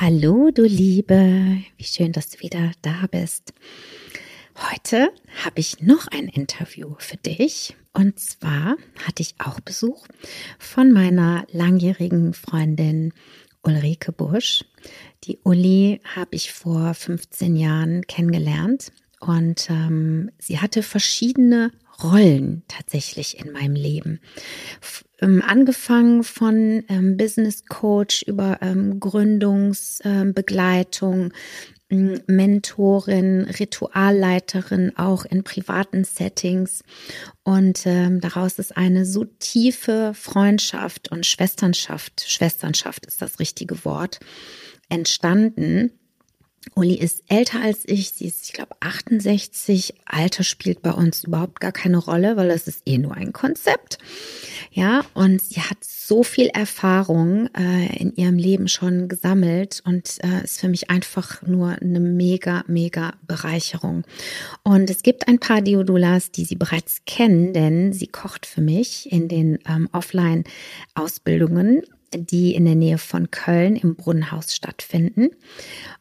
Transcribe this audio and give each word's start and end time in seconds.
Hallo, 0.00 0.52
du 0.54 0.62
Liebe, 0.62 1.60
wie 1.76 1.84
schön, 1.84 2.12
dass 2.12 2.30
du 2.30 2.38
wieder 2.38 2.70
da 2.82 3.08
bist. 3.10 3.52
Heute 4.70 5.10
habe 5.42 5.58
ich 5.58 5.82
noch 5.82 6.06
ein 6.06 6.28
Interview 6.28 6.94
für 6.98 7.16
dich. 7.16 7.76
Und 7.94 8.20
zwar 8.20 8.76
hatte 9.04 9.22
ich 9.22 9.34
auch 9.40 9.58
Besuch 9.58 10.06
von 10.60 10.92
meiner 10.92 11.48
langjährigen 11.50 12.32
Freundin 12.32 13.12
Ulrike 13.62 14.12
Busch. 14.12 14.64
Die 15.24 15.40
Uli 15.42 16.00
habe 16.14 16.36
ich 16.36 16.52
vor 16.52 16.94
15 16.94 17.56
Jahren 17.56 18.06
kennengelernt 18.06 18.92
und 19.18 19.68
ähm, 19.68 20.30
sie 20.38 20.60
hatte 20.60 20.84
verschiedene 20.84 21.72
Rollen 22.02 22.62
tatsächlich 22.68 23.38
in 23.38 23.52
meinem 23.52 23.74
Leben. 23.74 24.20
Ähm, 25.20 25.42
angefangen 25.44 26.22
von 26.22 26.84
ähm, 26.88 27.16
Business 27.16 27.64
Coach 27.66 28.22
über 28.22 28.58
ähm, 28.62 29.00
Gründungsbegleitung, 29.00 31.32
ähm, 31.90 32.20
Mentorin, 32.26 33.48
Ritualleiterin 33.58 34.96
auch 34.96 35.24
in 35.24 35.42
privaten 35.42 36.04
Settings. 36.04 36.84
Und 37.42 37.84
ähm, 37.86 38.20
daraus 38.20 38.60
ist 38.60 38.76
eine 38.76 39.04
so 39.04 39.24
tiefe 39.24 40.12
Freundschaft 40.14 41.10
und 41.10 41.26
Schwesternschaft, 41.26 42.24
Schwesternschaft 42.28 43.06
ist 43.06 43.20
das 43.22 43.40
richtige 43.40 43.84
Wort, 43.84 44.20
entstanden 44.88 45.97
Uli 46.74 46.94
ist 46.94 47.22
älter 47.28 47.60
als 47.60 47.80
ich, 47.86 48.10
sie 48.10 48.26
ist, 48.26 48.46
ich 48.46 48.52
glaube, 48.52 48.76
68. 48.80 49.94
Alter 50.06 50.44
spielt 50.44 50.82
bei 50.82 50.92
uns 50.92 51.24
überhaupt 51.24 51.60
gar 51.60 51.72
keine 51.72 51.98
Rolle, 51.98 52.36
weil 52.36 52.48
das 52.48 52.68
ist 52.68 52.82
eh 52.86 52.98
nur 52.98 53.14
ein 53.14 53.32
Konzept. 53.32 53.98
Ja, 54.72 55.04
und 55.14 55.40
sie 55.40 55.60
hat 55.60 55.78
so 55.82 56.22
viel 56.22 56.46
Erfahrung 56.46 57.48
äh, 57.54 57.96
in 57.96 58.14
ihrem 58.14 58.36
Leben 58.36 58.68
schon 58.68 59.08
gesammelt 59.08 59.82
und 59.84 60.18
äh, 60.22 60.44
ist 60.44 60.60
für 60.60 60.68
mich 60.68 60.90
einfach 60.90 61.42
nur 61.42 61.70
eine 61.80 62.00
mega, 62.00 62.64
mega 62.66 63.12
Bereicherung. 63.26 64.04
Und 64.62 64.90
es 64.90 65.02
gibt 65.02 65.28
ein 65.28 65.38
paar 65.38 65.62
Diodulas, 65.62 66.30
die 66.30 66.44
sie 66.44 66.56
bereits 66.56 67.02
kennen, 67.06 67.52
denn 67.52 67.92
sie 67.92 68.06
kocht 68.06 68.46
für 68.46 68.60
mich 68.60 69.10
in 69.10 69.28
den 69.28 69.58
ähm, 69.68 69.88
Offline-Ausbildungen 69.92 71.82
die 72.14 72.54
in 72.54 72.64
der 72.64 72.74
Nähe 72.74 72.98
von 72.98 73.30
Köln 73.30 73.76
im 73.76 73.96
Brunnenhaus 73.96 74.54
stattfinden. 74.54 75.30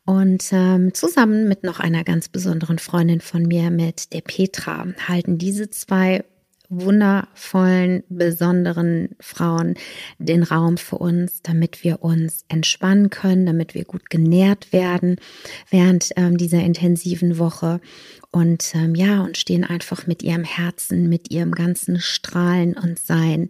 Und 0.06 0.50
ähm, 0.52 0.94
zusammen 0.94 1.48
mit 1.48 1.64
noch 1.64 1.80
einer 1.80 2.04
ganz 2.04 2.30
besonderen 2.30 2.80
Freundin 2.80 3.22
von 3.22 3.44
mir, 3.44 3.72
mit 3.72 4.14
der 4.14 4.22
Petra, 4.22 4.88
halten 5.08 5.38
diese 5.38 5.70
zwei 5.70 6.24
wundervollen, 6.70 8.04
besonderen 8.10 9.16
Frauen 9.20 9.76
den 10.20 10.44
Raum 10.44 10.78
für 10.78 10.98
uns, 10.98 11.42
damit 11.42 11.84
wir 11.84 12.04
uns 12.04 12.46
entspannen 12.50 13.10
können, 13.10 13.46
damit 13.46 13.74
wir 13.74 13.86
gut 13.86 14.10
genährt 14.10 14.74
werden 14.74 15.18
während 15.70 16.12
ähm, 16.16 16.38
dieser 16.38 16.60
intensiven 16.60 17.38
Woche 17.38 17.80
und 18.32 18.76
ähm, 18.76 18.94
ja, 18.96 19.22
und 19.22 19.38
stehen 19.38 19.64
einfach 19.64 20.06
mit 20.06 20.22
ihrem 20.22 20.44
Herzen, 20.44 21.10
mit 21.10 21.32
ihrem 21.32 21.52
ganzen 21.52 22.00
Strahlen 22.00 22.76
und 22.76 23.00
Sein 23.00 23.48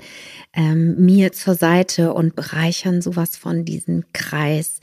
ähm, 0.53 0.95
mir 1.03 1.31
zur 1.31 1.55
Seite 1.55 2.13
und 2.13 2.35
bereichern 2.35 3.01
sowas 3.01 3.35
von 3.35 3.65
diesem 3.65 4.05
Kreis, 4.13 4.79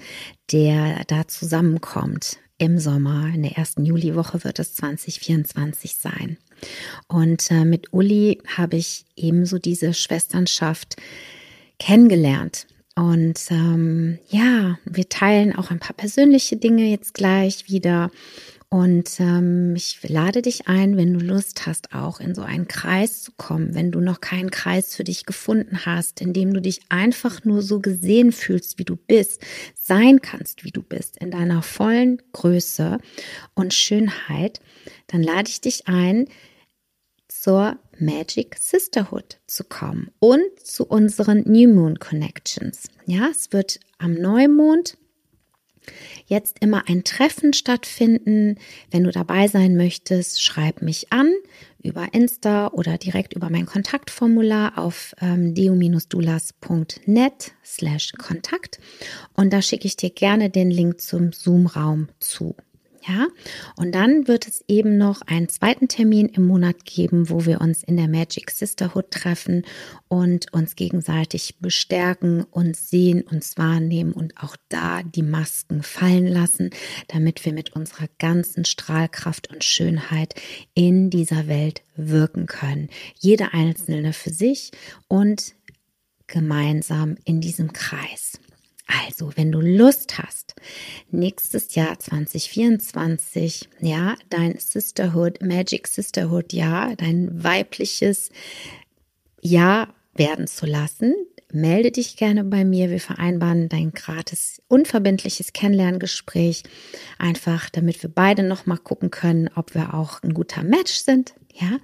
der 0.52 1.04
da 1.06 1.28
zusammenkommt 1.28 2.38
im 2.58 2.78
Sommer. 2.78 3.28
In 3.34 3.42
der 3.42 3.56
ersten 3.56 3.84
Juliwoche 3.84 4.44
wird 4.44 4.58
es 4.58 4.74
2024 4.74 5.96
sein. 5.96 6.38
Und 7.08 7.50
äh, 7.50 7.64
mit 7.64 7.92
Uli 7.92 8.40
habe 8.56 8.76
ich 8.76 9.04
ebenso 9.16 9.58
diese 9.58 9.94
Schwesternschaft 9.94 10.96
kennengelernt. 11.78 12.66
Und 12.96 13.40
ähm, 13.50 14.18
ja, 14.28 14.78
wir 14.84 15.08
teilen 15.08 15.54
auch 15.56 15.70
ein 15.70 15.80
paar 15.80 15.96
persönliche 15.96 16.56
Dinge 16.56 16.84
jetzt 16.84 17.14
gleich 17.14 17.68
wieder. 17.68 18.10
Und 18.68 19.20
ähm, 19.20 19.74
ich 19.76 20.00
lade 20.08 20.42
dich 20.42 20.66
ein, 20.66 20.96
wenn 20.96 21.12
du 21.16 21.24
Lust 21.24 21.66
hast, 21.66 21.94
auch 21.94 22.18
in 22.18 22.34
so 22.34 22.42
einen 22.42 22.66
Kreis 22.66 23.22
zu 23.22 23.32
kommen, 23.36 23.74
wenn 23.74 23.92
du 23.92 24.00
noch 24.00 24.20
keinen 24.20 24.50
Kreis 24.50 24.96
für 24.96 25.04
dich 25.04 25.26
gefunden 25.26 25.86
hast, 25.86 26.20
in 26.20 26.32
dem 26.32 26.52
du 26.52 26.60
dich 26.60 26.80
einfach 26.88 27.44
nur 27.44 27.62
so 27.62 27.80
gesehen 27.80 28.32
fühlst, 28.32 28.78
wie 28.78 28.84
du 28.84 28.96
bist, 28.96 29.42
sein 29.74 30.20
kannst, 30.20 30.64
wie 30.64 30.72
du 30.72 30.82
bist, 30.82 31.18
in 31.18 31.30
deiner 31.30 31.62
vollen 31.62 32.20
Größe 32.32 32.98
und 33.54 33.74
Schönheit, 33.74 34.60
dann 35.06 35.22
lade 35.22 35.48
ich 35.48 35.60
dich 35.60 35.86
ein, 35.86 36.26
zur 37.28 37.78
Magic 37.98 38.56
Sisterhood 38.58 39.38
zu 39.46 39.64
kommen 39.64 40.10
und 40.18 40.42
zu 40.62 40.86
unseren 40.86 41.42
New 41.46 41.68
Moon 41.68 41.98
Connections. 41.98 42.88
Ja, 43.06 43.28
es 43.30 43.52
wird 43.52 43.80
am 43.98 44.14
Neumond 44.14 44.96
jetzt 46.26 46.58
immer 46.60 46.88
ein 46.88 47.04
Treffen 47.04 47.52
stattfinden. 47.52 48.56
Wenn 48.90 49.04
du 49.04 49.10
dabei 49.10 49.48
sein 49.48 49.76
möchtest, 49.76 50.42
schreib 50.42 50.82
mich 50.82 51.12
an 51.12 51.32
über 51.82 52.08
Insta 52.12 52.68
oder 52.68 52.96
direkt 52.98 53.34
über 53.34 53.50
mein 53.50 53.66
Kontaktformular 53.66 54.78
auf 54.78 55.14
ähm, 55.20 55.54
deo-dulas.net 55.54 57.52
slash 57.62 58.12
Kontakt 58.12 58.80
und 59.34 59.52
da 59.52 59.60
schicke 59.60 59.86
ich 59.86 59.96
dir 59.96 60.10
gerne 60.10 60.48
den 60.48 60.70
Link 60.70 61.00
zum 61.00 61.32
Zoom-Raum 61.32 62.08
zu. 62.20 62.56
Ja, 63.06 63.28
und 63.76 63.94
dann 63.94 64.28
wird 64.28 64.48
es 64.48 64.64
eben 64.66 64.96
noch 64.96 65.20
einen 65.22 65.50
zweiten 65.50 65.88
Termin 65.88 66.26
im 66.26 66.46
Monat 66.46 66.86
geben, 66.86 67.28
wo 67.28 67.44
wir 67.44 67.60
uns 67.60 67.82
in 67.82 67.98
der 67.98 68.08
Magic 68.08 68.50
Sisterhood 68.50 69.10
treffen 69.10 69.66
und 70.08 70.50
uns 70.54 70.74
gegenseitig 70.74 71.58
bestärken, 71.58 72.44
uns 72.44 72.88
sehen, 72.88 73.20
uns 73.22 73.58
wahrnehmen 73.58 74.12
und 74.12 74.38
auch 74.42 74.56
da 74.70 75.02
die 75.02 75.22
Masken 75.22 75.82
fallen 75.82 76.26
lassen, 76.26 76.70
damit 77.08 77.44
wir 77.44 77.52
mit 77.52 77.74
unserer 77.76 78.06
ganzen 78.18 78.64
Strahlkraft 78.64 79.52
und 79.52 79.64
Schönheit 79.64 80.34
in 80.72 81.10
dieser 81.10 81.46
Welt 81.46 81.82
wirken 81.96 82.46
können. 82.46 82.88
Jeder 83.18 83.52
Einzelne 83.52 84.14
für 84.14 84.30
sich 84.30 84.70
und 85.08 85.54
gemeinsam 86.26 87.16
in 87.24 87.42
diesem 87.42 87.74
Kreis. 87.74 88.38
Also, 88.86 89.32
wenn 89.36 89.50
du 89.50 89.60
Lust 89.60 90.18
hast, 90.18 90.54
nächstes 91.10 91.74
Jahr 91.74 91.98
2024, 91.98 93.68
ja, 93.80 94.16
dein 94.28 94.58
Sisterhood, 94.58 95.42
Magic 95.42 95.86
Sisterhood, 95.86 96.52
ja, 96.52 96.94
dein 96.96 97.42
weibliches 97.42 98.30
Ja 99.40 99.88
werden 100.14 100.46
zu 100.46 100.66
lassen, 100.66 101.14
melde 101.50 101.92
dich 101.92 102.16
gerne 102.16 102.44
bei 102.44 102.64
mir. 102.64 102.90
Wir 102.90 103.00
vereinbaren 103.00 103.68
dein 103.68 103.92
gratis, 103.92 104.60
unverbindliches 104.68 105.52
Kennenlerngespräch. 105.52 106.64
Einfach, 107.18 107.70
damit 107.70 108.02
wir 108.02 108.10
beide 108.10 108.42
nochmal 108.42 108.78
gucken 108.78 109.10
können, 109.10 109.48
ob 109.54 109.74
wir 109.74 109.94
auch 109.94 110.22
ein 110.22 110.34
guter 110.34 110.62
Match 110.62 110.92
sind. 110.92 111.34
Ja. 111.54 111.78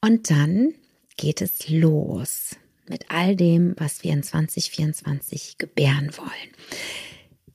Und 0.00 0.30
dann 0.30 0.74
geht 1.16 1.40
es 1.40 1.68
los 1.68 2.56
mit 2.92 3.10
all 3.10 3.34
dem, 3.34 3.74
was 3.78 4.04
wir 4.04 4.12
in 4.12 4.22
2024 4.22 5.56
gebären 5.56 6.10
wollen. 6.16 6.52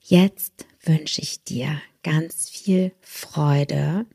Jetzt 0.01 0.65
wünsche 0.83 1.21
ich 1.21 1.43
dir 1.43 1.79
ganz 2.01 2.49
viel 2.49 2.91
Freude 3.01 4.05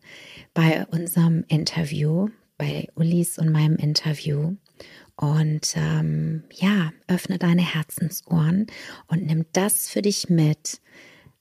bei 0.52 0.84
unserem 0.86 1.44
Interview, 1.48 2.28
bei 2.58 2.88
Ulis 2.96 3.38
und 3.38 3.52
meinem 3.52 3.76
Interview. 3.76 4.56
Und 5.14 5.74
ähm, 5.76 6.42
ja, 6.52 6.92
öffne 7.06 7.38
deine 7.38 7.62
Herzensohren 7.62 8.66
und 9.06 9.24
nimm 9.24 9.46
das 9.52 9.88
für 9.88 10.02
dich 10.02 10.28
mit, 10.28 10.80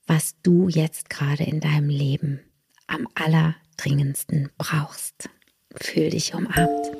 was 0.05 0.35
du 0.43 0.69
jetzt 0.69 1.09
gerade 1.09 1.43
in 1.43 1.59
deinem 1.59 1.89
Leben 1.89 2.41
am 2.85 3.07
allerdringendsten 3.15 4.49
brauchst. 4.57 5.29
Fühl 5.75 6.09
dich 6.09 6.35
umarmt. 6.35 6.91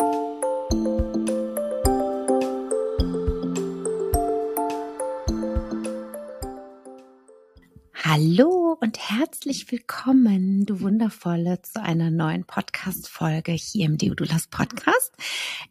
Hallo 8.14 8.78
und 8.82 9.00
herzlich 9.00 9.72
willkommen, 9.72 10.66
du 10.66 10.82
Wundervolle, 10.82 11.62
zu 11.62 11.82
einer 11.82 12.12
neuen 12.12 12.44
Podcast-Folge 12.44 13.54
hier 13.54 13.86
im 13.86 13.98
Deodulas 13.98 14.48
Podcast. 14.48 15.14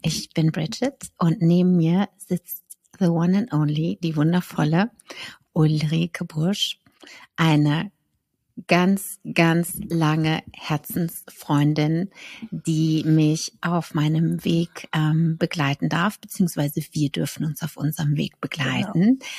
Ich 0.01 0.31
bin 0.33 0.51
Bridget 0.51 1.11
und 1.19 1.43
neben 1.43 1.77
mir 1.77 2.09
sitzt 2.17 2.65
the 2.99 3.09
one 3.09 3.37
and 3.37 3.53
only, 3.53 3.99
die 4.03 4.17
wundervolle 4.17 4.91
Ulrike 5.53 6.25
Busch, 6.25 6.81
eine 7.37 7.93
ganz, 8.67 9.19
ganz 9.35 9.79
lange 9.89 10.43
Herzensfreundin, 10.55 12.11
die 12.51 13.05
mich 13.05 13.53
auf 13.61 13.95
meinem 13.95 14.45
Weg 14.45 14.89
ähm, 14.95 15.37
begleiten 15.39 15.89
darf, 15.89 16.21
beziehungsweise 16.21 16.83
wir 16.93 17.11
dürfen 17.11 17.45
uns 17.45 17.63
auf 17.63 17.77
unserem 17.77 18.17
Weg 18.17 18.41
begleiten. 18.41 19.19
Genau. 19.19 19.31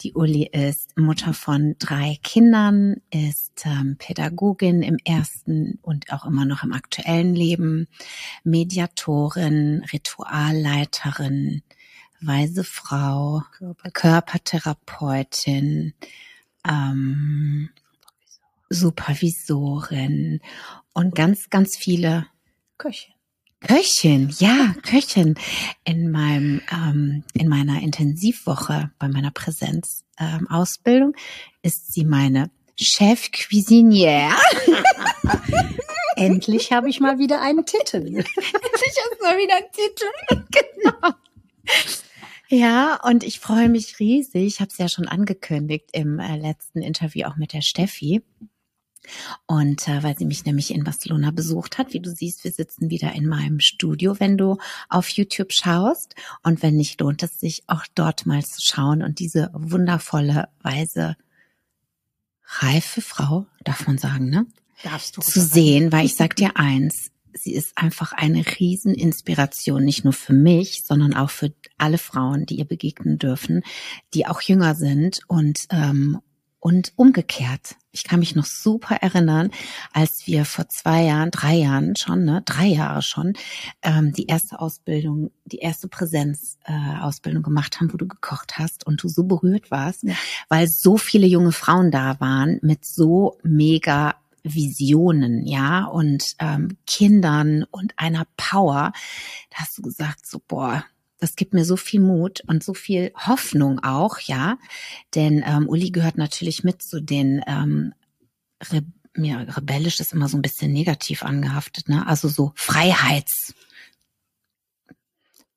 Die 0.00 0.14
Uli 0.14 0.48
ist 0.52 0.98
Mutter 0.98 1.34
von 1.34 1.76
drei 1.78 2.18
Kindern, 2.22 2.96
ist 3.10 3.64
ähm, 3.64 3.96
Pädagogin 3.98 4.82
im 4.82 4.96
ersten 5.04 5.78
und 5.82 6.12
auch 6.12 6.26
immer 6.26 6.44
noch 6.44 6.64
im 6.64 6.72
aktuellen 6.72 7.34
Leben, 7.34 7.86
Mediatorin, 8.42 9.84
Ritualleiterin, 9.92 11.62
weise 12.20 12.64
Frau, 12.64 13.42
Körpertherapeutin, 13.92 15.94
ähm, 16.68 17.70
Supervisorin 18.74 20.40
und 20.92 21.14
ganz, 21.14 21.50
ganz 21.50 21.76
viele 21.76 22.26
Köchin. 22.78 23.14
Köchin, 23.60 24.34
ja, 24.38 24.74
Köchin. 24.82 25.36
In 25.84 26.10
meinem, 26.10 26.60
ähm, 26.70 27.24
in 27.32 27.48
meiner 27.48 27.80
Intensivwoche 27.82 28.90
bei 28.98 29.08
meiner 29.08 29.30
Präsenzausbildung 29.30 31.14
ähm, 31.14 31.20
ist 31.62 31.92
sie 31.92 32.04
meine 32.04 32.50
Chef 32.78 33.30
Cuisinière. 33.30 34.34
Endlich 36.16 36.72
habe 36.72 36.88
ich 36.88 37.00
mal 37.00 37.18
wieder 37.18 37.40
einen 37.40 37.64
Titel. 37.64 37.96
Endlich 38.06 38.26
hast 38.36 39.18
du 39.18 39.24
mal 39.24 39.38
wieder 39.38 39.56
einen 39.56 39.72
Titel. 39.72 40.44
genau. 40.90 41.14
Ja, 42.48 43.00
und 43.02 43.24
ich 43.24 43.40
freue 43.40 43.68
mich 43.68 43.98
riesig. 43.98 44.46
Ich 44.46 44.60
habe 44.60 44.70
es 44.70 44.78
ja 44.78 44.88
schon 44.88 45.08
angekündigt 45.08 45.88
im 45.92 46.18
äh, 46.18 46.36
letzten 46.36 46.82
Interview 46.82 47.26
auch 47.26 47.36
mit 47.36 47.52
der 47.52 47.62
Steffi. 47.62 48.22
Und 49.46 49.88
äh, 49.88 50.02
weil 50.02 50.16
sie 50.16 50.24
mich 50.24 50.44
nämlich 50.44 50.72
in 50.72 50.84
Barcelona 50.84 51.30
besucht 51.30 51.78
hat, 51.78 51.92
wie 51.92 52.00
du 52.00 52.10
siehst, 52.10 52.44
wir 52.44 52.52
sitzen 52.52 52.90
wieder 52.90 53.12
in 53.12 53.26
meinem 53.26 53.60
Studio, 53.60 54.18
wenn 54.18 54.36
du 54.38 54.58
auf 54.88 55.08
YouTube 55.08 55.52
schaust. 55.52 56.14
Und 56.42 56.62
wenn 56.62 56.76
nicht, 56.76 57.00
lohnt 57.00 57.22
es 57.22 57.38
sich 57.38 57.64
auch 57.66 57.84
dort 57.94 58.26
mal 58.26 58.44
zu 58.44 58.60
schauen 58.60 59.02
und 59.02 59.18
diese 59.18 59.50
wundervolle, 59.52 60.48
weise, 60.62 61.16
reife 62.60 63.00
Frau, 63.00 63.46
darf 63.64 63.86
man 63.86 63.98
sagen, 63.98 64.30
ne? 64.30 64.46
Darfst 64.82 65.16
du 65.16 65.20
zu 65.20 65.40
sehen, 65.40 65.92
weil 65.92 66.04
ich 66.04 66.14
sag 66.14 66.36
dir 66.36 66.56
eins, 66.56 67.10
sie 67.32 67.54
ist 67.54 67.76
einfach 67.76 68.12
eine 68.12 68.44
Rieseninspiration, 68.46 69.84
nicht 69.84 70.04
nur 70.04 70.12
für 70.12 70.32
mich, 70.32 70.82
sondern 70.84 71.14
auch 71.14 71.30
für 71.30 71.52
alle 71.78 71.98
Frauen, 71.98 72.46
die 72.46 72.56
ihr 72.56 72.64
begegnen 72.64 73.18
dürfen, 73.18 73.62
die 74.12 74.26
auch 74.26 74.40
jünger 74.40 74.74
sind 74.74 75.20
und 75.26 75.66
ähm, 75.70 76.20
und 76.64 76.94
umgekehrt. 76.96 77.76
Ich 77.92 78.04
kann 78.04 78.20
mich 78.20 78.34
noch 78.34 78.46
super 78.46 78.96
erinnern, 78.96 79.50
als 79.92 80.26
wir 80.26 80.46
vor 80.46 80.66
zwei 80.70 81.02
Jahren, 81.02 81.30
drei 81.30 81.56
Jahren 81.56 81.94
schon, 81.94 82.24
ne, 82.24 82.40
drei 82.46 82.64
Jahre 82.64 83.02
schon, 83.02 83.34
ähm, 83.82 84.14
die 84.14 84.28
erste 84.28 84.58
Ausbildung, 84.60 85.30
die 85.44 85.58
erste 85.58 85.88
Präsenzausbildung 85.88 87.42
äh, 87.42 87.44
gemacht 87.44 87.78
haben, 87.78 87.92
wo 87.92 87.98
du 87.98 88.08
gekocht 88.08 88.56
hast 88.56 88.86
und 88.86 89.02
du 89.02 89.08
so 89.08 89.24
berührt 89.24 89.70
warst, 89.70 90.04
ja. 90.04 90.14
weil 90.48 90.66
so 90.66 90.96
viele 90.96 91.26
junge 91.26 91.52
Frauen 91.52 91.90
da 91.90 92.18
waren 92.18 92.60
mit 92.62 92.86
so 92.86 93.36
mega 93.42 94.14
Visionen, 94.42 95.46
ja, 95.46 95.84
und 95.84 96.34
ähm, 96.38 96.78
Kindern 96.86 97.64
und 97.70 97.92
einer 97.98 98.26
Power. 98.38 98.92
Da 99.50 99.56
hast 99.56 99.76
du 99.76 99.82
gesagt, 99.82 100.26
so, 100.26 100.40
boah, 100.48 100.82
das 101.24 101.36
gibt 101.36 101.54
mir 101.54 101.64
so 101.64 101.78
viel 101.78 102.00
Mut 102.00 102.42
und 102.46 102.62
so 102.62 102.74
viel 102.74 103.10
Hoffnung 103.16 103.82
auch, 103.82 104.18
ja. 104.18 104.58
Denn 105.14 105.42
ähm, 105.46 105.66
Uli 105.70 105.90
gehört 105.90 106.18
natürlich 106.18 106.64
mit 106.64 106.82
zu 106.82 107.00
den 107.00 107.42
ähm, 107.46 107.94
Re 108.62 108.82
ja, 109.16 109.38
rebellisch 109.38 110.00
ist 110.00 110.12
immer 110.12 110.28
so 110.28 110.36
ein 110.36 110.42
bisschen 110.42 110.72
negativ 110.72 111.22
angehaftet, 111.22 111.88
ne? 111.88 112.06
Also 112.06 112.28
so 112.28 112.52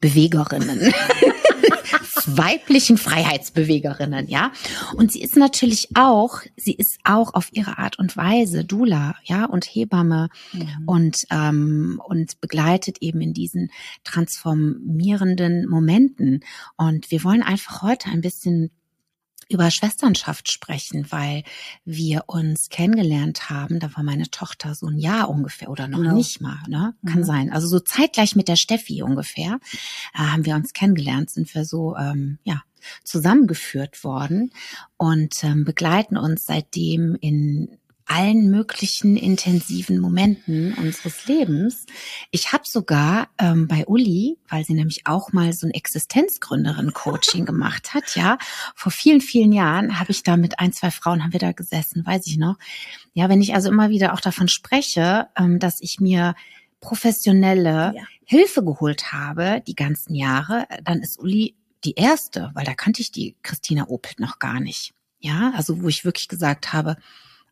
Freiheitsbewegerinnen. 0.01 0.93
weiblichen 2.27 2.97
Freiheitsbewegerinnen, 2.97 4.27
ja. 4.27 4.51
Und 4.95 5.11
sie 5.11 5.21
ist 5.21 5.37
natürlich 5.37 5.89
auch, 5.95 6.41
sie 6.57 6.73
ist 6.73 6.99
auch 7.03 7.33
auf 7.33 7.49
ihre 7.53 7.77
Art 7.77 7.99
und 7.99 8.17
Weise 8.17 8.65
Dula, 8.65 9.15
ja, 9.23 9.45
und 9.45 9.65
Hebamme 9.65 10.29
mhm. 10.51 10.67
und 10.85 11.25
ähm, 11.31 12.01
und 12.05 12.41
begleitet 12.41 12.97
eben 12.99 13.21
in 13.21 13.33
diesen 13.33 13.71
transformierenden 14.03 15.69
Momenten. 15.69 16.41
Und 16.75 17.11
wir 17.11 17.23
wollen 17.23 17.43
einfach 17.43 17.81
heute 17.81 18.09
ein 18.09 18.21
bisschen 18.21 18.71
über 19.49 19.71
Schwesternschaft 19.71 20.51
sprechen, 20.51 21.07
weil 21.09 21.43
wir 21.85 22.23
uns 22.27 22.69
kennengelernt 22.69 23.49
haben. 23.49 23.79
Da 23.79 23.95
war 23.95 24.03
meine 24.03 24.29
Tochter 24.29 24.75
so 24.75 24.87
ein 24.87 24.97
Jahr 24.97 25.29
ungefähr 25.29 25.69
oder 25.69 25.87
noch 25.87 25.99
genau. 25.99 26.15
nicht 26.15 26.41
mal, 26.41 26.59
ne? 26.67 26.95
Kann 27.05 27.19
mhm. 27.19 27.25
sein. 27.25 27.51
Also 27.51 27.67
so 27.67 27.79
zeitgleich 27.79 28.35
mit 28.35 28.47
der 28.47 28.55
Steffi 28.55 29.01
ungefähr 29.01 29.59
äh, 30.13 30.19
haben 30.19 30.45
wir 30.45 30.55
uns 30.55 30.73
kennengelernt, 30.73 31.29
sind 31.29 31.53
wir 31.53 31.65
so 31.65 31.95
ähm, 31.95 32.39
ja 32.43 32.63
zusammengeführt 33.03 34.03
worden 34.03 34.51
und 34.97 35.43
ähm, 35.43 35.65
begleiten 35.65 36.17
uns 36.17 36.45
seitdem 36.45 37.17
in 37.19 37.77
allen 38.07 38.49
möglichen 38.49 39.17
intensiven 39.17 39.99
Momenten 39.99 40.73
unseres 40.73 41.27
Lebens. 41.27 41.85
Ich 42.31 42.53
habe 42.53 42.63
sogar 42.65 43.29
ähm, 43.37 43.67
bei 43.67 43.85
Uli, 43.85 44.37
weil 44.49 44.63
sie 44.63 44.73
nämlich 44.73 45.07
auch 45.07 45.33
mal 45.33 45.53
so 45.53 45.67
ein 45.67 45.71
Existenzgründerin-Coaching 45.71 47.45
gemacht 47.45 47.93
hat, 47.93 48.15
ja, 48.15 48.37
vor 48.75 48.91
vielen, 48.91 49.21
vielen 49.21 49.51
Jahren 49.51 49.99
habe 49.99 50.11
ich 50.11 50.23
da 50.23 50.37
mit 50.37 50.59
ein, 50.59 50.73
zwei 50.73 50.91
Frauen, 50.91 51.23
haben 51.23 51.33
wir 51.33 51.39
da 51.39 51.51
gesessen, 51.51 52.05
weiß 52.05 52.27
ich 52.27 52.37
noch. 52.37 52.57
Ja, 53.13 53.29
wenn 53.29 53.41
ich 53.41 53.53
also 53.53 53.69
immer 53.69 53.89
wieder 53.89 54.13
auch 54.13 54.21
davon 54.21 54.47
spreche, 54.47 55.27
ähm, 55.37 55.59
dass 55.59 55.81
ich 55.81 55.99
mir 55.99 56.33
professionelle 56.79 57.93
ja. 57.95 58.03
Hilfe 58.25 58.63
geholt 58.63 59.11
habe, 59.11 59.61
die 59.65 59.75
ganzen 59.75 60.15
Jahre, 60.15 60.67
dann 60.83 61.01
ist 61.01 61.19
Uli 61.19 61.55
die 61.83 61.95
erste, 61.95 62.51
weil 62.53 62.65
da 62.65 62.73
kannte 62.73 63.01
ich 63.01 63.11
die 63.11 63.35
Christina 63.43 63.87
Opelt 63.87 64.19
noch 64.19 64.39
gar 64.39 64.59
nicht. 64.59 64.93
Ja, 65.19 65.53
also 65.55 65.81
wo 65.81 65.87
ich 65.87 66.05
wirklich 66.05 66.27
gesagt 66.27 66.73
habe, 66.73 66.97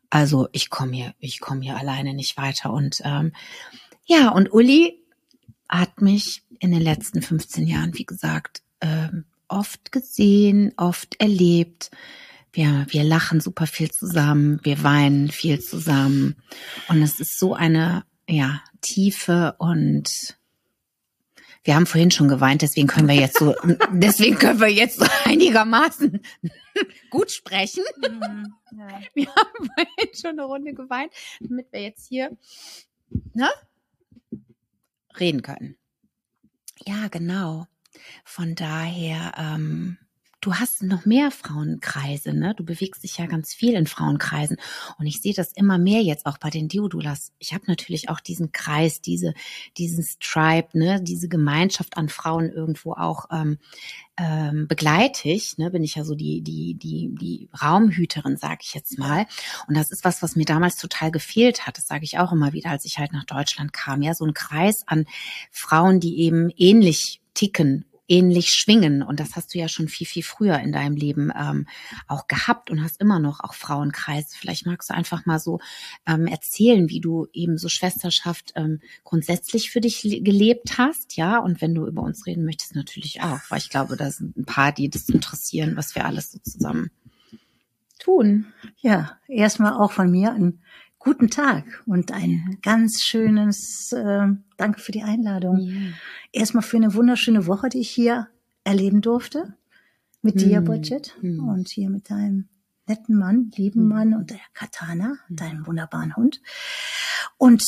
also 0.10 0.48
ich 0.52 0.70
komme 0.70 0.96
hier, 0.96 1.14
ich 1.20 1.40
komme 1.40 1.62
hier 1.62 1.78
alleine 1.78 2.14
nicht 2.14 2.38
weiter. 2.38 2.72
Und 2.72 3.02
ähm, 3.04 3.34
ja, 4.06 4.30
und 4.30 4.54
Uli 4.54 5.02
hat 5.70 6.02
mich 6.02 6.44
in 6.60 6.72
den 6.72 6.82
letzten 6.82 7.22
15 7.22 7.68
Jahren, 7.68 7.98
wie 7.98 8.06
gesagt, 8.06 8.62
ähm, 8.82 9.26
oft 9.48 9.92
gesehen, 9.92 10.74
oft 10.78 11.20
erlebt. 11.20 11.92
Wir, 12.52 12.86
wir 12.90 13.04
lachen 13.04 13.42
super 13.42 13.68
viel 13.68 13.92
zusammen, 13.92 14.60
wir 14.64 14.84
weinen 14.84 15.30
viel 15.30 15.60
zusammen. 15.60 16.36
Und 16.88 17.02
es 17.02 17.20
ist 17.20 17.38
so 17.38 17.54
eine, 17.54 18.06
ja, 18.30 18.62
tiefe 18.82 19.56
und 19.58 20.38
wir 21.66 21.76
haben 21.76 21.88
vorhin 21.88 22.12
schon 22.12 22.28
geweint, 22.28 22.62
deswegen 22.62 22.88
können 22.88 23.08
wir 23.08 23.16
jetzt 23.16 23.40
so, 23.40 23.56
deswegen 23.92 24.38
können 24.38 24.60
wir 24.60 24.70
jetzt 24.72 25.00
so 25.00 25.06
einigermaßen 25.26 26.22
gut 27.10 27.32
sprechen. 27.32 27.84
Mhm, 27.98 28.54
ja. 28.78 29.02
Wir 29.14 29.28
haben 29.28 29.70
vorhin 29.76 30.14
schon 30.14 30.32
eine 30.32 30.44
Runde 30.44 30.74
geweint, 30.74 31.12
damit 31.40 31.72
wir 31.72 31.82
jetzt 31.82 32.08
hier 32.08 32.38
ne, 33.34 33.50
reden 35.18 35.42
können. 35.42 35.78
Ja, 36.86 37.08
genau. 37.08 37.68
Von 38.26 38.56
daher, 38.56 39.34
ähm, 39.38 39.98
du 40.46 40.54
hast 40.54 40.84
noch 40.84 41.06
mehr 41.06 41.32
Frauenkreise, 41.32 42.34
ne? 42.34 42.54
Du 42.56 42.64
bewegst 42.64 43.04
dich 43.04 43.18
ja 43.18 43.26
ganz 43.26 43.54
viel 43.54 43.74
in 43.74 43.88
Frauenkreisen. 43.88 44.58
Und 45.00 45.08
ich 45.08 45.22
sehe 45.22 45.34
das 45.34 45.52
immer 45.54 45.80
mehr 45.80 46.02
jetzt 46.02 46.28
auch 46.28 46.38
bei 46.38 46.52
den 46.52 46.68
Diodulas. 46.68 47.32
Ich 47.40 47.54
habe 47.54 47.64
natürlich 47.68 48.10
auch 48.10 48.20
diesen 48.20 48.52
Kreis, 48.52 49.02
diese, 49.02 49.34
diesen 49.78 50.04
Stripe, 50.04 50.78
ne? 50.78 51.02
Diese 51.02 51.28
Gemeinschaft 51.28 51.98
an 51.98 52.10
Frauen 52.10 52.52
irgendwo 52.52 52.94
auch 52.94 53.26
ähm, 53.32 53.58
ähm, 54.18 54.68
begleite 54.68 55.30
ich, 55.30 55.58
ne, 55.58 55.72
bin 55.72 55.84
ich 55.84 55.96
ja 55.96 56.06
so 56.06 56.16
die, 56.16 56.42
die, 56.42 56.76
die, 56.76 57.14
die 57.20 57.50
Raumhüterin, 57.62 58.38
sage 58.38 58.60
ich 58.62 58.74
jetzt 58.74 59.00
mal. 59.00 59.26
Und 59.68 59.76
das 59.76 59.92
ist 59.92 60.06
was, 60.06 60.22
was 60.22 60.36
mir 60.36 60.46
damals 60.46 60.78
total 60.78 61.12
gefehlt 61.12 61.66
hat. 61.66 61.78
Das 61.78 61.88
sage 61.88 62.04
ich 62.04 62.20
auch 62.20 62.32
immer 62.32 62.54
wieder, 62.54 62.70
als 62.70 62.86
ich 62.86 63.00
halt 63.00 63.14
nach 63.14 63.26
Deutschland 63.26 63.74
kam. 63.74 64.04
Ja, 64.04 64.14
so 64.14 64.26
ein 64.26 64.34
Kreis 64.34 64.84
an 64.86 65.06
Frauen, 65.52 66.00
die 66.00 66.20
eben 66.20 66.50
ähnlich 66.56 67.20
ticken 67.34 67.86
ähnlich 68.08 68.50
schwingen. 68.50 69.02
Und 69.02 69.20
das 69.20 69.36
hast 69.36 69.54
du 69.54 69.60
ja 69.60 69.68
schon 69.68 69.88
viel, 69.88 70.08
viel 70.08 70.24
früher 70.24 70.60
in 70.60 70.72
deinem 70.72 70.96
Leben 70.96 71.32
ähm, 71.36 71.68
auch 72.08 72.28
gehabt 72.28 72.70
und 72.70 72.84
hast 72.84 73.02
immer 73.02 73.20
noch 73.20 73.40
auch 73.40 73.54
Frauenkreise. 73.54 74.36
Vielleicht 74.38 74.66
magst 74.66 74.90
du 74.90 74.94
einfach 74.94 75.26
mal 75.26 75.40
so 75.40 75.60
ähm, 76.06 76.28
erzählen, 76.28 76.90
wie 76.90 77.02
du 77.02 77.28
eben 77.34 77.58
so 77.58 77.70
Schwesterschaft 77.70 78.54
ähm, 78.56 78.80
grundsätzlich 79.04 79.72
für 79.72 79.82
dich 79.82 80.02
gelebt 80.02 80.78
hast, 80.78 81.18
ja. 81.18 81.40
Und 81.40 81.62
wenn 81.62 81.74
du 81.74 81.88
über 81.88 82.02
uns 82.02 82.26
reden 82.26 82.46
möchtest, 82.46 82.76
natürlich 82.76 83.22
auch, 83.22 83.40
weil 83.50 83.60
ich 83.60 83.70
glaube, 83.70 83.98
da 83.98 84.12
sind 84.12 84.38
ein 84.38 84.46
paar, 84.46 84.72
die 84.72 84.90
das 84.90 85.10
interessieren, 85.10 85.76
was 85.76 85.96
wir 85.96 86.06
alles 86.06 86.32
so 86.32 86.40
zusammen 86.40 86.92
tun. 88.00 88.48
Ja, 88.82 89.18
erstmal 89.28 89.74
auch 89.74 89.92
von 89.92 90.12
mir 90.12 90.34
ein 90.34 90.62
guten 91.06 91.30
Tag 91.30 91.84
und 91.86 92.12
ein 92.12 92.58
ganz 92.64 93.04
schönes 93.04 93.92
äh, 93.92 94.28
Danke 94.58 94.80
für 94.80 94.92
die 94.92 95.04
Einladung. 95.04 95.60
Ja. 95.60 95.76
Erstmal 96.32 96.64
für 96.64 96.78
eine 96.78 96.96
wunderschöne 96.96 97.46
Woche, 97.46 97.70
die 97.70 97.80
ich 97.80 97.92
hier 97.92 98.28
erleben 98.64 99.02
durfte. 99.02 99.54
Mit 100.24 100.42
dir, 100.42 100.58
hm. 100.58 100.66
Bridget, 100.66 101.16
hm. 101.22 101.48
und 101.48 101.70
hier 101.70 101.92
mit 101.92 102.10
deinem 102.10 102.50
netten 102.88 103.16
Mann, 103.16 103.52
lieben 103.56 103.82
hm. 103.82 103.88
Mann 103.88 104.14
und 104.16 104.32
der 104.32 104.40
Katana, 104.56 105.14
hm. 105.28 105.36
deinem 105.36 105.68
wunderbaren 105.68 106.16
Hund. 106.16 106.42
Und 107.38 107.64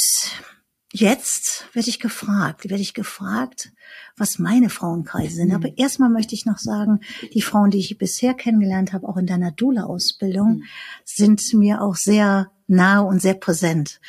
jetzt 0.94 1.65
werde 1.74 1.89
ich 1.89 2.00
gefragt, 2.00 2.70
werde 2.70 2.82
ich 2.82 2.94
gefragt, 2.94 3.72
was 4.15 4.39
meine 4.39 4.70
Frauenkreise 4.70 5.36
sind. 5.36 5.53
Aber 5.53 5.77
erstmal 5.77 6.10
möchte 6.10 6.36
ich 6.36 6.46
noch 6.46 6.58
sagen, 6.58 7.01
die 7.34 7.41
Frauen, 7.41 7.72
die 7.72 7.79
ich 7.79 7.98
bisher 7.98 8.34
kennengelernt 8.34 8.94
habe, 8.94 9.08
auch 9.08 9.17
in 9.17 9.27
deiner 9.27 9.51
Dula-Ausbildung, 9.51 10.63
sind 11.03 11.53
mir 11.53 11.82
auch 11.82 11.96
sehr 11.96 12.51
nahe 12.67 13.06
und 13.06 13.22
sehr 13.22 13.34
präsent. 13.34 14.00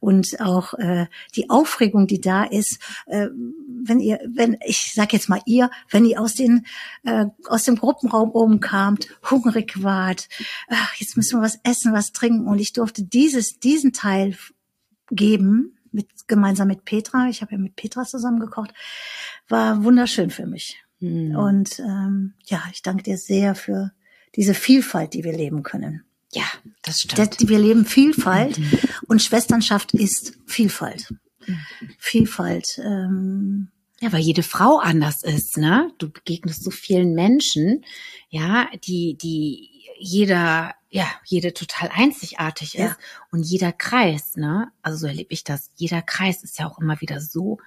Und 0.00 0.40
auch 0.40 0.74
äh, 0.74 1.06
die 1.36 1.50
Aufregung, 1.50 2.06
die 2.06 2.20
da 2.20 2.44
ist, 2.44 2.78
äh, 3.06 3.28
wenn 3.82 4.00
ihr, 4.00 4.18
wenn 4.26 4.56
ich 4.64 4.92
sag 4.94 5.12
jetzt 5.12 5.28
mal 5.28 5.42
ihr, 5.46 5.70
wenn 5.90 6.04
ihr 6.04 6.20
aus 6.20 6.34
den 6.34 6.66
äh, 7.04 7.26
aus 7.46 7.64
dem 7.64 7.76
Gruppenraum 7.76 8.30
oben 8.30 8.60
kamt, 8.60 9.08
hungrig 9.30 9.82
wart, 9.82 10.28
ach, 10.68 10.94
jetzt 10.96 11.16
müssen 11.16 11.38
wir 11.38 11.44
was 11.44 11.60
essen, 11.62 11.92
was 11.92 12.12
trinken, 12.12 12.48
und 12.48 12.58
ich 12.58 12.72
durfte 12.72 13.04
dieses 13.04 13.60
diesen 13.60 13.92
Teil 13.92 14.36
geben 15.10 15.76
mit 15.92 16.28
gemeinsam 16.28 16.68
mit 16.68 16.84
Petra. 16.84 17.28
Ich 17.28 17.42
habe 17.42 17.52
ja 17.52 17.58
mit 17.58 17.76
Petra 17.76 18.04
zusammen 18.04 18.40
gekocht, 18.40 18.72
war 19.48 19.84
wunderschön 19.84 20.30
für 20.30 20.46
mich. 20.46 20.82
Mhm. 21.00 21.36
Und 21.36 21.78
ähm, 21.80 22.34
ja, 22.46 22.62
ich 22.72 22.82
danke 22.82 23.02
dir 23.02 23.16
sehr 23.16 23.54
für 23.54 23.92
diese 24.36 24.54
Vielfalt, 24.54 25.14
die 25.14 25.24
wir 25.24 25.32
leben 25.32 25.62
können. 25.62 26.04
Ja, 26.32 26.44
das 26.82 27.00
stimmt. 27.00 27.48
Wir 27.48 27.58
leben 27.58 27.84
Vielfalt 27.84 28.58
mhm. 28.58 28.70
und 29.08 29.22
Schwesternschaft 29.22 29.94
ist 29.94 30.38
Vielfalt. 30.46 31.12
Mhm. 31.46 31.58
Vielfalt. 31.98 32.80
Ähm, 32.84 33.68
ja, 34.00 34.12
weil 34.12 34.20
jede 34.20 34.42
Frau 34.42 34.78
anders 34.78 35.22
ist, 35.22 35.58
ne? 35.58 35.92
Du 35.98 36.10
begegnest 36.10 36.64
so 36.64 36.70
vielen 36.70 37.14
Menschen, 37.14 37.84
ja, 38.30 38.68
die, 38.84 39.14
die 39.14 39.68
jeder, 39.98 40.74
ja, 40.90 41.06
jede 41.24 41.54
total 41.54 41.88
einzigartig 41.92 42.74
ist 42.74 42.80
ja. 42.80 42.96
und 43.30 43.42
jeder 43.42 43.72
Kreis, 43.72 44.36
ne? 44.36 44.72
Also 44.82 44.98
so 44.98 45.06
erlebe 45.06 45.32
ich 45.32 45.44
das. 45.44 45.70
Jeder 45.76 46.02
Kreis 46.02 46.42
ist 46.42 46.58
ja 46.58 46.68
auch 46.68 46.78
immer 46.78 47.00
wieder 47.00 47.20
so 47.20 47.58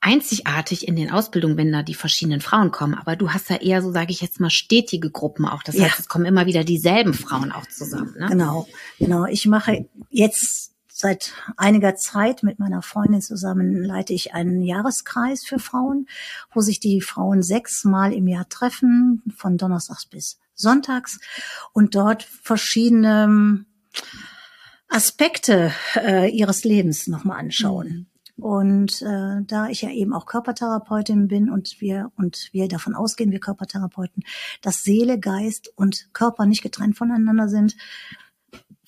einzigartig 0.00 0.88
in 0.88 0.96
den 0.96 1.10
Ausbildungen, 1.10 1.56
wenn 1.56 1.72
da 1.72 1.82
die 1.82 1.94
verschiedenen 1.94 2.40
Frauen 2.40 2.70
kommen. 2.70 2.94
Aber 2.94 3.16
du 3.16 3.32
hast 3.32 3.48
ja 3.48 3.56
eher 3.56 3.82
so, 3.82 3.90
sage 3.90 4.12
ich 4.12 4.20
jetzt 4.20 4.40
mal, 4.40 4.50
stetige 4.50 5.10
Gruppen 5.10 5.46
auch. 5.46 5.62
Das 5.62 5.76
ja. 5.76 5.84
heißt, 5.84 6.00
es 6.00 6.08
kommen 6.08 6.26
immer 6.26 6.46
wieder 6.46 6.64
dieselben 6.64 7.14
Frauen 7.14 7.52
auch 7.52 7.66
zusammen. 7.66 8.14
Ne? 8.18 8.28
Genau, 8.28 8.66
genau. 8.98 9.24
Ich 9.26 9.46
mache 9.46 9.86
jetzt 10.10 10.63
seit 10.96 11.32
einiger 11.56 11.96
Zeit 11.96 12.44
mit 12.44 12.60
meiner 12.60 12.80
Freundin 12.80 13.20
zusammen 13.20 13.82
leite 13.82 14.12
ich 14.12 14.32
einen 14.32 14.62
Jahreskreis 14.62 15.44
für 15.44 15.58
Frauen, 15.58 16.06
wo 16.52 16.60
sich 16.60 16.78
die 16.78 17.00
Frauen 17.00 17.42
sechsmal 17.42 18.12
im 18.12 18.28
Jahr 18.28 18.48
treffen, 18.48 19.20
von 19.36 19.58
Donnerstags 19.58 20.06
bis 20.06 20.38
Sonntags 20.54 21.18
und 21.72 21.96
dort 21.96 22.22
verschiedene 22.22 23.64
Aspekte 24.88 25.72
äh, 25.96 26.30
ihres 26.30 26.62
Lebens 26.62 27.08
nochmal 27.08 27.40
anschauen. 27.40 27.88
Mhm. 27.88 28.06
Und 28.36 29.02
äh, 29.02 29.42
da 29.46 29.68
ich 29.68 29.82
ja 29.82 29.90
eben 29.90 30.12
auch 30.12 30.26
Körpertherapeutin 30.26 31.26
bin 31.26 31.50
und 31.50 31.80
wir 31.80 32.12
und 32.16 32.50
wir 32.52 32.68
davon 32.68 32.94
ausgehen, 32.94 33.32
wir 33.32 33.40
Körpertherapeuten, 33.40 34.22
dass 34.62 34.82
Seele, 34.82 35.18
Geist 35.18 35.72
und 35.74 36.08
Körper 36.12 36.46
nicht 36.46 36.62
getrennt 36.62 36.96
voneinander 36.96 37.48
sind, 37.48 37.76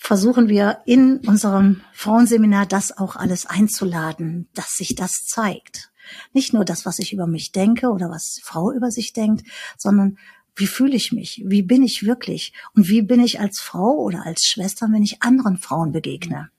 versuchen 0.06 0.48
wir 0.48 0.82
in 0.86 1.18
unserem 1.26 1.82
Frauenseminar 1.92 2.64
das 2.64 2.96
auch 2.96 3.16
alles 3.16 3.44
einzuladen, 3.44 4.48
dass 4.54 4.76
sich 4.76 4.94
das 4.94 5.26
zeigt. 5.26 5.90
Nicht 6.32 6.52
nur 6.52 6.64
das, 6.64 6.86
was 6.86 7.00
ich 7.00 7.12
über 7.12 7.26
mich 7.26 7.50
denke 7.50 7.90
oder 7.90 8.08
was 8.08 8.38
Frau 8.44 8.70
über 8.70 8.92
sich 8.92 9.12
denkt, 9.12 9.44
sondern 9.76 10.16
wie 10.54 10.68
fühle 10.68 10.94
ich 10.94 11.10
mich? 11.10 11.42
Wie 11.44 11.62
bin 11.62 11.82
ich 11.82 12.06
wirklich? 12.06 12.52
Und 12.72 12.86
wie 12.86 13.02
bin 13.02 13.18
ich 13.18 13.40
als 13.40 13.58
Frau 13.58 13.96
oder 13.96 14.24
als 14.24 14.46
Schwester, 14.46 14.86
wenn 14.92 15.02
ich 15.02 15.24
anderen 15.24 15.56
Frauen 15.56 15.90
begegne? 15.90 16.50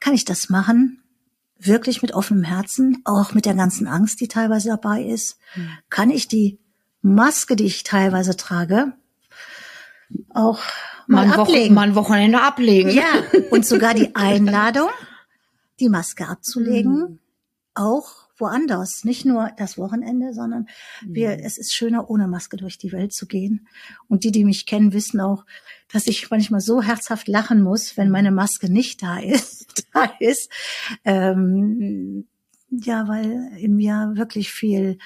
Kann 0.00 0.14
ich 0.14 0.24
das 0.24 0.48
machen? 0.48 1.04
wirklich 1.60 2.02
mit 2.02 2.14
offenem 2.14 2.44
Herzen, 2.44 3.02
auch 3.04 3.34
mit 3.34 3.44
der 3.44 3.54
ganzen 3.54 3.88
Angst, 3.88 4.20
die 4.20 4.28
teilweise 4.28 4.68
dabei 4.68 5.02
ist, 5.02 5.40
kann 5.90 6.08
ich 6.08 6.28
die 6.28 6.60
Maske, 7.02 7.56
die 7.56 7.64
ich 7.64 7.82
teilweise 7.82 8.36
trage, 8.36 8.92
auch 10.32 10.60
mal, 11.08 11.26
mal 11.26 11.40
ablegen. 11.40 11.74
mal 11.74 11.88
ein 11.88 11.94
Wochenende 11.94 12.40
ablegen. 12.40 12.90
Ja, 12.90 13.24
und 13.50 13.66
sogar 13.66 13.94
die 13.94 14.14
Einladung, 14.14 14.88
die 15.80 15.88
Maske 15.88 16.28
abzulegen, 16.28 16.94
mhm. 16.94 17.18
auch 17.74 18.28
woanders. 18.36 19.04
Nicht 19.04 19.24
nur 19.24 19.50
das 19.56 19.78
Wochenende, 19.78 20.32
sondern 20.32 20.68
mhm. 21.02 21.14
wir, 21.14 21.44
es 21.44 21.58
ist 21.58 21.74
schöner, 21.74 22.08
ohne 22.10 22.28
Maske 22.28 22.56
durch 22.56 22.78
die 22.78 22.92
Welt 22.92 23.12
zu 23.12 23.26
gehen. 23.26 23.66
Und 24.08 24.24
die, 24.24 24.32
die 24.32 24.44
mich 24.44 24.66
kennen, 24.66 24.92
wissen 24.92 25.20
auch, 25.20 25.44
dass 25.92 26.06
ich 26.06 26.30
manchmal 26.30 26.60
so 26.60 26.82
herzhaft 26.82 27.28
lachen 27.28 27.62
muss, 27.62 27.96
wenn 27.96 28.10
meine 28.10 28.30
Maske 28.30 28.70
nicht 28.70 29.02
da 29.02 29.18
ist. 29.18 29.84
da 29.92 30.12
ist. 30.20 30.50
Ähm, 31.04 32.26
ja, 32.70 33.08
weil 33.08 33.50
in 33.56 33.76
mir 33.76 34.12
wirklich 34.14 34.52
viel 34.52 34.98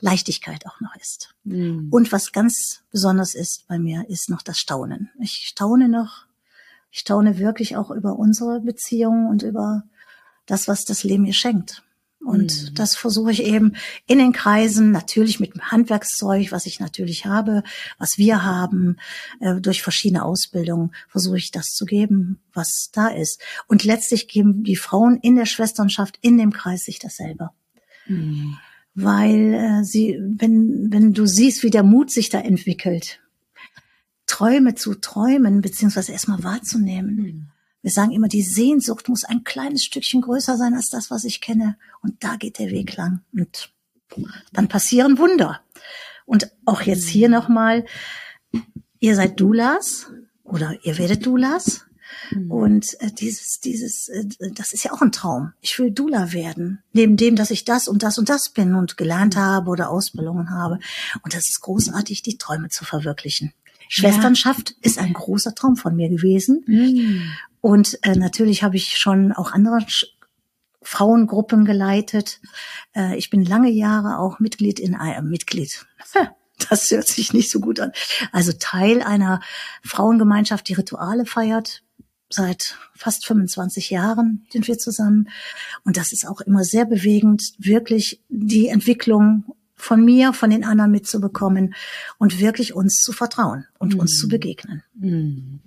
Leichtigkeit 0.00 0.66
auch 0.66 0.80
noch 0.80 0.94
ist. 0.96 1.34
Mhm. 1.44 1.88
Und 1.90 2.12
was 2.12 2.32
ganz 2.32 2.82
besonders 2.90 3.34
ist 3.34 3.66
bei 3.68 3.78
mir, 3.78 4.08
ist 4.08 4.30
noch 4.30 4.42
das 4.42 4.58
Staunen. 4.58 5.10
Ich 5.20 5.46
staune 5.46 5.88
noch, 5.88 6.26
ich 6.90 7.00
staune 7.00 7.38
wirklich 7.38 7.76
auch 7.76 7.90
über 7.90 8.16
unsere 8.18 8.60
Beziehung 8.60 9.26
und 9.28 9.42
über 9.42 9.84
das, 10.46 10.68
was 10.68 10.84
das 10.84 11.04
Leben 11.04 11.22
mir 11.22 11.32
schenkt. 11.32 11.82
Und 12.24 12.70
mhm. 12.70 12.74
das 12.74 12.96
versuche 12.96 13.32
ich 13.32 13.42
eben 13.42 13.76
in 14.06 14.18
den 14.18 14.32
Kreisen, 14.32 14.90
natürlich 14.90 15.40
mit 15.40 15.54
dem 15.54 15.70
Handwerkszeug, 15.70 16.52
was 16.52 16.64
ich 16.64 16.80
natürlich 16.80 17.26
habe, 17.26 17.62
was 17.98 18.16
wir 18.16 18.42
haben, 18.42 18.96
äh, 19.40 19.60
durch 19.60 19.82
verschiedene 19.82 20.24
Ausbildungen 20.24 20.94
versuche 21.08 21.36
ich 21.36 21.50
das 21.50 21.66
zu 21.66 21.84
geben, 21.84 22.40
was 22.54 22.90
da 22.92 23.08
ist. 23.08 23.42
Und 23.66 23.84
letztlich 23.84 24.26
geben 24.26 24.64
die 24.64 24.76
Frauen 24.76 25.18
in 25.18 25.36
der 25.36 25.44
Schwesternschaft, 25.44 26.18
in 26.22 26.38
dem 26.38 26.52
Kreis 26.52 26.84
sich 26.84 26.98
das 26.98 27.16
selber. 27.16 27.52
Mhm. 28.06 28.56
Weil 28.94 29.54
äh, 29.54 29.84
sie, 29.84 30.20
wenn, 30.20 30.92
wenn 30.92 31.12
du 31.12 31.26
siehst, 31.26 31.62
wie 31.62 31.70
der 31.70 31.82
Mut 31.82 32.10
sich 32.10 32.28
da 32.28 32.40
entwickelt, 32.40 33.20
Träume 34.26 34.74
zu 34.74 34.94
träumen, 34.94 35.60
beziehungsweise 35.60 36.12
erstmal 36.12 36.42
wahrzunehmen. 36.44 37.16
Mhm 37.16 37.46
wir 37.84 37.90
sagen 37.90 38.12
immer, 38.12 38.28
die 38.28 38.42
Sehnsucht 38.42 39.10
muss 39.10 39.24
ein 39.24 39.44
kleines 39.44 39.84
Stückchen 39.84 40.22
größer 40.22 40.56
sein 40.56 40.72
als 40.72 40.88
das, 40.88 41.10
was 41.10 41.24
ich 41.24 41.42
kenne. 41.42 41.76
Und 42.00 42.24
da 42.24 42.36
geht 42.36 42.58
der 42.58 42.70
Weg 42.70 42.96
lang. 42.96 43.20
Und 43.30 43.74
dann 44.54 44.68
passieren 44.68 45.18
Wunder. 45.18 45.60
Und 46.24 46.50
auch 46.64 46.80
jetzt 46.80 47.06
hier 47.06 47.28
nochmal, 47.28 47.84
ihr 49.00 49.14
seid 49.14 49.38
Dulas 49.38 50.10
oder 50.44 50.78
ihr 50.82 50.96
werdet 50.96 51.26
Dulas. 51.26 51.84
Mhm. 52.30 52.50
Und 52.50 53.00
äh, 53.00 53.10
dieses, 53.10 53.60
dieses, 53.60 54.08
äh, 54.08 54.24
das 54.54 54.72
ist 54.72 54.84
ja 54.84 54.92
auch 54.92 55.02
ein 55.02 55.12
Traum. 55.12 55.52
Ich 55.60 55.78
will 55.78 55.90
Dula 55.90 56.32
werden. 56.32 56.82
Neben 56.92 57.16
dem, 57.16 57.36
dass 57.36 57.50
ich 57.50 57.64
das 57.64 57.88
und 57.88 58.02
das 58.02 58.18
und 58.18 58.28
das 58.28 58.50
bin 58.50 58.74
und 58.74 58.96
gelernt 58.96 59.36
habe 59.36 59.70
oder 59.70 59.90
Ausbildungen 59.90 60.50
habe. 60.50 60.78
Und 61.22 61.34
das 61.34 61.48
ist 61.48 61.60
großartig, 61.60 62.22
die 62.22 62.38
Träume 62.38 62.68
zu 62.68 62.84
verwirklichen. 62.84 63.52
Schwesternschaft 63.88 64.70
ja. 64.70 64.76
ist 64.82 64.98
ein 64.98 65.12
großer 65.12 65.54
Traum 65.54 65.76
von 65.76 65.94
mir 65.94 66.08
gewesen. 66.08 66.64
Mhm. 66.66 67.32
Und 67.60 67.98
äh, 68.02 68.16
natürlich 68.16 68.62
habe 68.62 68.76
ich 68.76 68.98
schon 68.98 69.32
auch 69.32 69.52
andere 69.52 69.84
Frauengruppen 70.82 71.64
geleitet. 71.64 72.40
Äh, 72.94 73.16
ich 73.16 73.30
bin 73.30 73.44
lange 73.44 73.70
Jahre 73.70 74.18
auch 74.18 74.38
Mitglied 74.38 74.78
in 74.78 74.94
einem 74.94 75.26
äh, 75.26 75.30
Mitglied. 75.30 75.86
Das 76.68 76.88
hört 76.92 77.08
sich 77.08 77.32
nicht 77.32 77.50
so 77.50 77.58
gut 77.58 77.80
an. 77.80 77.92
Also 78.30 78.52
Teil 78.52 79.02
einer 79.02 79.40
Frauengemeinschaft, 79.82 80.68
die 80.68 80.74
Rituale 80.74 81.26
feiert. 81.26 81.82
Seit 82.30 82.76
fast 82.94 83.26
25 83.26 83.90
Jahren 83.90 84.46
sind 84.50 84.66
wir 84.66 84.78
zusammen. 84.78 85.28
Und 85.84 85.96
das 85.96 86.12
ist 86.12 86.26
auch 86.26 86.40
immer 86.40 86.64
sehr 86.64 86.84
bewegend, 86.84 87.52
wirklich 87.58 88.20
die 88.28 88.68
Entwicklung 88.68 89.44
von 89.76 90.04
mir, 90.04 90.32
von 90.32 90.50
den 90.50 90.64
anderen 90.64 90.90
mitzubekommen 90.90 91.74
und 92.18 92.40
wirklich 92.40 92.74
uns 92.74 93.02
zu 93.02 93.12
vertrauen 93.12 93.66
und 93.78 93.96
mm. 93.96 94.00
uns 94.00 94.18
zu 94.18 94.28
begegnen. 94.28 94.82
Mm. 94.94 95.58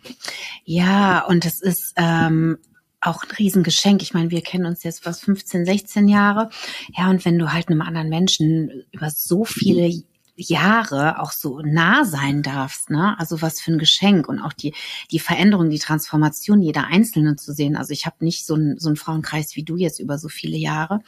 Ja, 0.66 1.26
und 1.26 1.46
es 1.46 1.62
ist 1.62 1.94
ähm, 1.98 2.58
auch 3.00 3.24
ein 3.24 3.32
Riesengeschenk. 3.32 4.02
Ich 4.02 4.14
meine, 4.14 4.32
wir 4.32 4.42
kennen 4.42 4.66
uns 4.66 4.84
jetzt 4.84 5.06
was 5.06 5.20
15, 5.22 5.66
16 5.66 6.08
Jahre. 6.08 6.50
Ja, 6.98 7.10
und 7.10 7.26
wenn 7.26 7.38
du 7.38 7.54
halt 7.54 7.68
einem 7.70 7.82
anderen 7.82 8.10
Menschen 8.10 8.86
über 8.92 9.10
so 9.10 9.46
viele 9.46 10.04
Jahre 10.38 11.20
auch 11.20 11.32
so 11.32 11.60
nah 11.60 12.06
sein 12.06 12.44
darfst, 12.44 12.90
ne? 12.90 13.16
Also 13.20 13.42
was 13.42 13.60
für 13.60 13.72
ein 13.72 13.80
Geschenk 13.80 14.30
und 14.30 14.40
auch 14.40 14.54
die 14.54 14.74
die 15.12 15.20
Veränderung, 15.20 15.70
die 15.70 15.80
Transformation 15.80 16.62
jeder 16.62 16.86
Einzelnen 16.88 17.38
zu 17.38 17.54
sehen. 17.54 17.76
Also 17.76 17.92
ich 17.92 18.06
habe 18.06 18.24
nicht 18.24 18.46
so 18.46 18.54
einen 18.54 18.80
so 18.80 18.88
einen 18.90 18.96
Frauenkreis 18.96 19.56
wie 19.56 19.64
du 19.64 19.76
jetzt 19.76 20.00
über 20.00 20.18
so 20.18 20.30
viele 20.30 20.58
Jahre, 20.58 21.02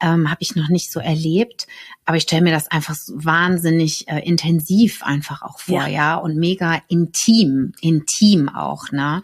ähm, 0.00 0.30
habe 0.30 0.40
ich 0.40 0.56
noch 0.56 0.68
nicht 0.68 0.90
so 0.90 1.00
erlebt. 1.00 1.66
Aber 2.04 2.16
ich 2.16 2.24
stelle 2.24 2.42
mir 2.42 2.52
das 2.52 2.70
einfach 2.70 2.94
so 2.94 3.12
wahnsinnig 3.24 4.08
äh, 4.08 4.20
intensiv 4.20 5.02
einfach 5.02 5.42
auch 5.42 5.60
vor, 5.60 5.82
ja. 5.82 5.88
ja, 5.88 6.14
und 6.16 6.36
mega 6.36 6.80
intim, 6.88 7.72
intim 7.80 8.48
auch, 8.48 8.90
ne? 8.90 9.22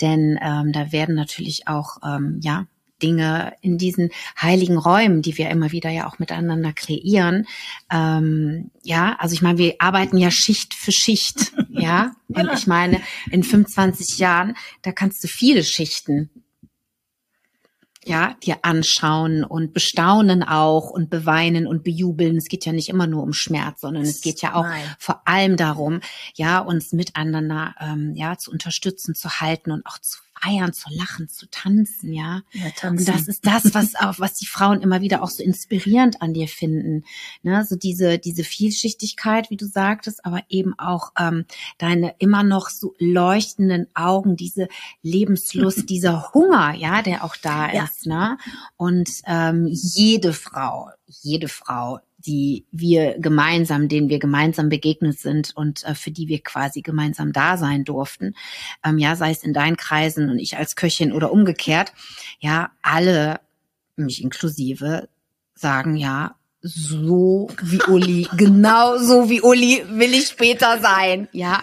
Denn 0.00 0.38
ähm, 0.42 0.72
da 0.72 0.92
werden 0.92 1.14
natürlich 1.14 1.68
auch 1.68 1.98
ähm, 2.04 2.40
ja 2.42 2.66
Dinge 3.02 3.54
in 3.60 3.78
diesen 3.78 4.10
heiligen 4.40 4.78
Räumen, 4.78 5.22
die 5.22 5.38
wir 5.38 5.50
immer 5.50 5.72
wieder 5.72 5.90
ja 5.90 6.08
auch 6.08 6.18
miteinander 6.18 6.72
kreieren. 6.72 7.46
Ähm, 7.90 8.70
ja, 8.82 9.16
also 9.18 9.34
ich 9.34 9.42
meine, 9.42 9.58
wir 9.58 9.76
arbeiten 9.78 10.16
ja 10.18 10.30
Schicht 10.30 10.74
für 10.74 10.92
Schicht, 10.92 11.52
ja. 11.70 12.12
Und 12.28 12.50
ich 12.52 12.66
meine, 12.66 13.00
in 13.30 13.42
25 13.42 14.18
Jahren, 14.18 14.56
da 14.82 14.92
kannst 14.92 15.22
du 15.24 15.28
viele 15.28 15.64
Schichten 15.64 16.30
ja, 18.08 18.34
dir 18.42 18.58
anschauen 18.62 19.44
und 19.44 19.74
bestaunen 19.74 20.42
auch 20.42 20.90
und 20.90 21.10
beweinen 21.10 21.66
und 21.66 21.84
bejubeln. 21.84 22.36
Es 22.36 22.46
geht 22.46 22.64
ja 22.64 22.72
nicht 22.72 22.88
immer 22.88 23.06
nur 23.06 23.22
um 23.22 23.32
Schmerz, 23.34 23.82
sondern 23.82 24.04
es 24.04 24.22
geht 24.22 24.40
ja 24.40 24.54
auch 24.54 24.64
Nein. 24.64 24.82
vor 24.98 25.22
allem 25.26 25.56
darum, 25.56 26.00
ja, 26.34 26.58
uns 26.60 26.92
miteinander 26.92 27.74
ähm, 27.78 28.14
ja 28.14 28.38
zu 28.38 28.50
unterstützen, 28.50 29.14
zu 29.14 29.40
halten 29.40 29.70
und 29.70 29.84
auch 29.86 29.98
zu 29.98 30.20
feiern, 30.40 30.72
zu 30.72 30.88
lachen, 30.90 31.28
zu 31.28 31.48
tanzen, 31.50 32.12
ja. 32.12 32.42
ja 32.52 32.70
tanzen. 32.76 33.08
Und 33.08 33.08
das 33.08 33.28
ist 33.28 33.46
das, 33.46 33.74
was 33.74 33.94
auch, 33.94 34.18
was 34.18 34.34
die 34.34 34.46
Frauen 34.46 34.80
immer 34.80 35.00
wieder 35.00 35.22
auch 35.22 35.30
so 35.30 35.42
inspirierend 35.42 36.22
an 36.22 36.34
dir 36.34 36.48
finden. 36.48 37.04
Ne? 37.42 37.64
So 37.64 37.76
diese, 37.76 38.18
diese 38.18 38.44
Vielschichtigkeit, 38.44 39.50
wie 39.50 39.56
du 39.56 39.66
sagtest, 39.66 40.24
aber 40.24 40.42
eben 40.48 40.78
auch 40.78 41.12
ähm, 41.18 41.44
deine 41.78 42.14
immer 42.18 42.42
noch 42.42 42.68
so 42.68 42.94
leuchtenden 42.98 43.88
Augen, 43.94 44.36
diese 44.36 44.68
Lebenslust, 45.02 45.88
dieser 45.90 46.32
Hunger, 46.34 46.74
ja, 46.74 47.02
der 47.02 47.24
auch 47.24 47.36
da 47.36 47.72
ja. 47.72 47.84
ist, 47.84 48.06
ne? 48.06 48.38
Und 48.76 49.10
ähm, 49.26 49.66
jede 49.68 50.32
Frau, 50.32 50.90
jede 51.06 51.48
Frau 51.48 52.00
die 52.18 52.66
wir 52.72 53.18
gemeinsam, 53.18 53.88
denen 53.88 54.08
wir 54.08 54.18
gemeinsam 54.18 54.68
begegnet 54.68 55.18
sind 55.18 55.56
und 55.56 55.84
äh, 55.84 55.94
für 55.94 56.10
die 56.10 56.28
wir 56.28 56.40
quasi 56.42 56.82
gemeinsam 56.82 57.32
da 57.32 57.56
sein 57.56 57.84
durften. 57.84 58.34
Ähm, 58.84 58.98
ja, 58.98 59.14
sei 59.14 59.30
es 59.30 59.44
in 59.44 59.52
deinen 59.52 59.76
Kreisen 59.76 60.28
und 60.28 60.38
ich 60.38 60.56
als 60.56 60.74
Köchin 60.74 61.12
oder 61.12 61.30
umgekehrt. 61.30 61.92
Ja, 62.40 62.72
alle, 62.82 63.40
mich 63.96 64.22
inklusive, 64.22 65.08
sagen 65.54 65.96
ja, 65.96 66.37
so 66.60 67.48
wie 67.62 67.80
Uli, 67.86 68.28
genau 68.36 68.98
so 68.98 69.30
wie 69.30 69.40
Uli 69.40 69.84
will 69.90 70.12
ich 70.12 70.26
später 70.26 70.80
sein, 70.80 71.28
ja. 71.30 71.62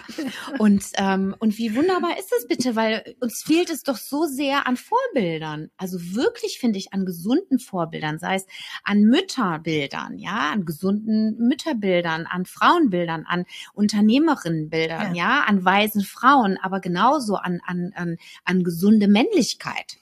Und 0.58 0.84
ähm, 0.94 1.36
und 1.38 1.58
wie 1.58 1.76
wunderbar 1.76 2.18
ist 2.18 2.32
es 2.32 2.48
bitte, 2.48 2.76
weil 2.76 3.14
uns 3.20 3.42
fehlt 3.44 3.68
es 3.68 3.82
doch 3.82 3.98
so 3.98 4.24
sehr 4.24 4.66
an 4.66 4.78
Vorbildern. 4.78 5.68
Also 5.76 5.98
wirklich 6.14 6.58
finde 6.58 6.78
ich 6.78 6.94
an 6.94 7.04
gesunden 7.04 7.58
Vorbildern, 7.58 8.18
sei 8.18 8.36
es 8.36 8.46
an 8.84 9.02
Mütterbildern, 9.02 10.16
ja, 10.18 10.50
an 10.52 10.64
gesunden 10.64 11.36
Mütterbildern, 11.46 12.24
an 12.24 12.46
Frauenbildern, 12.46 13.26
an 13.26 13.44
Unternehmerinnenbildern, 13.74 15.14
ja, 15.14 15.40
ja 15.40 15.44
an 15.44 15.62
weisen 15.62 16.04
Frauen, 16.04 16.58
aber 16.62 16.80
genauso 16.80 17.34
an 17.36 17.60
an 17.66 17.92
an, 17.94 18.16
an 18.44 18.64
gesunde 18.64 19.08
Männlichkeit. 19.08 19.98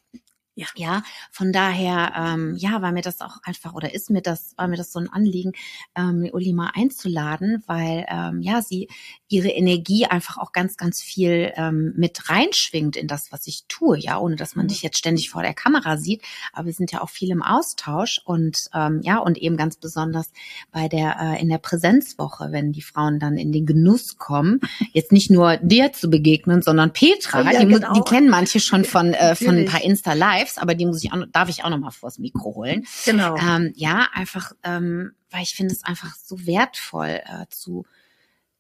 Ja. 0.56 0.66
ja, 0.76 1.02
von 1.32 1.52
daher, 1.52 2.12
ähm, 2.16 2.54
ja, 2.56 2.80
war 2.80 2.92
mir 2.92 3.02
das 3.02 3.20
auch 3.20 3.38
einfach 3.42 3.74
oder 3.74 3.92
ist 3.92 4.08
mir 4.08 4.22
das, 4.22 4.54
war 4.56 4.68
mir 4.68 4.76
das 4.76 4.92
so 4.92 5.00
ein 5.00 5.08
Anliegen, 5.08 5.52
ähm, 5.96 6.28
Uli 6.32 6.52
mal 6.52 6.70
einzuladen, 6.74 7.64
weil 7.66 8.06
ähm, 8.08 8.40
ja, 8.40 8.62
sie 8.62 8.88
ihre 9.28 9.48
Energie 9.48 10.06
einfach 10.06 10.38
auch 10.38 10.52
ganz, 10.52 10.76
ganz 10.76 11.02
viel 11.02 11.52
ähm, 11.56 11.92
mit 11.96 12.30
reinschwingt 12.30 12.94
in 12.94 13.08
das, 13.08 13.32
was 13.32 13.48
ich 13.48 13.64
tue, 13.66 13.98
ja, 13.98 14.16
ohne 14.18 14.36
dass 14.36 14.54
man 14.54 14.66
mhm. 14.66 14.68
dich 14.68 14.82
jetzt 14.82 14.96
ständig 14.96 15.28
vor 15.28 15.42
der 15.42 15.54
Kamera 15.54 15.96
sieht. 15.96 16.22
Aber 16.52 16.66
wir 16.66 16.72
sind 16.72 16.92
ja 16.92 17.00
auch 17.00 17.10
viel 17.10 17.32
im 17.32 17.42
Austausch 17.42 18.20
und 18.24 18.68
ähm, 18.72 19.00
ja, 19.02 19.18
und 19.18 19.38
eben 19.38 19.56
ganz 19.56 19.76
besonders 19.76 20.30
bei 20.70 20.86
der 20.86 21.16
äh, 21.20 21.42
in 21.42 21.48
der 21.48 21.58
Präsenzwoche, 21.58 22.52
wenn 22.52 22.70
die 22.70 22.82
Frauen 22.82 23.18
dann 23.18 23.36
in 23.36 23.50
den 23.50 23.66
Genuss 23.66 24.18
kommen, 24.18 24.60
jetzt 24.92 25.10
nicht 25.10 25.32
nur 25.32 25.56
dir 25.56 25.92
zu 25.92 26.08
begegnen, 26.08 26.62
sondern 26.62 26.92
Petra, 26.92 27.42
ja, 27.42 27.58
die, 27.58 27.66
genau. 27.66 27.92
die 27.92 28.02
kennen 28.02 28.28
manche 28.28 28.60
schon 28.60 28.84
von 28.84 29.14
äh, 29.14 29.34
von 29.34 29.56
ein 29.56 29.66
paar 29.66 29.82
Insta 29.82 30.12
Lives, 30.44 30.58
aber 30.58 30.74
die 30.74 30.86
muss 30.86 31.02
ich 31.02 31.12
auch, 31.12 31.24
darf 31.32 31.48
ich 31.48 31.64
auch 31.64 31.70
noch 31.70 31.78
mal 31.78 31.90
vors 31.90 32.18
Mikro 32.18 32.54
holen. 32.54 32.86
Genau. 33.04 33.36
Ähm, 33.36 33.72
ja, 33.74 34.08
einfach, 34.12 34.52
ähm, 34.62 35.12
weil 35.30 35.42
ich 35.42 35.54
finde 35.54 35.74
es 35.74 35.84
einfach 35.84 36.14
so 36.16 36.46
wertvoll 36.46 37.20
äh, 37.24 37.46
zu 37.48 37.84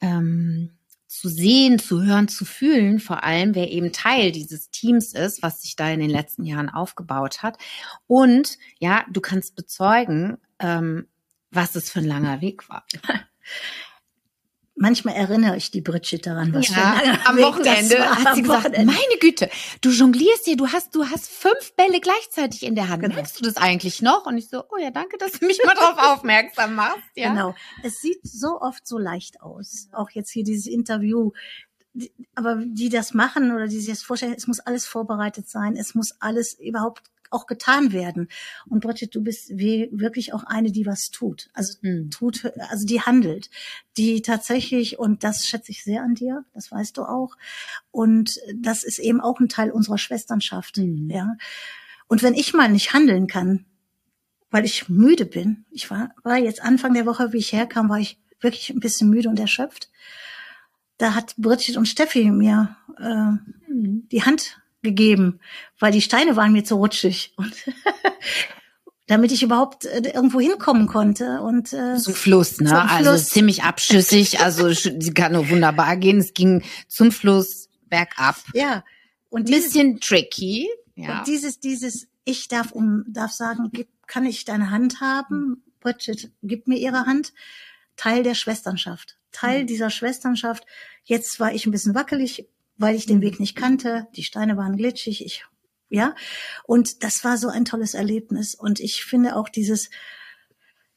ähm, 0.00 0.70
zu 1.06 1.28
sehen, 1.28 1.78
zu 1.78 2.02
hören, 2.02 2.26
zu 2.26 2.44
fühlen, 2.44 2.98
vor 2.98 3.22
allem 3.22 3.54
wer 3.54 3.70
eben 3.70 3.92
Teil 3.92 4.32
dieses 4.32 4.70
Teams 4.70 5.12
ist, 5.14 5.44
was 5.44 5.62
sich 5.62 5.76
da 5.76 5.88
in 5.88 6.00
den 6.00 6.10
letzten 6.10 6.44
Jahren 6.44 6.68
aufgebaut 6.68 7.44
hat. 7.44 7.56
Und 8.08 8.58
ja, 8.80 9.04
du 9.08 9.20
kannst 9.20 9.54
bezeugen, 9.54 10.38
ähm, 10.58 11.06
was 11.52 11.76
es 11.76 11.88
für 11.88 12.00
ein 12.00 12.06
langer 12.06 12.40
Weg 12.40 12.68
war. 12.68 12.84
Manchmal 14.84 15.14
erinnere 15.14 15.56
ich 15.56 15.70
die 15.70 15.80
Bridget 15.80 16.26
daran, 16.26 16.52
was 16.52 16.68
ja, 16.68 17.00
am 17.24 17.36
Weg 17.38 17.44
Wochenende 17.46 18.06
hat 18.06 18.34
sie 18.34 18.42
gesagt, 18.42 18.64
Wochenende. 18.64 18.92
meine 18.92 19.18
Güte, 19.18 19.48
du 19.80 19.88
jonglierst 19.88 20.44
hier, 20.44 20.58
du 20.58 20.68
hast, 20.68 20.94
du 20.94 21.06
hast 21.06 21.30
fünf 21.30 21.72
Bälle 21.74 22.00
gleichzeitig 22.00 22.64
in 22.64 22.74
der 22.74 22.90
Hand. 22.90 23.00
Genau. 23.00 23.14
Merkst 23.14 23.40
du 23.40 23.44
das 23.44 23.56
eigentlich 23.56 24.02
noch? 24.02 24.26
Und 24.26 24.36
ich 24.36 24.50
so, 24.50 24.62
oh 24.70 24.76
ja, 24.76 24.90
danke, 24.90 25.16
dass 25.16 25.32
du 25.32 25.46
mich 25.46 25.58
mal 25.64 25.72
drauf 25.74 25.96
aufmerksam 25.96 26.74
machst. 26.74 27.00
Ja. 27.14 27.30
Genau. 27.30 27.54
Es 27.82 28.02
sieht 28.02 28.20
so 28.24 28.60
oft 28.60 28.86
so 28.86 28.98
leicht 28.98 29.40
aus. 29.40 29.88
Auch 29.92 30.10
jetzt 30.10 30.30
hier 30.30 30.44
dieses 30.44 30.66
Interview. 30.66 31.30
Aber 32.34 32.56
die 32.62 32.90
das 32.90 33.14
machen 33.14 33.54
oder 33.54 33.68
die 33.68 33.78
sich 33.80 33.88
das 33.88 34.02
vorstellen, 34.02 34.34
es 34.36 34.46
muss 34.46 34.60
alles 34.60 34.84
vorbereitet 34.84 35.48
sein. 35.48 35.78
Es 35.78 35.94
muss 35.94 36.14
alles 36.20 36.60
überhaupt 36.60 37.04
auch 37.34 37.46
getan 37.46 37.92
werden. 37.92 38.28
Und 38.68 38.80
Bridget, 38.80 39.14
du 39.14 39.22
bist 39.22 39.50
wirklich 39.50 40.32
auch 40.32 40.44
eine, 40.44 40.72
die 40.72 40.86
was 40.86 41.10
tut. 41.10 41.50
Also 41.52 41.74
mhm. 41.82 42.10
tut, 42.10 42.50
also 42.70 42.86
die 42.86 43.00
handelt, 43.02 43.50
die 43.96 44.22
tatsächlich, 44.22 44.98
und 44.98 45.24
das 45.24 45.46
schätze 45.46 45.72
ich 45.72 45.84
sehr 45.84 46.02
an 46.02 46.14
dir, 46.14 46.44
das 46.54 46.70
weißt 46.70 46.96
du 46.96 47.02
auch. 47.02 47.36
Und 47.90 48.40
das 48.54 48.84
ist 48.84 48.98
eben 48.98 49.20
auch 49.20 49.40
ein 49.40 49.48
Teil 49.48 49.70
unserer 49.70 49.98
Schwesternschaft, 49.98 50.78
mhm. 50.78 51.10
ja. 51.10 51.36
Und 52.06 52.22
wenn 52.22 52.34
ich 52.34 52.54
mal 52.54 52.68
nicht 52.68 52.92
handeln 52.92 53.26
kann, 53.26 53.64
weil 54.50 54.64
ich 54.64 54.88
müde 54.88 55.26
bin, 55.26 55.64
ich 55.70 55.90
war, 55.90 56.14
war 56.22 56.36
jetzt 56.36 56.62
Anfang 56.62 56.94
der 56.94 57.06
Woche, 57.06 57.32
wie 57.32 57.38
ich 57.38 57.52
herkam, 57.52 57.88
war 57.88 57.98
ich 57.98 58.20
wirklich 58.40 58.70
ein 58.70 58.78
bisschen 58.78 59.10
müde 59.10 59.28
und 59.28 59.40
erschöpft. 59.40 59.90
Da 60.98 61.14
hat 61.14 61.34
Bridget 61.36 61.76
und 61.76 61.86
Steffi 61.86 62.30
mir 62.30 62.76
äh, 63.00 63.72
mhm. 63.72 64.06
die 64.12 64.22
Hand 64.22 64.60
gegeben, 64.84 65.40
weil 65.80 65.90
die 65.90 66.00
Steine 66.00 66.36
waren 66.36 66.52
mir 66.52 66.64
zu 66.64 66.76
rutschig. 66.76 67.32
Und 67.36 67.52
damit 69.06 69.32
ich 69.32 69.42
überhaupt 69.42 69.84
äh, 69.84 70.12
irgendwo 70.14 70.40
hinkommen 70.40 70.86
konnte 70.86 71.42
und 71.42 71.74
äh, 71.74 71.96
zum 71.96 72.14
Fluss, 72.14 72.60
ne? 72.60 72.70
Zum 72.70 72.78
also 72.78 73.10
Fluss. 73.10 73.28
ziemlich 73.28 73.62
abschüssig, 73.62 74.40
also 74.40 74.70
sie 74.70 75.12
kann 75.12 75.32
nur 75.32 75.50
wunderbar 75.50 75.96
gehen. 75.96 76.18
Es 76.18 76.32
ging 76.32 76.62
zum 76.88 77.12
Fluss 77.12 77.68
bergab. 77.88 78.36
Ja. 78.54 78.82
Und 79.28 79.48
dieses, 79.48 79.64
bisschen 79.72 80.00
tricky. 80.00 80.68
Ja. 80.94 81.18
Und 81.18 81.26
dieses, 81.26 81.60
dieses, 81.60 82.06
ich 82.24 82.48
darf 82.48 82.72
um, 82.72 83.04
darf 83.06 83.32
sagen, 83.32 83.68
gib, 83.72 83.88
kann 84.06 84.24
ich 84.24 84.44
deine 84.44 84.70
Hand 84.70 85.00
haben? 85.00 85.62
Bridget, 85.80 86.30
gib 86.42 86.66
mir 86.66 86.78
ihre 86.78 87.04
Hand. 87.04 87.34
Teil 87.96 88.22
der 88.22 88.34
Schwesternschaft. 88.34 89.18
Teil 89.32 89.62
mhm. 89.62 89.66
dieser 89.66 89.90
Schwesternschaft. 89.90 90.64
Jetzt 91.04 91.40
war 91.40 91.52
ich 91.52 91.66
ein 91.66 91.72
bisschen 91.72 91.94
wackelig, 91.94 92.48
weil 92.76 92.96
ich 92.96 93.06
den 93.06 93.20
Weg 93.20 93.40
nicht 93.40 93.56
kannte. 93.56 94.06
Die 94.16 94.24
Steine 94.24 94.56
waren 94.56 94.76
glitschig, 94.76 95.24
ich, 95.24 95.44
ja. 95.88 96.14
Und 96.64 97.02
das 97.02 97.24
war 97.24 97.38
so 97.38 97.48
ein 97.48 97.64
tolles 97.64 97.94
Erlebnis. 97.94 98.54
Und 98.54 98.80
ich 98.80 99.04
finde 99.04 99.36
auch 99.36 99.48
dieses 99.48 99.90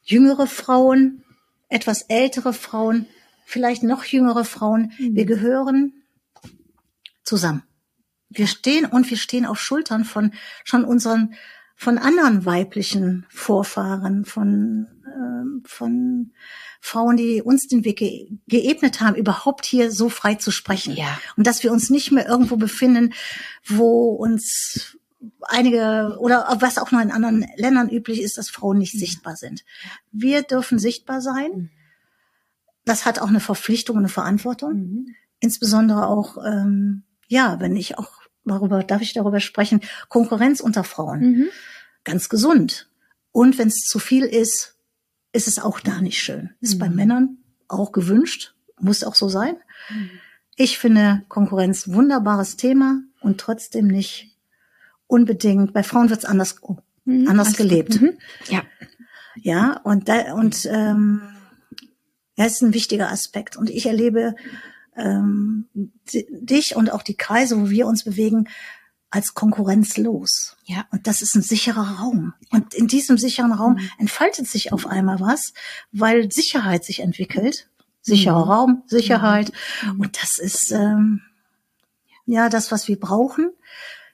jüngere 0.02 0.46
Frauen, 0.46 1.24
etwas 1.68 2.02
ältere 2.02 2.52
Frauen, 2.52 3.06
vielleicht 3.44 3.82
noch 3.82 4.04
jüngere 4.04 4.44
Frauen, 4.44 4.92
mhm. 4.98 5.14
wir 5.14 5.24
gehören 5.24 5.92
zusammen. 7.22 7.62
Wir 8.30 8.46
stehen 8.46 8.84
und 8.84 9.08
wir 9.08 9.16
stehen 9.16 9.46
auf 9.46 9.58
Schultern 9.58 10.04
von 10.04 10.34
schon 10.64 10.84
unseren, 10.84 11.34
von 11.80 11.96
anderen 11.96 12.44
weiblichen 12.44 13.24
Vorfahren, 13.30 14.24
von, 14.24 14.88
äh, 15.06 15.68
von 15.68 16.32
Frauen, 16.80 17.16
die 17.16 17.40
uns 17.40 17.68
den 17.68 17.84
Weg 17.84 17.98
ge 17.98 18.32
geebnet 18.48 19.00
haben, 19.00 19.14
überhaupt 19.14 19.64
hier 19.64 19.92
so 19.92 20.08
frei 20.08 20.34
zu 20.34 20.50
sprechen. 20.50 20.96
Ja. 20.96 21.20
Und 21.36 21.46
dass 21.46 21.62
wir 21.62 21.70
uns 21.70 21.88
nicht 21.88 22.10
mehr 22.10 22.26
irgendwo 22.26 22.56
befinden, 22.56 23.14
wo 23.64 24.08
uns 24.10 24.98
einige 25.42 26.16
oder 26.18 26.48
was 26.58 26.78
auch 26.78 26.90
noch 26.90 27.00
in 27.00 27.12
anderen 27.12 27.46
Ländern 27.54 27.88
üblich 27.88 28.22
ist, 28.22 28.38
dass 28.38 28.50
Frauen 28.50 28.78
nicht 28.78 28.94
ja. 28.94 29.00
sichtbar 29.00 29.36
sind. 29.36 29.64
Wir 30.10 30.42
dürfen 30.42 30.80
sichtbar 30.80 31.20
sein. 31.20 31.50
Mhm. 31.52 31.70
Das 32.86 33.06
hat 33.06 33.20
auch 33.20 33.28
eine 33.28 33.40
Verpflichtung 33.40 33.94
und 33.94 34.02
eine 34.02 34.08
Verantwortung. 34.08 34.72
Mhm. 34.72 35.14
Insbesondere 35.38 36.08
auch, 36.08 36.38
ähm, 36.44 37.04
ja, 37.28 37.60
wenn 37.60 37.76
ich 37.76 37.98
auch 37.98 38.10
darüber, 38.48 38.82
darf 38.82 39.02
ich 39.02 39.12
darüber 39.12 39.40
sprechen, 39.40 39.80
Konkurrenz 40.08 40.60
unter 40.60 40.84
Frauen. 40.84 41.20
Mhm. 41.20 41.48
Ganz 42.04 42.28
gesund. 42.28 42.88
Und 43.32 43.58
wenn 43.58 43.68
es 43.68 43.80
zu 43.84 43.98
viel 43.98 44.24
ist, 44.24 44.76
ist 45.32 45.46
es 45.48 45.58
auch 45.58 45.80
da 45.80 46.00
nicht 46.00 46.20
schön. 46.20 46.50
Ist 46.60 46.74
Mhm. 46.74 46.78
bei 46.78 46.88
Männern 46.88 47.38
auch 47.68 47.92
gewünscht, 47.92 48.54
muss 48.80 49.04
auch 49.04 49.14
so 49.14 49.28
sein. 49.28 49.56
Ich 50.56 50.78
finde 50.78 51.22
Konkurrenz 51.28 51.88
wunderbares 51.88 52.56
Thema 52.56 53.02
und 53.20 53.38
trotzdem 53.40 53.86
nicht 53.86 54.34
unbedingt. 55.06 55.72
Bei 55.72 55.82
Frauen 55.82 56.10
wird 56.10 56.20
es 56.20 56.24
anders, 56.24 56.56
Mhm. 57.04 57.28
anders 57.28 57.56
gelebt. 57.56 58.00
Mhm. 58.00 58.18
Ja. 58.48 58.62
Ja, 59.40 59.80
und 59.84 60.08
da, 60.08 60.32
und 60.34 60.66
ähm, 60.70 61.20
ja, 62.36 62.44
ist 62.46 62.62
ein 62.62 62.74
wichtiger 62.74 63.10
Aspekt. 63.10 63.56
Und 63.56 63.70
ich 63.70 63.86
erlebe 63.86 64.34
ähm, 64.98 65.68
di- 66.12 66.26
dich 66.30 66.76
und 66.76 66.92
auch 66.92 67.02
die 67.02 67.16
Kreise, 67.16 67.58
wo 67.60 67.70
wir 67.70 67.86
uns 67.86 68.04
bewegen, 68.04 68.48
als 69.10 69.32
konkurrenzlos. 69.32 70.56
Ja. 70.66 70.84
Und 70.90 71.06
das 71.06 71.22
ist 71.22 71.34
ein 71.34 71.40
sicherer 71.42 71.98
Raum. 72.00 72.34
Und 72.50 72.74
in 72.74 72.88
diesem 72.88 73.16
sicheren 73.16 73.52
Raum 73.52 73.74
Mhm. 73.74 73.90
entfaltet 73.98 74.46
sich 74.48 74.72
auf 74.72 74.86
einmal 74.86 75.18
was, 75.20 75.54
weil 75.92 76.30
Sicherheit 76.30 76.84
sich 76.84 77.00
entwickelt. 77.00 77.70
Sicherer 78.02 78.44
Mhm. 78.44 78.50
Raum, 78.50 78.82
Sicherheit. 78.86 79.52
Mhm. 79.86 80.00
Und 80.00 80.22
das 80.22 80.38
ist 80.38 80.72
ähm, 80.72 81.22
ja 82.26 82.48
das, 82.50 82.70
was 82.70 82.86
wir 82.88 83.00
brauchen. 83.00 83.50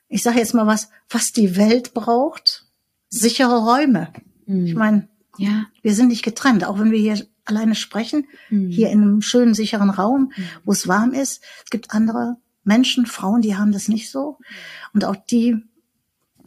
Ich 0.08 0.22
sage 0.22 0.38
jetzt 0.38 0.54
mal 0.54 0.66
was, 0.68 0.90
was 1.08 1.32
die 1.32 1.56
Welt 1.56 1.92
braucht. 1.94 2.66
Sichere 3.08 3.64
Räume. 3.64 4.12
Mhm. 4.46 4.66
Ich 4.66 4.74
meine, 4.74 5.08
ja. 5.38 5.66
wir 5.82 5.94
sind 5.94 6.08
nicht 6.08 6.22
getrennt, 6.24 6.64
auch 6.64 6.78
wenn 6.78 6.92
wir 6.92 6.98
hier 7.00 7.26
alleine 7.44 7.74
sprechen, 7.74 8.26
Mhm. 8.50 8.68
hier 8.70 8.90
in 8.90 9.02
einem 9.02 9.22
schönen, 9.22 9.54
sicheren 9.54 9.90
Raum, 9.90 10.32
Mhm. 10.36 10.44
wo 10.64 10.72
es 10.72 10.88
warm 10.88 11.12
ist. 11.12 11.42
Es 11.64 11.70
gibt 11.70 11.92
andere 11.92 12.36
Menschen, 12.64 13.06
Frauen, 13.06 13.42
die 13.42 13.56
haben 13.56 13.72
das 13.72 13.88
nicht 13.88 14.10
so. 14.10 14.38
Und 14.92 15.04
auch 15.04 15.16
die, 15.16 15.56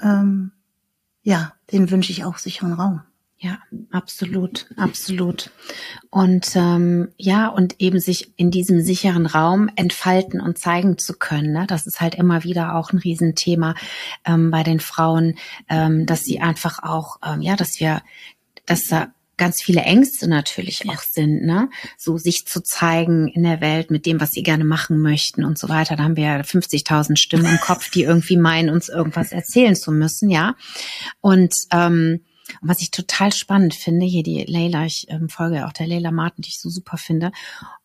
ähm, 0.01 0.51
ja, 1.23 1.53
denen 1.71 1.91
wünsche 1.91 2.11
ich 2.11 2.23
auch 2.25 2.37
sicheren 2.37 2.73
Raum. 2.73 3.01
Ja, 3.39 3.59
absolut, 3.91 4.65
absolut. 4.77 5.51
Und 6.09 6.55
ähm, 6.55 7.09
ja, 7.17 7.49
und 7.49 7.75
eben 7.79 7.99
sich 7.99 8.33
in 8.35 8.49
diesem 8.49 8.81
sicheren 8.81 9.27
Raum 9.27 9.69
entfalten 9.75 10.41
und 10.41 10.57
zeigen 10.57 10.97
zu 10.97 11.13
können. 11.13 11.51
Ne? 11.51 11.65
Das 11.67 11.85
ist 11.85 12.01
halt 12.01 12.15
immer 12.15 12.43
wieder 12.43 12.73
auch 12.73 12.91
ein 12.91 12.97
Riesenthema 12.97 13.75
ähm, 14.25 14.49
bei 14.49 14.63
den 14.63 14.79
Frauen, 14.79 15.35
ähm, 15.69 16.07
dass 16.07 16.23
sie 16.25 16.39
einfach 16.39 16.81
auch, 16.81 17.17
ähm, 17.23 17.41
ja, 17.43 17.55
dass 17.55 17.79
wir, 17.79 18.01
dass 18.65 18.87
da 18.87 19.09
ganz 19.37 19.61
viele 19.61 19.81
Ängste 19.81 20.27
natürlich 20.27 20.89
auch 20.89 21.01
sind, 21.01 21.43
ne? 21.43 21.69
So 21.97 22.17
sich 22.17 22.45
zu 22.47 22.61
zeigen 22.61 23.27
in 23.27 23.43
der 23.43 23.61
Welt 23.61 23.91
mit 23.91 24.05
dem, 24.05 24.19
was 24.19 24.31
sie 24.31 24.43
gerne 24.43 24.65
machen 24.65 24.99
möchten 24.99 25.45
und 25.45 25.57
so 25.57 25.69
weiter. 25.69 25.95
Da 25.95 26.03
haben 26.03 26.17
wir 26.17 26.23
ja 26.23 26.37
50.000 26.37 27.17
Stimmen 27.17 27.45
im 27.45 27.59
Kopf, 27.59 27.89
die 27.89 28.03
irgendwie 28.03 28.37
meinen, 28.37 28.69
uns 28.69 28.89
irgendwas 28.89 29.31
erzählen 29.31 29.75
zu 29.75 29.91
müssen, 29.91 30.29
ja. 30.29 30.55
Und 31.21 31.53
ähm, 31.71 32.21
was 32.61 32.81
ich 32.81 32.91
total 32.91 33.33
spannend 33.33 33.75
finde, 33.75 34.05
hier 34.05 34.23
die 34.23 34.43
Leila, 34.45 34.85
ich 34.85 35.07
ähm, 35.09 35.29
folge 35.29 35.65
auch 35.65 35.73
der 35.73 35.87
Leila 35.87 36.11
Martin, 36.11 36.41
die 36.41 36.49
ich 36.49 36.59
so 36.59 36.69
super 36.69 36.97
finde. 36.97 37.31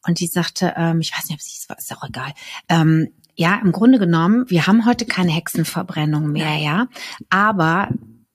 Und 0.07 0.21
die 0.21 0.27
sagte, 0.27 0.75
ähm, 0.77 1.01
ich 1.01 1.13
weiß 1.13 1.29
nicht, 1.29 1.35
ob 1.35 1.41
sie 1.41 1.59
es 1.61 1.69
war, 1.69 1.79
ist 1.79 1.95
auch 1.95 2.09
egal. 2.09 2.33
Ähm, 2.69 3.09
ja, 3.35 3.61
im 3.63 3.73
Grunde 3.73 3.99
genommen, 3.99 4.45
wir 4.49 4.67
haben 4.67 4.87
heute 4.87 5.07
keine 5.07 5.33
Hexenverbrennung 5.33 6.31
mehr, 6.31 6.57
ja. 6.57 6.89
Aber 7.31 7.89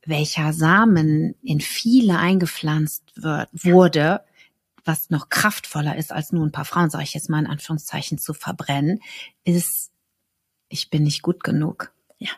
welcher 0.07 0.53
Samen 0.53 1.35
in 1.43 1.61
viele 1.61 2.17
eingepflanzt 2.17 3.03
wird, 3.15 3.49
wurde, 3.53 4.21
was 4.85 5.09
noch 5.09 5.29
kraftvoller 5.29 5.97
ist, 5.97 6.11
als 6.11 6.31
nur 6.31 6.45
ein 6.45 6.51
paar 6.51 6.65
Frauen, 6.65 6.89
sage 6.89 7.03
ich 7.03 7.13
jetzt 7.13 7.29
mal 7.29 7.39
in 7.39 7.47
Anführungszeichen, 7.47 8.17
zu 8.17 8.33
verbrennen, 8.33 9.01
ist, 9.43 9.91
ich 10.69 10.89
bin 10.89 11.03
nicht 11.03 11.21
gut 11.21 11.43
genug. 11.43 11.91
Ja. 12.17 12.31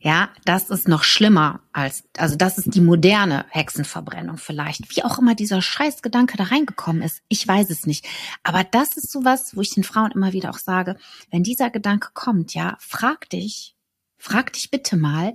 Ja, 0.00 0.30
das 0.44 0.70
ist 0.70 0.86
noch 0.86 1.02
schlimmer 1.02 1.60
als, 1.72 2.04
also 2.16 2.36
das 2.36 2.58
ist 2.58 2.74
die 2.74 2.80
moderne 2.80 3.46
Hexenverbrennung 3.48 4.36
vielleicht. 4.36 4.94
Wie 4.94 5.02
auch 5.02 5.18
immer 5.18 5.34
dieser 5.34 5.62
Scheißgedanke 5.62 6.36
da 6.36 6.44
reingekommen 6.44 7.02
ist. 7.02 7.22
Ich 7.28 7.46
weiß 7.48 7.70
es 7.70 7.86
nicht. 7.86 8.06
Aber 8.42 8.64
das 8.64 8.96
ist 8.96 9.10
sowas, 9.10 9.56
wo 9.56 9.62
ich 9.62 9.74
den 9.74 9.84
Frauen 9.84 10.12
immer 10.12 10.32
wieder 10.32 10.50
auch 10.50 10.58
sage, 10.58 10.96
wenn 11.30 11.42
dieser 11.42 11.70
Gedanke 11.70 12.10
kommt, 12.12 12.54
ja, 12.54 12.76
frag 12.80 13.30
dich, 13.30 13.76
frag 14.18 14.52
dich 14.52 14.70
bitte 14.70 14.96
mal, 14.96 15.34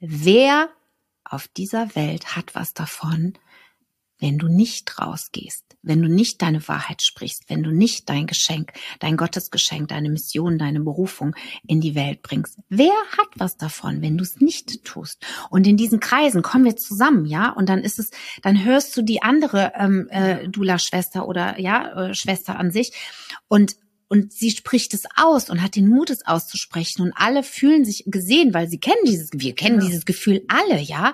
wer 0.00 0.70
auf 1.30 1.48
dieser 1.48 1.94
Welt 1.94 2.36
hat 2.36 2.54
was 2.54 2.74
davon, 2.74 3.34
wenn 4.18 4.36
du 4.36 4.48
nicht 4.48 4.98
rausgehst, 4.98 5.64
wenn 5.82 6.02
du 6.02 6.08
nicht 6.08 6.42
deine 6.42 6.66
Wahrheit 6.68 7.02
sprichst, 7.02 7.44
wenn 7.48 7.62
du 7.62 7.70
nicht 7.70 8.08
dein 8.10 8.26
Geschenk, 8.26 8.72
dein 8.98 9.16
Gottesgeschenk, 9.16 9.88
deine 9.88 10.10
Mission, 10.10 10.58
deine 10.58 10.80
Berufung 10.80 11.34
in 11.66 11.80
die 11.80 11.94
Welt 11.94 12.20
bringst. 12.22 12.58
Wer 12.68 12.92
hat 13.16 13.28
was 13.36 13.56
davon, 13.56 14.02
wenn 14.02 14.18
du 14.18 14.22
es 14.22 14.40
nicht 14.40 14.84
tust? 14.84 15.24
Und 15.48 15.66
in 15.66 15.78
diesen 15.78 16.00
Kreisen 16.00 16.42
kommen 16.42 16.66
wir 16.66 16.76
zusammen, 16.76 17.24
ja, 17.24 17.48
und 17.50 17.68
dann 17.68 17.80
ist 17.80 17.98
es, 17.98 18.10
dann 18.42 18.62
hörst 18.62 18.94
du 18.96 19.02
die 19.02 19.22
andere 19.22 19.72
ähm, 19.76 20.08
äh, 20.10 20.46
Dula-Schwester 20.48 21.26
oder 21.26 21.58
ja 21.58 22.08
äh, 22.08 22.14
Schwester 22.14 22.58
an 22.58 22.70
sich 22.70 22.92
und 23.48 23.76
und 24.12 24.32
sie 24.32 24.50
spricht 24.50 24.92
es 24.92 25.04
aus 25.14 25.50
und 25.50 25.62
hat 25.62 25.76
den 25.76 25.88
Mut, 25.88 26.10
es 26.10 26.26
auszusprechen. 26.26 27.02
Und 27.02 27.12
alle 27.14 27.44
fühlen 27.44 27.84
sich 27.84 28.02
gesehen, 28.08 28.52
weil 28.52 28.68
sie 28.68 28.80
kennen 28.80 29.04
dieses, 29.06 29.30
wir 29.32 29.54
kennen 29.54 29.80
Ja. 29.80 29.86
dieses 29.86 30.04
Gefühl 30.04 30.44
alle, 30.48 30.80
ja. 30.80 31.12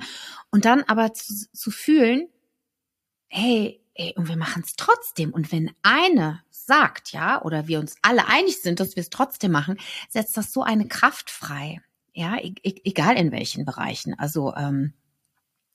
Und 0.50 0.64
dann 0.64 0.82
aber 0.84 1.12
zu, 1.12 1.46
zu 1.52 1.70
fühlen, 1.70 2.26
hey, 3.28 3.82
ey, 3.92 4.14
und 4.16 4.28
wir 4.28 4.38
machen 4.38 4.62
es 4.64 4.76
trotzdem. 4.76 5.34
Und 5.34 5.52
wenn 5.52 5.72
eine 5.82 6.40
sagt, 6.50 7.12
ja, 7.12 7.42
oder 7.42 7.68
wir 7.68 7.80
uns 7.80 7.96
alle 8.00 8.28
einig 8.28 8.62
sind, 8.62 8.80
dass 8.80 8.96
wir 8.96 9.02
es 9.02 9.10
trotzdem 9.10 9.52
machen, 9.52 9.76
setzt 10.08 10.34
das 10.38 10.50
so 10.54 10.62
eine 10.62 10.88
Kraft 10.88 11.28
frei. 11.28 11.82
Ja, 12.14 12.38
e 12.38 12.54
e 12.62 12.80
egal 12.84 13.18
in 13.18 13.30
welchen 13.30 13.66
Bereichen. 13.66 14.18
Also 14.18 14.54
ähm, 14.54 14.94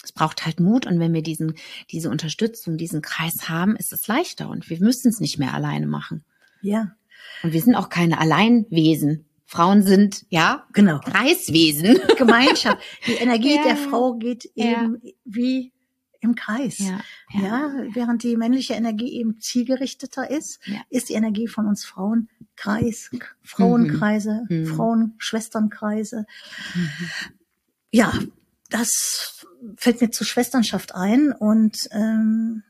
es 0.04 0.12
braucht 0.12 0.44
halt 0.44 0.60
Mut 0.60 0.88
und 0.88 1.00
wenn 1.00 1.14
wir 1.14 1.22
diesen, 1.22 1.54
diese 1.92 2.10
Unterstützung, 2.10 2.78
diesen 2.78 3.04
Kreis 3.04 3.48
haben, 3.48 3.76
ist 3.76 3.94
es 3.94 4.08
leichter 4.08 4.50
und 4.50 4.72
wir 4.72 4.80
müssen 4.80 5.10
es 5.10 5.20
nicht 5.20 5.38
mehr 5.38 5.54
alleine 5.54 5.86
machen. 5.86 6.24
Ja, 6.64 6.96
Und 7.44 7.54
wir 7.54 7.62
sind 7.62 7.76
auch 7.76 7.90
keine 7.90 8.20
Alleinwesen. 8.20 9.26
Frauen 9.46 9.84
sind, 9.84 10.26
ja, 10.30 10.66
genau. 10.72 11.00
Kreiswesen. 11.00 12.00
Gemeinschaft. 12.18 12.78
Die 13.06 13.14
Energie 13.14 13.56
Ja. 13.56 13.64
der 13.64 13.76
Frau 13.78 14.14
geht 14.14 14.50
Ja. 14.56 14.84
eben 14.84 15.02
wie 15.26 15.74
im 16.22 16.36
Kreis. 16.36 16.78
Ja, 16.80 17.74
während 17.94 18.22
die 18.24 18.38
männliche 18.38 18.76
Energie 18.76 19.20
eben 19.20 19.40
zielgerichteter 19.42 20.30
ist, 20.30 20.60
Ja. 20.66 20.82
ist 20.90 21.10
die 21.10 21.14
Energie 21.16 21.48
von 21.48 21.66
uns 21.68 21.84
Frauen 21.84 22.30
Kreis, 22.56 23.10
Frauenkreise, 23.42 24.44
Mhm. 24.48 24.66
Frauen-Schwesternkreise. 24.68 26.26
Ja, 27.92 28.14
das 28.70 29.46
fällt 29.78 30.00
mir 30.02 30.12
zur 30.12 30.28
Schwesternschaft 30.28 30.94
ein 30.96 31.32
und 31.34 31.90
ähm, 31.92 32.64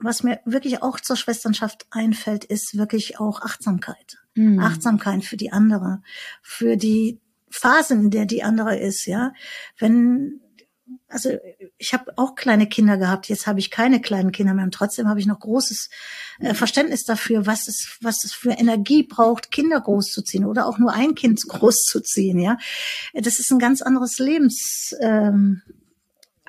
was 0.00 0.22
mir 0.22 0.40
wirklich 0.44 0.82
auch 0.82 1.00
zur 1.00 1.16
Schwesternschaft 1.16 1.86
einfällt, 1.90 2.44
ist 2.44 2.76
wirklich 2.76 3.20
auch 3.20 3.42
Achtsamkeit. 3.42 4.18
Mhm. 4.34 4.58
Achtsamkeit 4.58 5.24
für 5.24 5.36
die 5.36 5.52
andere, 5.52 6.02
für 6.42 6.76
die 6.76 7.20
Phasen, 7.50 8.04
in 8.04 8.10
der 8.10 8.26
die 8.26 8.42
andere 8.42 8.78
ist, 8.78 9.06
ja. 9.06 9.32
Wenn 9.78 10.40
also 11.08 11.30
ich 11.76 11.92
habe 11.92 12.12
auch 12.16 12.34
kleine 12.34 12.68
Kinder 12.68 12.96
gehabt, 12.96 13.28
jetzt 13.28 13.46
habe 13.46 13.58
ich 13.58 13.70
keine 13.70 14.00
kleinen 14.00 14.32
Kinder 14.32 14.54
mehr 14.54 14.64
und 14.64 14.74
trotzdem 14.74 15.08
habe 15.08 15.20
ich 15.20 15.26
noch 15.26 15.40
großes 15.40 15.90
äh, 16.40 16.54
Verständnis 16.54 17.04
dafür, 17.04 17.46
was 17.46 17.68
es 17.68 17.98
was 18.00 18.24
es 18.24 18.32
für 18.32 18.50
Energie 18.50 19.02
braucht, 19.02 19.50
Kinder 19.50 19.80
großzuziehen 19.80 20.44
oder 20.44 20.66
auch 20.66 20.78
nur 20.78 20.92
ein 20.92 21.14
Kind 21.14 21.42
großzuziehen, 21.48 22.38
ja. 22.38 22.58
Das 23.12 23.38
ist 23.38 23.50
ein 23.50 23.58
ganz 23.58 23.82
anderes 23.82 24.18
Lebens 24.18 24.94
ähm, 25.00 25.62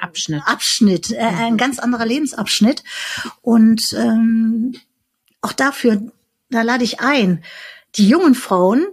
Abschnitt. 0.01 0.41
Abschnitt, 0.45 1.11
äh, 1.11 1.17
ein 1.19 1.57
ganz 1.57 1.79
anderer 1.79 2.05
Lebensabschnitt. 2.05 2.83
Und 3.41 3.93
ähm, 3.93 4.75
auch 5.41 5.53
dafür, 5.53 6.01
da 6.49 6.61
lade 6.63 6.83
ich 6.83 6.99
ein, 6.99 7.43
die 7.95 8.07
jungen 8.07 8.35
Frauen 8.35 8.85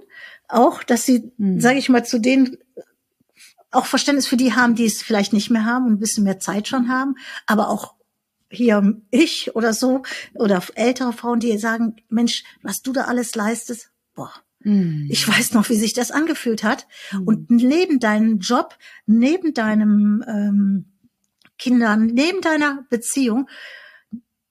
auch, 0.49 0.83
dass 0.83 1.05
sie, 1.05 1.33
Mhm. 1.37 1.61
sage 1.61 1.79
ich 1.79 1.89
mal, 1.89 2.05
zu 2.05 2.21
denen 2.21 2.57
auch 3.71 3.87
Verständnis 3.87 4.27
für 4.27 4.37
die 4.39 4.55
haben, 4.55 4.75
die 4.75 4.87
es 4.87 5.03
vielleicht 5.03 5.33
nicht 5.33 5.51
mehr 5.51 5.65
haben 5.65 5.87
und 5.87 5.93
ein 5.95 6.01
bisschen 6.01 6.25
mehr 6.25 6.41
Zeit 6.41 6.69
schon 6.69 6.89
haben, 6.89 7.17
aber 7.47 7.69
auch 7.69 7.95
hier 8.51 8.97
ich 9.11 9.55
oder 9.55 9.75
so 9.75 10.03
oder 10.35 10.63
ältere 10.75 11.13
Frauen, 11.13 11.39
die 11.41 11.59
sagen, 11.59 11.97
Mensch, 12.09 12.45
was 12.63 12.81
du 12.81 12.93
da 12.93 13.03
alles 13.03 13.35
leistest, 13.35 13.91
boah, 14.15 14.33
Mhm. 14.61 15.07
ich 15.11 15.29
weiß 15.29 15.53
noch, 15.53 15.69
wie 15.69 15.77
sich 15.77 15.93
das 15.93 16.11
angefühlt 16.11 16.65
hat. 16.65 16.87
Mhm. 17.13 17.23
Und 17.25 17.51
neben 17.51 18.01
deinem 18.01 18.39
Job, 18.39 18.77
neben 19.07 19.55
deinem 19.55 20.25
ähm, 20.27 20.85
Kindern, 21.59 22.07
neben 22.07 22.41
deiner 22.41 22.85
Beziehung, 22.91 23.49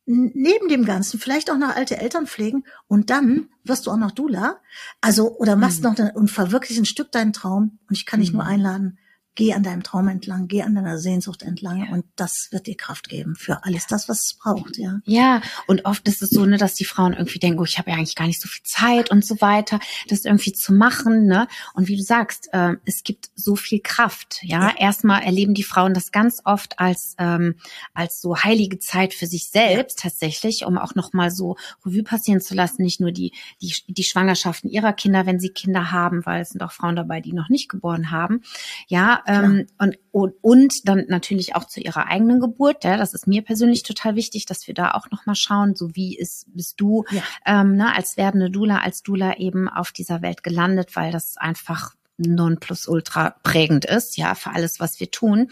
neben 0.06 0.70
dem 0.70 0.86
Ganzen, 0.86 1.20
vielleicht 1.20 1.52
auch 1.52 1.58
noch 1.58 1.76
alte 1.76 1.98
Eltern 1.98 2.28
pflegen 2.28 2.64
und 2.88 3.10
dann 3.10 3.50
wirst 3.64 3.88
du 3.88 3.92
auch 3.92 3.98
noch 3.98 4.12
Dula. 4.12 4.62
Also, 5.02 5.36
oder 5.38 5.56
machst 5.58 5.80
Mhm. 5.84 5.90
noch 5.90 5.98
ne- 5.98 6.14
und 6.16 6.32
verwirklichst 6.32 6.82
ein 6.82 6.86
Stück 6.86 7.12
deinen 7.12 7.34
Traum. 7.34 7.80
Und 7.90 7.98
ich 7.98 8.06
kann 8.06 8.22
dich 8.22 8.32
Mhm. 8.32 8.38
nur 8.38 8.46
einladen. 8.46 9.00
Geh 9.38 9.54
an 9.54 9.62
deinem 9.62 9.84
Traum 9.84 10.08
entlang, 10.08 10.48
geh 10.48 10.64
an 10.64 10.74
deiner 10.74 10.98
Sehnsucht 10.98 11.44
entlang 11.44 11.86
ja. 11.86 11.94
und 11.94 12.06
das 12.16 12.50
wird 12.50 12.66
dir 12.66 12.76
Kraft 12.76 13.08
geben 13.08 13.36
für 13.36 13.64
alles 13.64 13.86
das, 13.86 14.10
was 14.10 14.26
es 14.26 14.34
braucht, 14.34 14.78
ja. 14.78 15.00
Ja, 15.06 15.42
und 15.68 15.86
oft 15.86 16.08
ist 16.08 16.24
es 16.24 16.32
so, 16.32 16.46
ne, 16.46 16.58
dass 16.58 16.74
die 16.74 16.86
Frauen 16.86 17.14
irgendwie 17.14 17.38
denken, 17.38 17.60
oh, 17.60 17.64
ich 17.64 17.78
habe 17.78 17.92
ja 17.92 17.98
eigentlich 17.98 18.16
gar 18.16 18.26
nicht 18.26 18.42
so 18.42 18.50
viel 18.50 18.64
Zeit 18.64 19.12
und 19.12 19.24
so 19.24 19.40
weiter, 19.40 19.80
das 20.08 20.26
irgendwie 20.26 20.54
zu 20.54 20.74
machen, 20.74 21.28
ne? 21.28 21.48
Und 21.76 21.88
wie 21.88 21.96
du 21.96 22.02
sagst, 22.02 22.50
äh, 22.52 22.78
es 22.86 23.04
gibt 23.04 23.30
so 23.36 23.56
viel 23.56 23.80
Kraft, 23.80 24.40
ja. 24.42 24.70
ja. 24.70 24.76
Erstmal 24.76 25.22
erleben 25.22 25.54
die 25.54 25.64
Frauen 25.64 25.94
das 25.94 26.12
ganz 26.12 26.42
oft 26.44 26.80
als 26.80 27.14
ähm, 27.20 27.56
als 27.94 28.20
so 28.20 28.38
heilige 28.38 28.80
Zeit 28.80 29.14
für 29.14 29.28
sich 29.28 29.50
selbst 29.50 30.00
tatsächlich, 30.00 30.66
um 30.66 30.80
auch 30.80 30.96
noch 30.96 31.14
mal 31.14 31.30
so 31.30 31.58
Revue 31.86 32.04
passieren 32.04 32.42
zu 32.42 32.56
lassen, 32.56 32.82
nicht 32.82 33.00
nur 33.00 33.12
die 33.12 33.34
die 33.62 33.76
die 33.88 34.04
Schwangerschaften 34.04 34.72
ihrer 34.72 34.94
Kinder, 34.94 35.28
wenn 35.28 35.40
sie 35.40 35.50
Kinder 35.50 35.92
haben, 35.92 36.26
weil 36.26 36.42
es 36.42 36.50
sind 36.50 36.64
auch 36.64 36.72
Frauen 36.72 36.96
dabei, 36.96 37.22
die 37.22 37.34
noch 37.34 37.50
nicht 37.50 37.70
geboren 37.70 38.10
haben, 38.10 38.42
ja, 38.88 39.22
ähm, 39.28 39.68
und, 39.78 39.98
und, 40.12 40.34
und 40.42 40.74
dann 40.86 41.06
natürlich 41.10 41.56
auch 41.56 41.66
zu 41.66 41.82
ihrer 41.82 42.08
eigenen 42.08 42.40
Geburt. 42.40 42.84
Ja, 42.84 42.98
das 42.98 43.14
ist 43.14 43.28
mir 43.28 43.44
persönlich 43.44 43.84
total 43.84 44.16
wichtig, 44.16 44.46
dass 44.46 44.68
wir 44.68 44.74
da 44.74 44.92
auch 44.92 45.12
nochmal 45.12 45.36
schauen, 45.36 45.76
so 45.76 45.96
wie 45.96 46.18
ist, 46.18 46.46
bist 46.48 46.76
du 46.78 47.04
ja. 47.12 47.22
ähm, 47.46 47.76
ne, 47.76 47.94
als 47.94 48.18
werdende 48.18 48.50
Dula, 48.50 48.80
als 48.80 49.04
Dula 49.04 49.38
eben 49.38 49.68
auf 49.68 49.92
dieser 49.92 50.22
Welt 50.22 50.44
gelandet, 50.44 50.96
weil 50.96 51.12
das 51.12 51.38
einfach 51.38 51.94
non 52.18 52.58
plus 52.60 52.88
ultra 52.88 53.36
prägend 53.44 53.86
ist, 53.86 54.18
ja, 54.18 54.34
für 54.34 54.52
alles, 54.52 54.80
was 54.80 55.00
wir 55.00 55.12
tun. 55.12 55.50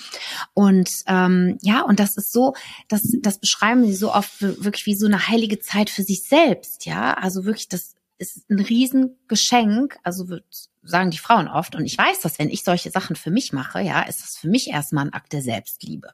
Und 0.54 0.90
ähm, 1.06 1.58
ja, 1.62 1.82
und 1.82 2.00
das 2.00 2.18
ist 2.18 2.32
so, 2.32 2.56
das, 2.88 3.04
das 3.22 3.40
beschreiben 3.40 3.86
sie 3.86 3.94
so 3.94 4.14
oft 4.14 4.42
wirklich 4.42 4.86
wie 4.86 4.96
so 4.96 5.06
eine 5.06 5.28
heilige 5.28 5.60
Zeit 5.60 5.90
für 5.90 6.04
sich 6.04 6.24
selbst, 6.24 6.86
ja. 6.86 7.14
Also 7.14 7.46
wirklich, 7.46 7.70
das 7.70 7.96
ist 8.18 8.50
ein 8.50 8.60
Riesengeschenk, 8.60 9.98
also 10.04 10.30
wird 10.30 10.46
sagen 10.86 11.12
die 11.12 11.18
Frauen 11.18 11.48
oft, 11.48 11.76
und 11.76 11.86
ich 11.86 11.98
weiß 11.98 12.22
das, 12.22 12.40
wenn 12.40 12.50
ich 12.50 12.64
solche 12.64 12.92
Sachen 12.92 13.16
für 13.16 13.32
mich 13.32 13.54
mache, 13.54 13.82
ja, 13.82 14.02
ist 14.04 14.22
das 14.22 14.38
für 14.38 14.48
mich 14.48 14.70
erstmal 14.70 15.06
ein 15.06 15.14
Akt 15.14 15.34
der 15.34 15.42
Selbstliebe. 15.42 16.10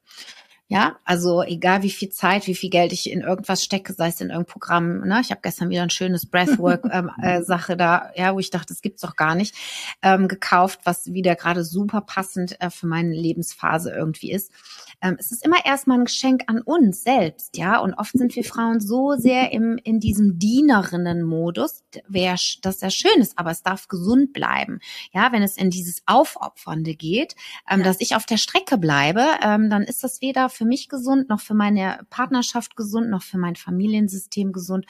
Ja, 0.71 0.95
also 1.03 1.43
egal 1.43 1.83
wie 1.83 1.89
viel 1.89 2.11
Zeit, 2.11 2.47
wie 2.47 2.55
viel 2.55 2.69
Geld 2.69 2.93
ich 2.93 3.11
in 3.11 3.19
irgendwas 3.19 3.61
stecke, 3.61 3.91
sei 3.91 4.07
es 4.07 4.21
in 4.21 4.29
irgendein 4.29 4.53
Programm. 4.53 5.01
Ne? 5.01 5.19
Ich 5.19 5.29
habe 5.29 5.41
gestern 5.43 5.69
wieder 5.69 5.81
ein 5.81 5.89
schönes 5.89 6.25
Breathwork-Sache 6.25 7.71
ähm, 7.73 7.75
äh, 7.75 7.77
da, 7.77 8.09
ja, 8.15 8.33
wo 8.33 8.39
ich 8.39 8.51
dachte, 8.51 8.67
das 8.69 8.81
gibt's 8.81 9.01
doch 9.01 9.17
gar 9.17 9.35
nicht, 9.35 9.53
ähm, 10.01 10.29
gekauft, 10.29 10.79
was 10.85 11.11
wieder 11.11 11.35
gerade 11.35 11.65
super 11.65 11.99
passend 11.99 12.55
äh, 12.61 12.69
für 12.69 12.87
meine 12.87 13.13
Lebensphase 13.13 13.91
irgendwie 13.91 14.31
ist. 14.31 14.53
Ähm, 15.01 15.17
es 15.19 15.31
ist 15.31 15.45
immer 15.45 15.65
erstmal 15.65 15.99
ein 15.99 16.05
Geschenk 16.05 16.43
an 16.47 16.61
uns 16.61 17.03
selbst, 17.03 17.57
ja. 17.57 17.79
Und 17.79 17.93
oft 17.95 18.11
sind 18.13 18.35
wir 18.35 18.43
Frauen 18.43 18.79
so 18.79 19.13
sehr 19.13 19.51
im 19.51 19.77
in 19.83 19.99
diesem 19.99 20.37
Dienerinnen-Modus, 20.37 21.83
wer 22.07 22.35
das 22.61 22.79
sehr 22.79 22.91
schön 22.91 23.19
ist, 23.19 23.37
aber 23.37 23.51
es 23.51 23.63
darf 23.63 23.87
gesund 23.87 24.33
bleiben, 24.33 24.79
ja. 25.11 25.31
Wenn 25.31 25.43
es 25.43 25.57
in 25.57 25.69
dieses 25.69 26.01
Aufopfernde 26.05 26.95
geht, 26.95 27.35
ähm, 27.69 27.79
ja. 27.79 27.85
dass 27.85 28.01
ich 28.01 28.15
auf 28.15 28.25
der 28.25 28.37
Strecke 28.37 28.77
bleibe, 28.77 29.25
ähm, 29.43 29.69
dann 29.69 29.83
ist 29.83 30.03
das 30.03 30.21
weder 30.21 30.49
für 30.49 30.65
mich 30.65 30.89
gesund, 30.89 31.29
noch 31.29 31.39
für 31.39 31.53
meine 31.53 31.99
Partnerschaft 32.09 32.75
gesund, 32.75 33.09
noch 33.09 33.23
für 33.23 33.37
mein 33.37 33.55
Familiensystem 33.55 34.51
gesund, 34.51 34.85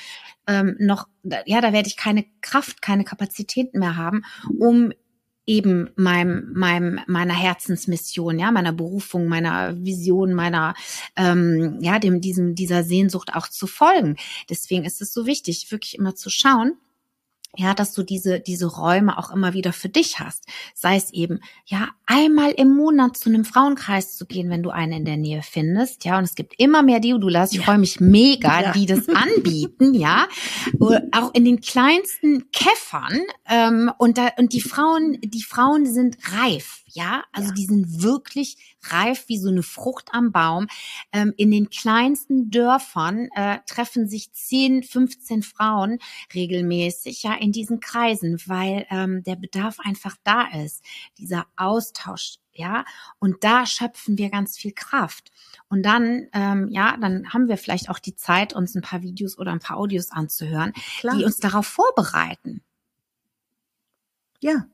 ähm, 0.48 0.76
noch, 0.80 1.08
ja, 1.46 1.62
da 1.62 1.74
werde 1.74 1.88
ich 1.88 1.98
keine 1.98 2.26
Kraft, 2.42 2.82
keine 2.82 3.04
Kapazitäten 3.04 3.80
mehr 3.80 3.96
haben, 3.96 4.24
um 4.60 4.92
eben 5.52 5.90
meinem, 5.98 6.54
meinem, 6.54 7.02
meiner 7.08 7.34
Herzensmission, 7.34 8.40
ja, 8.40 8.52
meiner 8.52 8.72
Berufung, 8.72 9.28
meiner 9.28 9.76
Vision, 9.84 10.34
meiner, 10.34 10.76
ähm, 11.18 11.78
ja, 11.82 12.00
dem, 12.00 12.22
diesem, 12.22 12.56
dieser 12.56 12.84
Sehnsucht 12.84 13.34
auch 13.36 13.50
zu 13.50 13.68
folgen. 13.68 14.16
Deswegen 14.50 14.86
ist 14.86 15.02
es 15.02 15.12
so 15.14 15.26
wichtig, 15.26 15.70
wirklich 15.70 15.98
immer 15.98 16.16
zu 16.16 16.30
schauen, 16.30 16.78
ja, 17.58 17.74
dass 17.74 17.94
du 17.94 18.04
diese, 18.04 18.40
diese 18.40 18.68
Räume 18.68 19.18
auch 19.18 19.32
immer 19.32 19.54
wieder 19.54 19.74
für 19.74 19.90
dich 19.90 20.20
hast. 20.20 20.46
Sei 20.74 20.96
es 20.96 21.12
eben, 21.12 21.42
ja, 21.66 21.90
einmal 22.06 22.52
im 22.52 22.76
Monat 22.76 23.18
zu 23.18 23.30
einem 23.30 23.46
Frauenkreis 23.46 24.16
zu 24.16 24.26
gehen, 24.26 24.50
wenn 24.50 24.64
du 24.64 24.70
einen 24.70 24.94
in 24.94 25.06
der 25.06 25.18
Nähe 25.18 25.42
findest, 25.44 26.06
ja, 26.06 26.18
und 26.18 26.24
es 26.24 26.36
gibt 26.36 26.60
immer 26.60 26.82
mehr 26.82 27.00
Deodulas, 27.00 27.52
ich 27.52 27.60
ja. 27.60 27.64
freue 27.64 27.78
mich 27.78 28.00
mega, 28.00 28.62
ja. 28.62 28.72
die 28.72 28.86
das 28.86 29.08
anbieten, 29.10 29.94
ja, 29.94 30.28
auch 31.12 31.34
in 31.34 31.46
den 31.46 31.62
kleinsten 31.62 32.50
Käffern, 32.52 33.22
ähm, 33.50 33.92
und 33.98 34.18
da, 34.18 34.30
und 34.38 34.54
die 34.54 34.62
Frauen, 34.62 35.20
die 35.22 35.44
Frauen 35.44 35.86
sind 35.86 36.18
reif, 36.32 36.81
ja, 36.94 37.24
also 37.32 37.50
ja. 37.50 37.56
die 37.56 37.66
sind 37.66 38.04
wirklich 38.04 38.58
reif 38.84 39.26
wie 39.28 39.38
so 39.38 39.50
eine 39.50 39.64
Frucht 39.64 40.10
am 40.12 40.32
Baum. 40.32 40.68
Ähm, 41.12 41.34
in 41.38 41.52
den 41.52 41.70
kleinsten 41.70 42.50
Dörfern 42.50 43.30
äh, 43.36 43.60
treffen 43.66 44.08
sich 44.08 44.32
10, 44.32 44.84
15 44.84 45.44
Frauen 45.44 46.00
regelmäßig 46.34 47.24
ja 47.24 47.34
in 47.34 47.52
diesen 47.52 47.80
Kreisen, 47.80 48.40
weil 48.46 48.86
ähm, 48.90 49.24
der 49.24 49.36
Bedarf 49.36 49.80
einfach 49.80 50.16
da 50.24 50.48
ist. 50.64 50.84
Dieser 51.18 51.48
Austausch, 51.56 52.38
ja, 52.54 52.86
und 53.20 53.44
da 53.44 53.66
schöpfen 53.66 54.18
wir 54.18 54.30
ganz 54.30 54.58
viel 54.58 54.74
Kraft. 54.74 55.32
Und 55.70 55.84
dann, 55.84 56.28
ähm, 56.34 56.68
ja, 56.70 56.98
dann 56.98 57.34
haben 57.34 57.48
wir 57.48 57.58
vielleicht 57.58 57.90
auch 57.90 58.00
die 58.00 58.16
Zeit, 58.16 58.54
uns 58.54 58.76
ein 58.76 58.82
paar 58.82 59.02
Videos 59.02 59.38
oder 59.38 59.52
ein 59.52 59.60
paar 59.60 59.78
Audios 59.78 60.12
anzuhören, 60.12 60.74
Klar. 61.00 61.16
die 61.16 61.24
uns 61.24 61.38
darauf 61.38 61.66
vorbereiten. 61.66 62.62
Ja, 64.42 64.66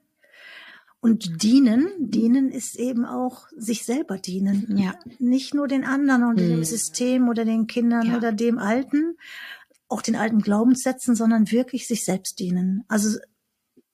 und 0.99 1.43
dienen, 1.43 1.89
dienen 1.99 2.51
ist 2.51 2.75
eben 2.75 3.05
auch 3.05 3.47
sich 3.55 3.85
selber 3.85 4.17
dienen. 4.17 4.77
Ja. 4.77 4.95
Nicht 5.19 5.53
nur 5.53 5.67
den 5.67 5.83
anderen 5.83 6.23
und 6.23 6.39
hm. 6.39 6.49
dem 6.49 6.63
System 6.63 7.29
oder 7.29 7.45
den 7.45 7.67
Kindern 7.67 8.07
ja. 8.07 8.17
oder 8.17 8.31
dem 8.31 8.57
Alten, 8.57 9.15
auch 9.87 10.01
den 10.01 10.15
alten 10.15 10.41
Glaubenssätzen, 10.41 11.15
sondern 11.15 11.51
wirklich 11.51 11.87
sich 11.87 12.03
selbst 12.03 12.39
dienen. 12.39 12.83
Also 12.87 13.17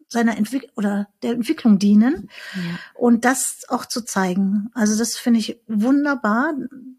seiner 0.08 0.38
Entwicklung 0.38 0.72
oder 0.78 1.10
der 1.24 1.32
Entwicklung 1.32 1.80
dienen 1.80 2.30
ja. 2.56 2.80
und 2.94 3.26
das 3.26 3.64
auch 3.68 3.86
zu 3.86 4.06
zeigen. 4.06 4.70
Also 4.74 4.98
das 4.98 5.18
finde 5.18 5.40
ich 5.40 5.60
wunderbar. 5.68 6.54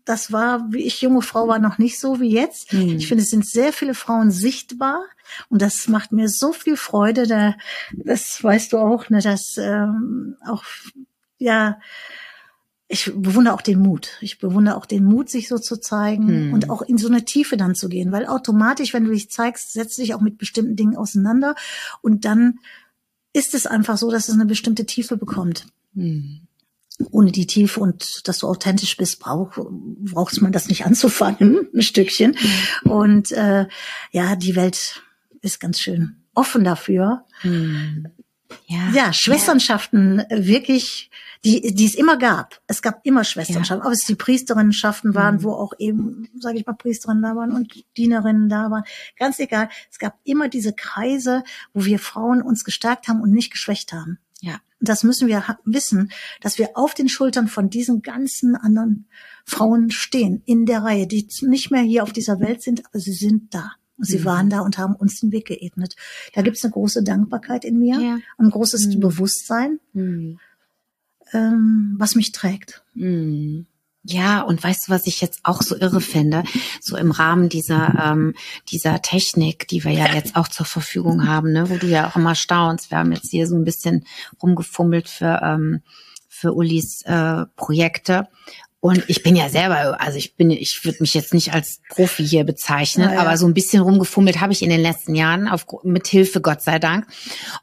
Das 0.05 0.33
war, 0.33 0.73
wie 0.73 0.83
ich 0.83 1.01
junge 1.01 1.23
Frau 1.23 1.49
war, 1.49 1.59
noch 1.59 1.79
nicht 1.79 1.99
so 1.99 2.21
wie 2.21 2.31
jetzt. 2.31 2.73
Mhm. 2.73 2.97
Ich 2.97 3.09
finde, 3.09 3.23
es 3.23 3.31
sind 3.31 3.47
sehr 3.47 3.73
viele 3.73 3.95
Frauen 3.95 4.31
sichtbar 4.31 5.03
und 5.49 5.63
das 5.63 5.89
macht 5.89 6.13
mir 6.13 6.29
so 6.29 6.53
viel 6.53 6.77
Freude. 6.77 7.27
Da, 7.27 7.55
das 7.93 8.43
weißt 8.43 8.73
du 8.73 8.79
auch, 8.79 9.09
ne, 9.11 9.21
dass 9.21 9.57
ähm, 9.57 10.37
auch 10.47 10.65
ja 11.39 11.79
ich 12.87 13.11
bewundere 13.17 13.55
auch 13.55 13.63
den 13.63 13.81
Mut. 13.81 14.11
Ich 14.21 14.39
bewundere 14.39 14.77
auch 14.77 14.87
den 14.87 15.05
Mut, 15.05 15.31
sich 15.31 15.49
so 15.49 15.59
zu 15.59 15.79
zeigen 15.79 16.29
hm. 16.29 16.53
und 16.53 16.71
auch 16.71 16.83
in 16.83 16.99
so 16.99 17.09
eine 17.09 17.25
Tiefe 17.25 17.57
dann 17.57 17.75
zu 17.75 17.89
gehen, 17.89 18.13
weil 18.13 18.27
automatisch, 18.27 18.93
wenn 18.93 19.05
du 19.05 19.11
dich 19.11 19.31
zeigst, 19.31 19.73
setzt 19.73 19.97
du 19.97 20.03
dich 20.03 20.15
auch 20.15 20.21
mit 20.21 20.39
bestimmten 20.39 20.77
Dingen 20.77 20.97
auseinander 20.97 21.55
und 22.03 22.25
dann 22.25 22.59
ist 23.33 23.55
es 23.55 23.67
einfach 23.67 23.97
so, 23.97 24.11
dass 24.11 24.29
es 24.29 24.35
eine 24.35 24.47
bestimmte 24.47 24.87
Tiefe 24.87 25.17
bekommt. 25.17 25.67
Hm. 25.95 26.43
Ohne 27.11 27.33
die 27.33 27.47
Tiefe 27.47 27.81
und 27.81 28.29
dass 28.29 28.39
du 28.39 28.47
authentisch 28.47 28.97
bist, 28.97 29.19
brauch, 29.19 29.59
brauchst 29.59 30.41
man 30.43 30.53
das 30.53 30.69
nicht 30.69 30.87
anzufangen, 30.87 31.69
ein 31.75 31.83
Stückchen. 31.83 32.37
Und 32.85 33.33
äh, 33.33 33.67
ja, 34.13 34.37
die 34.37 34.55
Welt 34.55 35.03
ist 35.41 35.59
ganz 35.59 35.81
schön 35.81 36.23
offen 36.35 36.65
dafür. 36.65 37.25
Hm. 37.41 38.09
Ja, 38.67 38.91
ja, 38.95 39.13
Schwesternschaften 39.13 40.25
ja. 40.31 40.47
wirklich 40.47 41.11
die, 41.45 41.75
die 41.75 41.85
es 41.85 41.95
immer 41.95 42.17
gab. 42.17 42.61
Es 42.67 42.81
gab 42.81 43.01
immer 43.05 43.25
Schwesternschaften, 43.25 43.85
ja. 43.85 43.87
ob 43.87 43.93
es 43.93 44.07
die 44.07 44.15
Priesterinnenschaften 44.15 45.15
waren, 45.15 45.37
mhm. 45.37 45.43
wo 45.43 45.53
auch 45.53 45.75
eben, 45.79 46.29
sage 46.39 46.59
ich 46.59 46.67
mal, 46.67 46.73
Priesterinnen 46.73 47.23
da 47.23 47.37
waren 47.37 47.53
und 47.53 47.85
Dienerinnen 47.97 48.49
da 48.49 48.71
waren. 48.71 48.85
Ganz 49.19 49.39
egal. 49.39 49.69
Es 49.91 49.99
gab 49.99 50.19
immer 50.25 50.49
diese 50.49 50.73
Kreise, 50.73 51.45
wo 51.75 51.85
wir 51.85 51.99
Frauen 51.99 52.41
uns 52.41 52.65
gestärkt 52.65 53.09
haben 53.09 53.21
und 53.21 53.33
nicht 53.33 53.51
geschwächt 53.51 53.93
haben. 53.93 54.19
Ja. 54.85 54.95
Das 54.95 55.03
müssen 55.03 55.29
wir 55.29 55.45
wissen, 55.65 56.11
dass 56.41 56.59
wir 56.59 56.71
auf 56.75 56.95
den 56.95 57.09
Schultern 57.09 57.49
von 57.49 57.71
diesen 57.71 58.03
ganzen 58.03 58.57
anderen 58.57 59.07
Frauen 59.45 59.91
stehen, 59.91 60.43
in 60.47 60.67
der 60.67 60.83
Reihe, 60.83 61.07
die 61.07 61.29
nicht 61.43 61.71
mehr 61.71 61.83
hier 61.83 62.03
auf 62.03 62.13
dieser 62.13 62.41
Welt 62.41 62.63
sind, 62.63 62.85
aber 62.87 62.99
sie 62.99 63.13
sind 63.13 63.55
da. 63.55 63.73
Sie 63.99 64.19
mhm. 64.19 64.25
waren 64.25 64.51
da 64.51 64.61
und 64.61 64.79
haben 64.79 64.97
uns 64.97 65.21
den 65.21 65.31
Weg 65.31 65.47
geebnet. 65.47 65.95
Da 66.35 66.43
gibt 66.43 66.57
es 66.57 66.65
eine 66.65 66.73
große 66.73 67.05
Dankbarkeit 67.05 67.65
in 67.65 67.79
mir, 67.79 68.01
ja. 68.01 68.19
ein 68.39 68.51
großes 68.51 68.87
mhm. 68.87 69.01
Bewusstsein. 69.01 69.79
Mhm 69.93 70.39
ähm, 71.35 71.97
was 71.99 72.15
mich 72.15 72.33
trägt. 72.33 72.83
Mhm. 72.95 73.67
Ja, 74.07 74.43
und 74.43 74.63
weißt 74.63 74.87
du, 74.87 74.93
was 74.93 75.07
ich 75.07 75.23
jetzt 75.23 75.41
auch 75.45 75.63
so 75.63 75.77
irre 75.77 76.03
finde? 76.03 76.45
So 76.81 76.97
im 76.97 77.11
Rahmen 77.11 77.49
dieser, 77.49 78.13
ähm, 78.13 78.35
dieser 78.69 79.01
Technik, 79.01 79.67
die 79.69 79.83
wir 79.83 79.93
ja 79.93 80.13
jetzt 80.13 80.37
auch 80.37 80.49
zur 80.49 80.67
Verfügung 80.67 81.27
haben, 81.27 81.53
ne, 81.53 81.71
wo 81.71 81.77
du 81.77 81.87
ja 81.87 82.07
auch 82.09 82.17
immer 82.17 82.35
staunst. 82.35 82.91
Wir 82.91 82.99
haben 82.99 83.13
jetzt 83.13 83.31
hier 83.31 83.47
so 83.47 83.57
ein 83.57 83.65
bisschen 83.65 84.07
rumgefummelt 84.43 85.09
für, 85.09 85.41
ähm, 85.43 85.81
für 86.29 86.53
Ulis 86.55 87.01
äh, 87.03 87.47
Projekte. 87.57 88.29
Und 88.81 89.03
ich 89.09 89.23
bin 89.23 89.35
ja 89.35 89.49
selber, 89.49 89.99
also 89.99 90.19
ich 90.19 90.37
bin, 90.37 90.51
ich 90.51 90.85
würde 90.85 90.99
mich 91.01 91.15
jetzt 91.15 91.33
nicht 91.33 91.55
als 91.55 91.81
Profi 91.89 92.23
hier 92.23 92.45
bezeichnen, 92.45 93.09
ja, 93.09 93.15
ja. 93.15 93.21
aber 93.23 93.39
so 93.39 93.47
ein 93.47 93.55
bisschen 93.55 93.81
rumgefummelt 93.81 94.43
habe 94.43 94.53
ich 94.53 94.63
in 94.63 94.69
den 94.69 94.83
letzten 94.83 95.15
Jahren, 95.15 95.49
auf, 95.49 95.65
mit 95.85 96.07
Hilfe, 96.07 96.43
Gott 96.43 96.61
sei 96.61 96.79
Dank. 96.79 97.07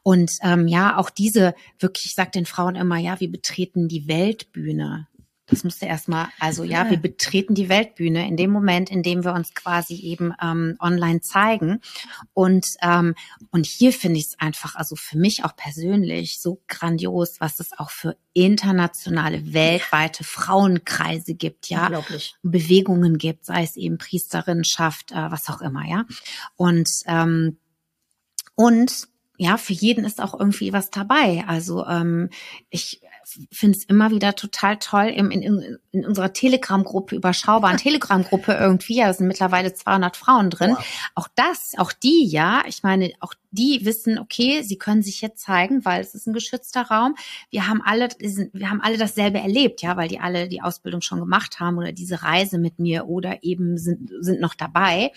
Und 0.01 0.31
ähm, 0.41 0.67
ja, 0.67 0.97
auch 0.97 1.11
diese, 1.11 1.53
wirklich, 1.77 2.07
ich 2.07 2.15
sage 2.15 2.31
den 2.31 2.47
Frauen 2.47 2.75
immer, 2.75 2.97
ja, 2.97 3.19
wir 3.19 3.31
betreten 3.31 3.87
die 3.87 4.07
Weltbühne 4.07 5.07
Das 5.51 5.65
musste 5.65 5.85
erstmal, 5.85 6.29
also 6.39 6.63
ja, 6.63 6.89
wir 6.89 6.97
betreten 6.97 7.53
die 7.53 7.67
Weltbühne 7.67 8.25
in 8.25 8.37
dem 8.37 8.51
Moment, 8.51 8.89
in 8.89 9.03
dem 9.03 9.25
wir 9.25 9.33
uns 9.33 9.53
quasi 9.53 9.95
eben 9.95 10.33
ähm, 10.41 10.77
online 10.79 11.19
zeigen. 11.19 11.81
Und, 12.33 12.65
ähm, 12.81 13.15
und 13.51 13.65
hier 13.65 13.91
finde 13.91 14.19
ich 14.19 14.27
es 14.27 14.39
einfach, 14.39 14.75
also 14.75 14.95
für 14.95 15.17
mich 15.17 15.43
auch 15.43 15.53
persönlich 15.55 16.39
so 16.39 16.61
grandios, 16.69 17.41
was 17.41 17.59
es 17.59 17.77
auch 17.77 17.89
für 17.89 18.15
internationale, 18.31 19.53
weltweite 19.53 20.23
Frauenkreise 20.23 21.33
gibt, 21.33 21.69
ja. 21.69 21.87
Unglaublich. 21.87 22.35
Bewegungen 22.43 23.17
gibt, 23.17 23.45
sei 23.45 23.63
es 23.63 23.75
eben 23.75 23.97
Priesterinnenschaft, 23.97 25.11
äh, 25.11 25.31
was 25.31 25.49
auch 25.49 25.61
immer, 25.61 25.85
ja. 25.85 26.05
Und, 26.55 26.89
ähm, 27.07 27.57
und 28.55 29.09
ja, 29.37 29.57
für 29.57 29.73
jeden 29.73 30.05
ist 30.05 30.21
auch 30.21 30.39
irgendwie 30.39 30.71
was 30.71 30.91
dabei. 30.91 31.43
Also 31.47 31.85
ähm, 31.87 32.29
ich 32.69 33.01
finde 33.51 33.77
es 33.77 33.85
immer 33.85 34.11
wieder 34.11 34.35
total 34.35 34.77
toll 34.77 35.07
in, 35.07 35.31
in, 35.31 35.77
in 35.91 36.05
unserer 36.05 36.33
Telegram-Gruppe, 36.33 37.15
überschaubaren 37.15 37.77
Telegram-Gruppe 37.77 38.53
irgendwie, 38.53 38.97
ja, 38.97 39.07
da 39.07 39.13
sind 39.13 39.27
mittlerweile 39.27 39.73
200 39.73 40.17
Frauen 40.17 40.49
drin. 40.49 40.71
Wow. 40.71 40.85
Auch 41.15 41.27
das, 41.35 41.73
auch 41.77 41.91
die, 41.91 42.27
ja, 42.27 42.63
ich 42.67 42.83
meine, 42.83 43.11
auch 43.19 43.33
die 43.51 43.83
wissen, 43.83 44.17
okay, 44.17 44.63
sie 44.63 44.77
können 44.77 45.03
sich 45.03 45.21
jetzt 45.21 45.43
zeigen, 45.43 45.83
weil 45.83 46.01
es 46.01 46.15
ist 46.15 46.25
ein 46.25 46.33
geschützter 46.33 46.83
Raum. 46.83 47.15
Wir 47.49 47.67
haben 47.67 47.81
alle, 47.83 48.07
wir 48.17 48.69
haben 48.69 48.81
alle 48.81 48.97
dasselbe 48.97 49.39
erlebt, 49.39 49.81
ja, 49.81 49.97
weil 49.97 50.07
die 50.07 50.19
alle 50.19 50.47
die 50.47 50.61
Ausbildung 50.61 51.01
schon 51.01 51.19
gemacht 51.19 51.59
haben 51.59 51.77
oder 51.77 51.91
diese 51.91 52.23
Reise 52.23 52.57
mit 52.57 52.79
mir 52.79 53.07
oder 53.07 53.43
eben 53.43 53.77
sind, 53.77 54.09
sind 54.21 54.39
noch 54.39 54.55
dabei 54.55 55.11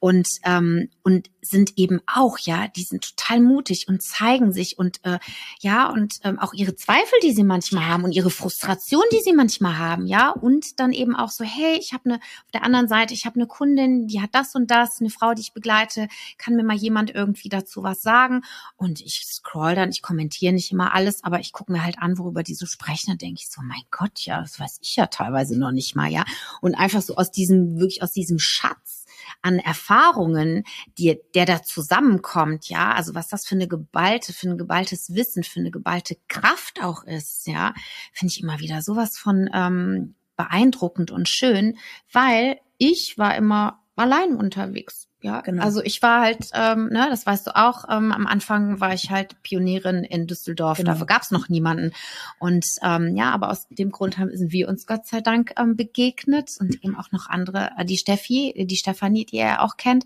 und, 0.00 0.28
ähm, 0.44 0.90
und 1.02 1.30
sind 1.40 1.78
eben 1.78 2.00
auch, 2.06 2.38
ja, 2.38 2.66
die 2.68 2.82
sind 2.82 3.16
total 3.16 3.40
mutig 3.40 3.86
und 3.88 4.02
zeigen 4.02 4.52
sich 4.52 4.76
und, 4.78 4.98
äh, 5.04 5.18
ja, 5.60 5.88
und 5.88 6.14
ähm, 6.24 6.38
auch 6.40 6.52
ihre 6.54 6.74
Zweifel, 6.74 7.18
die 7.22 7.32
sie 7.32 7.44
manchmal 7.48 7.86
haben 7.86 8.04
und 8.04 8.12
ihre 8.12 8.30
Frustration, 8.30 9.02
die 9.12 9.20
sie 9.24 9.32
manchmal 9.32 9.78
haben, 9.78 10.06
ja, 10.06 10.30
und 10.30 10.78
dann 10.78 10.92
eben 10.92 11.16
auch 11.16 11.30
so, 11.30 11.44
hey, 11.44 11.76
ich 11.80 11.92
habe 11.92 12.04
eine, 12.04 12.14
auf 12.16 12.50
der 12.54 12.62
anderen 12.62 12.86
Seite, 12.86 13.14
ich 13.14 13.26
habe 13.26 13.34
eine 13.34 13.48
Kundin, 13.48 14.06
die 14.06 14.20
hat 14.20 14.30
das 14.34 14.54
und 14.54 14.70
das, 14.70 15.00
eine 15.00 15.10
Frau, 15.10 15.34
die 15.34 15.40
ich 15.40 15.52
begleite, 15.52 16.06
kann 16.36 16.54
mir 16.54 16.62
mal 16.62 16.76
jemand 16.76 17.12
irgendwie 17.12 17.48
dazu 17.48 17.82
was 17.82 18.02
sagen. 18.02 18.42
Und 18.76 19.00
ich 19.00 19.26
scroll 19.26 19.74
dann, 19.74 19.90
ich 19.90 20.02
kommentiere 20.02 20.52
nicht 20.52 20.70
immer 20.70 20.94
alles, 20.94 21.24
aber 21.24 21.40
ich 21.40 21.52
gucke 21.52 21.72
mir 21.72 21.82
halt 21.84 21.98
an, 21.98 22.18
worüber 22.18 22.42
die 22.42 22.54
so 22.54 22.66
sprechen. 22.66 23.08
Dann 23.08 23.18
denke 23.18 23.40
ich 23.40 23.50
so, 23.50 23.60
mein 23.62 23.82
Gott, 23.90 24.20
ja, 24.20 24.40
das 24.40 24.60
weiß 24.60 24.78
ich 24.82 24.94
ja 24.96 25.06
teilweise 25.06 25.58
noch 25.58 25.72
nicht 25.72 25.96
mal, 25.96 26.10
ja. 26.10 26.24
Und 26.60 26.74
einfach 26.74 27.02
so 27.02 27.16
aus 27.16 27.30
diesem, 27.30 27.78
wirklich 27.78 28.02
aus 28.02 28.12
diesem 28.12 28.38
Schatz 28.38 28.97
an 29.42 29.58
Erfahrungen, 29.58 30.64
die, 30.98 31.18
der 31.34 31.46
da 31.46 31.62
zusammenkommt, 31.62 32.68
ja, 32.68 32.92
also 32.92 33.14
was 33.14 33.28
das 33.28 33.46
für 33.46 33.54
eine 33.54 33.68
geballte, 33.68 34.32
für 34.32 34.48
ein 34.48 34.58
geballtes 34.58 35.14
Wissen, 35.14 35.44
für 35.44 35.60
eine 35.60 35.70
geballte 35.70 36.16
Kraft 36.28 36.82
auch 36.82 37.04
ist, 37.04 37.46
ja, 37.46 37.74
finde 38.12 38.32
ich 38.32 38.42
immer 38.42 38.58
wieder 38.60 38.82
sowas 38.82 39.18
von 39.18 39.48
ähm, 39.52 40.14
beeindruckend 40.36 41.10
und 41.10 41.28
schön, 41.28 41.78
weil 42.12 42.58
ich 42.78 43.18
war 43.18 43.34
immer 43.36 43.84
allein 43.96 44.36
unterwegs. 44.36 45.07
Ja, 45.20 45.40
genau. 45.40 45.64
Also 45.64 45.82
ich 45.82 46.00
war 46.00 46.20
halt, 46.20 46.50
ähm, 46.54 46.90
ne, 46.90 47.08
das 47.10 47.26
weißt 47.26 47.48
du 47.48 47.56
auch, 47.56 47.84
ähm, 47.90 48.12
am 48.12 48.26
Anfang 48.26 48.78
war 48.78 48.94
ich 48.94 49.10
halt 49.10 49.42
Pionierin 49.42 50.04
in 50.04 50.28
Düsseldorf, 50.28 50.78
genau. 50.78 50.92
dafür 50.92 51.06
gab 51.06 51.22
es 51.22 51.32
noch 51.32 51.48
niemanden. 51.48 51.92
Und 52.38 52.64
ähm, 52.82 53.16
ja, 53.16 53.32
aber 53.32 53.50
aus 53.50 53.66
dem 53.68 53.90
Grund 53.90 54.16
haben, 54.18 54.34
sind 54.36 54.52
wir 54.52 54.68
uns 54.68 54.86
Gott 54.86 55.06
sei 55.06 55.20
Dank 55.20 55.54
ähm, 55.58 55.74
begegnet 55.74 56.50
und 56.60 56.84
eben 56.84 56.96
auch 56.96 57.10
noch 57.10 57.28
andere, 57.28 57.72
äh, 57.76 57.84
die 57.84 57.98
Steffi, 57.98 58.54
die 58.56 58.76
Stefanie, 58.76 59.24
die 59.24 59.38
er 59.38 59.64
auch 59.64 59.76
kennt 59.76 60.04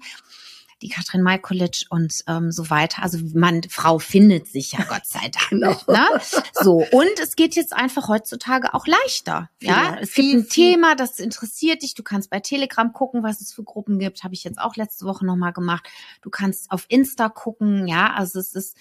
die 0.82 0.88
Katrin 0.88 1.22
Majkulic 1.22 1.86
und 1.88 2.24
ähm, 2.26 2.50
so 2.50 2.68
weiter. 2.68 3.02
Also 3.02 3.18
man, 3.34 3.62
Frau 3.68 3.98
findet 3.98 4.48
sich 4.48 4.72
ja 4.72 4.84
Gott 4.88 5.06
sei 5.06 5.30
Dank. 5.30 5.48
genau. 5.50 5.80
ne? 5.86 6.20
So, 6.52 6.84
und 6.90 7.18
es 7.22 7.36
geht 7.36 7.54
jetzt 7.54 7.72
einfach 7.72 8.08
heutzutage 8.08 8.74
auch 8.74 8.86
leichter. 8.86 9.48
Ja, 9.60 9.96
es 10.00 10.10
viel, 10.10 10.32
gibt 10.32 10.34
ein 10.34 10.50
viel. 10.50 10.72
Thema, 10.72 10.94
das 10.96 11.18
interessiert 11.18 11.82
dich. 11.82 11.94
Du 11.94 12.02
kannst 12.02 12.30
bei 12.30 12.40
Telegram 12.40 12.92
gucken, 12.92 13.22
was 13.22 13.40
es 13.40 13.52
für 13.52 13.62
Gruppen 13.62 13.98
gibt. 13.98 14.24
Habe 14.24 14.34
ich 14.34 14.44
jetzt 14.44 14.58
auch 14.58 14.76
letzte 14.76 15.06
Woche 15.06 15.24
nochmal 15.24 15.52
gemacht. 15.52 15.88
Du 16.20 16.30
kannst 16.30 16.70
auf 16.70 16.86
Insta 16.88 17.28
gucken, 17.28 17.86
ja, 17.86 18.12
also 18.12 18.38
es 18.40 18.54
ist 18.54 18.76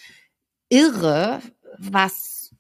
irre, 0.69 1.41
was 1.77 2.53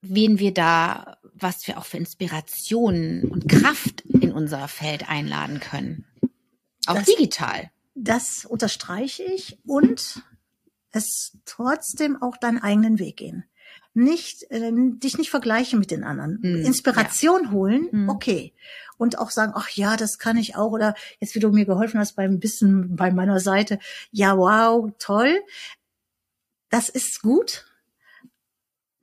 wen 0.00 0.38
wir 0.38 0.52
da, 0.52 1.18
was 1.34 1.66
wir 1.66 1.78
auch 1.78 1.84
für 1.84 1.96
Inspirationen 1.96 3.24
und 3.24 3.48
Kraft 3.48 4.02
in 4.02 4.32
unser 4.32 4.66
Feld 4.66 5.08
einladen 5.08 5.60
können. 5.60 6.06
Auch 6.86 6.96
das, 6.96 7.04
digital 7.04 7.70
das 7.94 8.44
unterstreiche 8.44 9.22
ich 9.22 9.58
und 9.64 10.22
es 10.90 11.38
trotzdem 11.44 12.20
auch 12.20 12.36
deinen 12.36 12.58
eigenen 12.58 12.98
Weg 12.98 13.16
gehen. 13.16 13.44
Nicht, 13.94 14.50
äh, 14.50 14.72
dich 14.72 15.18
nicht 15.18 15.30
vergleichen 15.30 15.78
mit 15.78 15.90
den 15.90 16.04
anderen. 16.04 16.38
Mm, 16.40 16.64
Inspiration 16.64 17.44
ja. 17.44 17.50
holen, 17.50 17.88
mm. 17.90 18.08
okay. 18.08 18.54
Und 18.96 19.18
auch 19.18 19.30
sagen, 19.30 19.52
ach 19.54 19.68
ja, 19.70 19.96
das 19.96 20.18
kann 20.18 20.38
ich 20.38 20.56
auch. 20.56 20.72
Oder 20.72 20.94
jetzt, 21.20 21.34
wie 21.34 21.40
du 21.40 21.50
mir 21.50 21.66
geholfen 21.66 22.00
hast 22.00 22.14
beim 22.14 22.38
Bissen 22.38 22.96
bei 22.96 23.10
meiner 23.10 23.40
Seite. 23.40 23.78
Ja, 24.10 24.38
wow, 24.38 24.90
toll. 24.98 25.40
Das 26.70 26.88
ist 26.88 27.20
gut. 27.20 27.66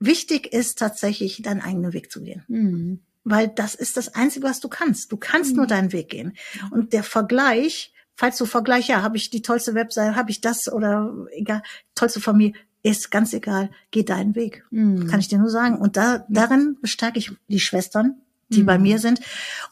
Wichtig 0.00 0.52
ist 0.52 0.78
tatsächlich, 0.78 1.42
deinen 1.42 1.60
eigenen 1.60 1.92
Weg 1.92 2.10
zu 2.10 2.22
gehen. 2.22 2.44
Mm. 2.48 2.94
Weil 3.22 3.48
das 3.48 3.74
ist 3.76 3.96
das 3.96 4.14
Einzige, 4.14 4.46
was 4.46 4.58
du 4.58 4.68
kannst. 4.68 5.12
Du 5.12 5.16
kannst 5.16 5.54
nur 5.54 5.66
deinen 5.66 5.92
Weg 5.92 6.08
gehen. 6.08 6.36
Und 6.70 6.92
der 6.92 7.04
Vergleich, 7.04 7.92
falls 8.20 8.36
du 8.36 8.44
Vergleiche, 8.44 8.92
ja, 8.92 9.00
habe 9.00 9.16
ich 9.16 9.30
die 9.30 9.40
tollste 9.40 9.74
Webseite, 9.74 10.14
habe 10.14 10.30
ich 10.30 10.42
das 10.42 10.70
oder 10.70 11.10
egal, 11.32 11.62
tollste 11.94 12.20
Familie, 12.20 12.52
ist 12.82 13.10
ganz 13.10 13.32
egal, 13.32 13.70
geh 13.92 14.02
deinen 14.02 14.34
Weg. 14.34 14.66
Mhm. 14.70 15.06
Kann 15.06 15.20
ich 15.20 15.28
dir 15.28 15.38
nur 15.38 15.48
sagen. 15.48 15.78
Und 15.78 15.96
da, 15.96 16.26
darin 16.28 16.76
bestärke 16.82 17.18
ich 17.18 17.32
die 17.48 17.60
Schwestern, 17.60 18.20
die 18.50 18.60
mhm. 18.60 18.66
bei 18.66 18.78
mir 18.78 18.98
sind. 18.98 19.20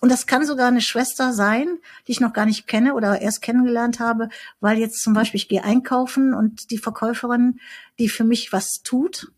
Und 0.00 0.10
das 0.10 0.26
kann 0.26 0.46
sogar 0.46 0.68
eine 0.68 0.80
Schwester 0.80 1.34
sein, 1.34 1.76
die 2.06 2.12
ich 2.12 2.20
noch 2.20 2.32
gar 2.32 2.46
nicht 2.46 2.66
kenne 2.66 2.94
oder 2.94 3.20
erst 3.20 3.42
kennengelernt 3.42 4.00
habe, 4.00 4.30
weil 4.60 4.78
jetzt 4.78 5.02
zum 5.02 5.12
Beispiel 5.12 5.36
ich 5.36 5.48
gehe 5.48 5.62
einkaufen 5.62 6.32
und 6.32 6.70
die 6.70 6.78
Verkäuferin, 6.78 7.60
die 7.98 8.08
für 8.08 8.24
mich 8.24 8.50
was 8.50 8.82
tut, 8.82 9.30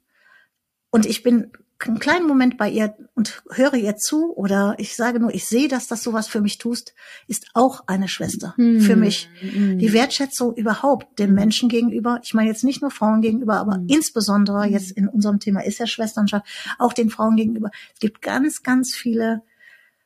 und 0.92 1.06
ich 1.06 1.22
bin 1.22 1.52
einen 1.86 1.98
kleinen 1.98 2.26
Moment 2.26 2.58
bei 2.58 2.68
ihr 2.68 2.94
und 3.14 3.42
höre 3.50 3.74
ihr 3.74 3.96
zu 3.96 4.34
oder 4.36 4.74
ich 4.78 4.96
sage 4.96 5.20
nur, 5.20 5.34
ich 5.34 5.46
sehe, 5.46 5.68
dass 5.68 5.88
das 5.88 6.02
sowas 6.02 6.28
für 6.28 6.40
mich 6.40 6.58
tust, 6.58 6.94
ist 7.26 7.50
auch 7.54 7.84
eine 7.86 8.08
Schwester 8.08 8.54
hm. 8.56 8.80
für 8.80 8.96
mich. 8.96 9.28
Hm. 9.40 9.78
Die 9.78 9.92
Wertschätzung 9.92 10.54
überhaupt 10.54 11.18
dem 11.18 11.34
Menschen 11.34 11.68
gegenüber, 11.68 12.20
ich 12.22 12.34
meine 12.34 12.48
jetzt 12.48 12.64
nicht 12.64 12.82
nur 12.82 12.90
Frauen 12.90 13.22
gegenüber, 13.22 13.56
aber 13.56 13.74
hm. 13.76 13.86
insbesondere 13.88 14.64
hm. 14.64 14.72
jetzt 14.72 14.92
in 14.92 15.08
unserem 15.08 15.40
Thema 15.40 15.64
ist 15.64 15.78
ja 15.78 15.86
Schwesternschaft, 15.86 16.46
auch 16.78 16.92
den 16.92 17.10
Frauen 17.10 17.36
gegenüber. 17.36 17.70
Es 17.94 18.00
gibt 18.00 18.22
ganz, 18.22 18.62
ganz 18.62 18.94
viele 18.94 19.42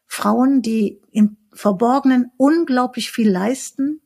Frauen, 0.07 0.63
die 0.63 1.01
im 1.11 1.37
Verborgenen 1.53 2.31
unglaublich 2.37 3.11
viel 3.11 3.31
leisten, 3.31 4.01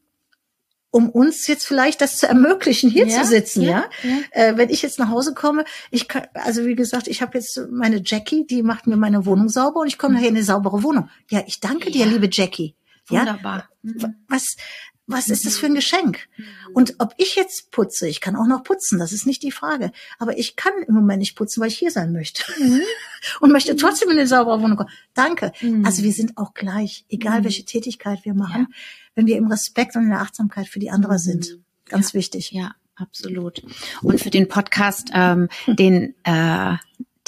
um 0.91 1.11
uns 1.11 1.47
jetzt 1.47 1.67
vielleicht 1.67 2.01
das 2.01 2.19
zu 2.19 2.27
ermöglichen, 2.27 2.91
hier 2.91 3.07
ja, 3.07 3.23
zu 3.23 3.29
sitzen, 3.29 3.63
ja. 3.63 3.89
ja? 4.03 4.11
ja. 4.11 4.19
Äh, 4.31 4.57
wenn 4.57 4.71
ich 4.71 4.83
jetzt 4.83 4.99
nach 4.99 5.11
Hause 5.11 5.35
komme, 5.35 5.65
ich 5.91 6.09
kann, 6.09 6.27
also 6.35 6.65
wie 6.65 6.75
gesagt, 6.75 7.09
ich 7.09 7.21
habe 7.21 7.37
jetzt 7.37 7.61
meine 7.71 8.01
Jackie, 8.05 8.47
die 8.47 8.63
macht 8.63 8.87
mir 8.87 8.97
meine 8.97 9.27
Wohnung 9.27 9.49
sauber 9.49 9.81
und 9.81 9.89
ich 9.89 9.99
komme 9.99 10.13
mhm. 10.13 10.17
nachher 10.17 10.29
in 10.29 10.37
eine 10.37 10.45
saubere 10.45 10.83
Wohnung. 10.83 11.11
Ja, 11.31 11.43
ich 11.47 11.61
danke 11.61 11.91
dir, 11.91 12.07
liebe 12.07 12.29
Jackie. 12.31 12.75
Wunderbar. 13.09 13.69
Ja? 13.83 14.13
Was, 14.29 14.57
was 15.07 15.29
ist 15.29 15.47
das 15.47 15.57
für 15.57 15.67
ein 15.67 15.75
Geschenk? 15.75 16.29
Mhm. 16.37 16.45
Und 16.75 16.95
ob 16.99 17.15
ich 17.17 17.35
jetzt 17.35 17.71
putze, 17.71 18.07
ich 18.07 18.21
kann 18.21 18.37
auch 18.37 18.47
noch 18.47 18.63
putzen, 18.63 18.99
das 18.99 19.13
ist 19.13 19.27
nicht 19.27 19.43
die 19.43 19.51
Frage. 19.51 19.91
Aber 20.19 20.37
ich 20.37 20.55
kann 20.55 20.75
im 20.87 20.95
Moment 20.95 21.21
nicht 21.21 21.35
putzen, 21.35 21.63
weil 21.63 21.69
ich 21.69 21.79
hier 21.79 21.91
sein 21.91 22.13
möchte. 22.13 22.43
Mhm. 22.61 22.83
Und 23.41 23.51
möchte 23.51 23.73
mhm. 23.73 23.79
trotzdem 23.79 24.11
in 24.11 24.19
eine 24.19 24.27
saubere 24.27 24.61
Wohnung 24.61 24.77
kommen. 24.77 24.91
Danke. 25.15 25.53
Also 25.83 26.03
wir 26.03 26.13
sind 26.13 26.37
auch 26.37 26.53
gleich, 26.53 27.07
egal 27.09 27.43
welche 27.43 27.65
Tätigkeit 27.65 28.25
wir 28.25 28.35
machen, 28.35 28.67
ja. 28.69 28.77
Wenn 29.19 29.27
wir 29.27 29.37
im 29.37 29.49
Respekt 29.49 29.97
und 29.97 30.05
in 30.05 30.11
der 30.11 30.21
Achtsamkeit 30.21 30.69
für 30.69 30.79
die 30.79 30.91
andere 30.91 31.19
sind. 31.19 31.59
Ganz 31.87 32.13
ja. 32.13 32.19
wichtig. 32.21 32.53
Ja, 32.53 32.77
absolut. 32.95 33.65
Und 34.01 34.21
für 34.21 34.31
den 34.31 34.47
Podcast, 34.47 35.11
ähm, 35.13 35.49
den 35.67 36.15
äh, 36.23 36.77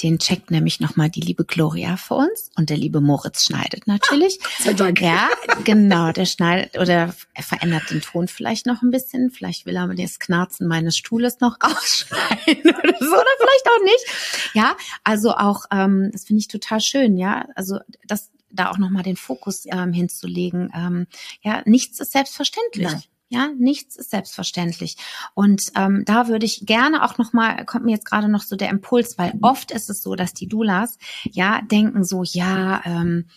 den 0.01 0.17
checkt 0.17 0.49
nämlich 0.49 0.79
nochmal 0.79 1.11
die 1.11 1.19
liebe 1.19 1.45
Gloria 1.45 1.95
für 1.95 2.15
uns 2.15 2.49
und 2.55 2.71
der 2.71 2.77
liebe 2.77 3.01
Moritz 3.01 3.45
schneidet 3.45 3.85
natürlich. 3.85 4.39
Ah, 4.65 4.73
Dank. 4.73 5.01
Ja, 5.01 5.27
genau, 5.63 6.11
der 6.11 6.25
schneidet 6.25 6.77
oder 6.77 7.13
er 7.33 7.43
verändert 7.43 7.89
den 7.89 8.01
Ton 8.01 8.27
vielleicht 8.27 8.65
noch 8.67 8.81
ein 8.81 8.89
bisschen. 8.91 9.31
Vielleicht 9.31 9.65
will 9.65 9.75
er 9.75 9.87
das 9.87 10.19
Knarzen 10.19 10.67
meines 10.67 10.95
Stuhles 10.95 11.39
noch 11.39 11.57
ausschneiden 11.59 12.71
oder 12.71 12.95
so 12.99 13.11
oder 13.11 13.33
vielleicht 13.37 13.67
auch 13.67 13.83
nicht. 13.83 14.53
Ja, 14.53 14.75
also 15.03 15.31
auch, 15.31 15.65
ähm, 15.71 16.09
das 16.11 16.25
finde 16.25 16.39
ich 16.39 16.47
total 16.47 16.79
schön, 16.79 17.17
ja. 17.17 17.47
Also 17.55 17.79
das 18.07 18.31
da 18.53 18.71
auch 18.71 18.77
nochmal 18.77 19.03
den 19.03 19.15
Fokus 19.15 19.65
ähm, 19.65 19.93
hinzulegen. 19.93 20.71
Ähm, 20.75 21.07
ja, 21.41 21.61
nichts 21.65 21.99
ist 21.99 22.11
selbstverständlich. 22.11 22.91
Nein. 22.91 23.03
Ja, 23.33 23.47
nichts 23.57 23.95
ist 23.95 24.11
selbstverständlich. 24.11 24.97
Und 25.33 25.61
ähm, 25.77 26.03
da 26.05 26.27
würde 26.27 26.45
ich 26.45 26.65
gerne 26.65 27.05
auch 27.05 27.17
noch 27.17 27.31
mal, 27.31 27.63
kommt 27.63 27.85
mir 27.85 27.91
jetzt 27.91 28.05
gerade 28.05 28.27
noch 28.27 28.41
so 28.41 28.57
der 28.57 28.69
Impuls, 28.69 29.17
weil 29.17 29.33
oft 29.41 29.71
ist 29.71 29.89
es 29.89 30.03
so, 30.03 30.15
dass 30.15 30.33
die 30.33 30.49
Doulas 30.49 30.97
ja 31.23 31.61
denken 31.61 32.03
so, 32.03 32.23
ja, 32.23 32.81
ähm, 32.83 33.27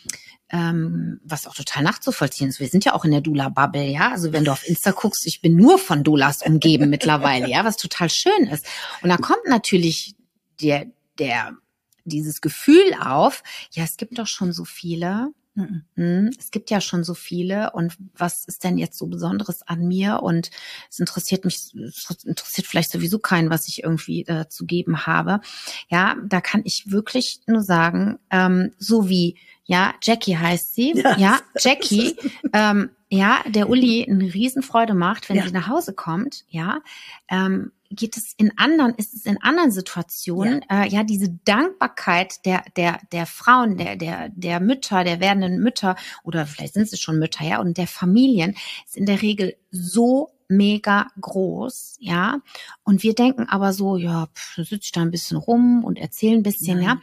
ähm, 0.50 1.20
was 1.24 1.46
auch 1.46 1.54
total 1.54 1.84
nachzuvollziehen 1.84 2.48
ist. 2.48 2.58
Wir 2.58 2.66
sind 2.66 2.84
ja 2.84 2.94
auch 2.94 3.04
in 3.04 3.12
der 3.12 3.20
Dula-Bubble, 3.20 3.84
ja. 3.84 4.10
Also 4.10 4.32
wenn 4.32 4.44
du 4.44 4.50
auf 4.50 4.66
Insta 4.66 4.90
guckst, 4.90 5.28
ich 5.28 5.40
bin 5.40 5.54
nur 5.54 5.78
von 5.78 6.02
Doulas 6.02 6.42
umgeben 6.42 6.90
mittlerweile, 6.90 7.48
ja, 7.50 7.64
was 7.64 7.76
total 7.76 8.10
schön 8.10 8.48
ist. 8.50 8.66
Und 9.00 9.10
da 9.10 9.16
kommt 9.16 9.46
natürlich 9.46 10.16
der, 10.60 10.86
der 11.20 11.56
dieses 12.04 12.40
Gefühl 12.40 12.94
auf, 13.00 13.42
ja, 13.72 13.84
es 13.84 13.96
gibt 13.96 14.18
doch 14.18 14.26
schon 14.26 14.52
so 14.52 14.64
viele. 14.64 15.32
Mhm. 15.54 16.32
Es 16.36 16.50
gibt 16.50 16.70
ja 16.70 16.80
schon 16.80 17.04
so 17.04 17.14
viele 17.14 17.70
und 17.72 17.96
was 18.16 18.44
ist 18.44 18.64
denn 18.64 18.76
jetzt 18.76 18.98
so 18.98 19.06
Besonderes 19.06 19.62
an 19.62 19.86
mir? 19.86 20.20
Und 20.22 20.50
es 20.90 20.98
interessiert 20.98 21.44
mich, 21.44 21.72
es 21.74 22.24
interessiert 22.24 22.66
vielleicht 22.66 22.90
sowieso 22.90 23.20
keinen, 23.20 23.50
was 23.50 23.68
ich 23.68 23.84
irgendwie 23.84 24.26
äh, 24.26 24.48
zu 24.48 24.66
geben 24.66 25.06
habe. 25.06 25.40
Ja, 25.88 26.16
da 26.26 26.40
kann 26.40 26.62
ich 26.64 26.90
wirklich 26.90 27.40
nur 27.46 27.62
sagen, 27.62 28.18
ähm, 28.30 28.72
so 28.78 29.08
wie, 29.08 29.36
ja, 29.64 29.94
Jackie 30.02 30.36
heißt 30.36 30.74
sie, 30.74 30.92
ja, 30.96 31.16
ja 31.16 31.40
Jackie, 31.58 32.16
ähm, 32.52 32.90
ja, 33.08 33.44
der 33.46 33.68
Uli 33.68 34.04
eine 34.08 34.34
Riesenfreude 34.34 34.94
macht, 34.94 35.28
wenn 35.28 35.36
ja. 35.36 35.46
sie 35.46 35.52
nach 35.52 35.68
Hause 35.68 35.94
kommt, 35.94 36.44
ja, 36.48 36.80
ähm, 37.28 37.70
geht 37.94 38.16
es 38.16 38.34
in 38.36 38.56
anderen, 38.58 38.94
ist 38.94 39.14
es 39.14 39.26
in 39.26 39.40
anderen 39.42 39.70
Situationen, 39.70 40.64
ja, 40.70 40.84
äh, 40.84 40.88
ja 40.88 41.04
diese 41.04 41.30
Dankbarkeit 41.44 42.44
der, 42.44 42.64
der, 42.76 43.00
der 43.12 43.26
Frauen, 43.26 43.76
der, 43.76 43.96
der, 43.96 44.28
der 44.30 44.60
Mütter, 44.60 45.04
der 45.04 45.20
werdenden 45.20 45.60
Mütter 45.60 45.96
oder 46.22 46.46
vielleicht 46.46 46.74
sind 46.74 46.88
sie 46.88 46.96
schon 46.96 47.18
Mütter, 47.18 47.44
ja, 47.44 47.60
und 47.60 47.78
der 47.78 47.86
Familien 47.86 48.56
ist 48.84 48.96
in 48.96 49.06
der 49.06 49.22
Regel 49.22 49.56
so 49.70 50.33
mega 50.48 51.08
groß, 51.20 51.96
ja. 52.00 52.40
Und 52.82 53.02
wir 53.02 53.14
denken 53.14 53.48
aber 53.48 53.72
so, 53.72 53.96
ja, 53.96 54.28
pff, 54.34 54.56
sitze 54.56 54.80
ich 54.82 54.92
da 54.92 55.02
ein 55.02 55.10
bisschen 55.10 55.36
rum 55.36 55.84
und 55.84 55.98
erzähle 55.98 56.36
ein 56.36 56.42
bisschen, 56.42 56.78
Nein. 56.78 56.86
ja. 56.86 57.00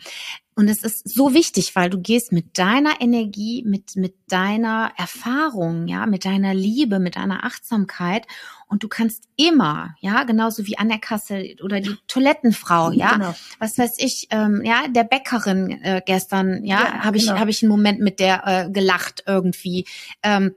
Und 0.54 0.68
es 0.68 0.84
ist 0.84 1.10
so 1.10 1.34
wichtig, 1.34 1.76
weil 1.76 1.90
du 1.90 2.00
gehst 2.00 2.32
mit 2.34 2.58
deiner 2.60 3.00
Energie, 3.00 3.64
mit, 3.66 3.96
mit 3.96 4.16
deiner 4.28 4.92
Erfahrung, 4.98 5.88
ja, 5.88 6.06
mit 6.06 6.26
deiner 6.26 6.54
Liebe, 6.54 7.00
mit 7.00 7.16
deiner 7.16 7.46
Achtsamkeit 7.46 8.28
und 8.68 8.84
du 8.84 8.90
kannst 8.90 9.24
immer, 9.38 9.96
ja, 10.02 10.24
genauso 10.24 10.68
wie 10.68 10.78
an 10.78 10.90
der 10.90 11.00
Kasse 11.00 11.56
oder 11.64 11.80
die 11.80 11.96
Toilettenfrau, 12.08 12.92
ja, 12.92 13.14
genau. 13.14 13.36
was 13.60 13.78
weiß 13.78 13.96
ich, 14.00 14.28
ähm, 14.30 14.62
ja, 14.64 14.88
der 14.90 15.06
Bäckerin 15.06 15.72
äh, 15.84 16.02
gestern, 16.06 16.64
ja, 16.66 16.80
ja 16.80 17.04
habe 17.06 17.18
ich, 17.18 17.28
genau. 17.28 17.40
habe 17.40 17.50
ich 17.50 17.64
einen 17.64 17.72
Moment 17.72 18.02
mit 18.02 18.20
der 18.20 18.44
äh, 18.46 18.70
gelacht 18.70 19.24
irgendwie. 19.26 19.86
Ähm, 20.22 20.54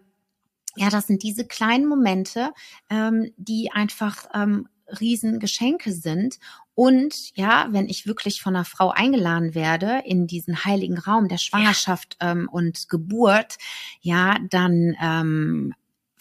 ja, 0.76 0.90
das 0.90 1.06
sind 1.06 1.22
diese 1.22 1.46
kleinen 1.46 1.86
Momente, 1.86 2.52
ähm, 2.90 3.32
die 3.36 3.70
einfach 3.72 4.26
ähm, 4.34 4.68
Riesengeschenke 5.00 5.92
sind. 5.92 6.38
Und 6.74 7.36
ja, 7.36 7.68
wenn 7.70 7.88
ich 7.88 8.06
wirklich 8.06 8.42
von 8.42 8.56
einer 8.56 8.64
Frau 8.64 8.90
eingeladen 8.90 9.54
werde 9.54 10.02
in 10.04 10.26
diesen 10.26 10.64
heiligen 10.64 10.98
Raum 10.98 11.28
der 11.28 11.38
Schwangerschaft 11.38 12.16
ja. 12.20 12.32
ähm, 12.32 12.48
und 12.50 12.88
Geburt, 12.88 13.56
ja, 14.00 14.36
dann 14.50 14.96
ähm, 15.00 15.74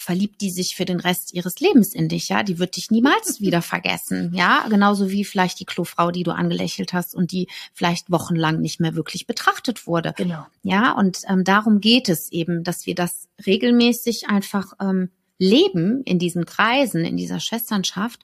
verliebt 0.03 0.41
die 0.41 0.49
sich 0.49 0.75
für 0.75 0.85
den 0.85 0.99
Rest 0.99 1.33
ihres 1.33 1.59
Lebens 1.59 1.93
in 1.93 2.09
dich, 2.09 2.29
ja. 2.29 2.43
Die 2.43 2.59
wird 2.59 2.75
dich 2.75 2.91
niemals 2.91 3.39
wieder 3.41 3.61
vergessen, 3.61 4.31
ja. 4.35 4.65
Genauso 4.69 5.09
wie 5.09 5.23
vielleicht 5.23 5.59
die 5.59 5.65
Klofrau, 5.65 6.11
die 6.11 6.23
du 6.23 6.31
angelächelt 6.31 6.93
hast 6.93 7.15
und 7.15 7.31
die 7.31 7.47
vielleicht 7.73 8.11
wochenlang 8.11 8.59
nicht 8.59 8.79
mehr 8.79 8.95
wirklich 8.95 9.27
betrachtet 9.27 9.87
wurde. 9.87 10.13
Genau. 10.17 10.45
Ja, 10.63 10.91
und 10.91 11.21
ähm, 11.27 11.43
darum 11.43 11.79
geht 11.79 12.09
es 12.09 12.31
eben, 12.31 12.63
dass 12.63 12.85
wir 12.85 12.95
das 12.95 13.27
regelmäßig 13.45 14.27
einfach 14.27 14.73
ähm, 14.79 15.09
leben 15.39 16.03
in 16.03 16.19
diesen 16.19 16.45
Kreisen, 16.45 17.05
in 17.05 17.17
dieser 17.17 17.39
Schwesternschaft 17.39 18.21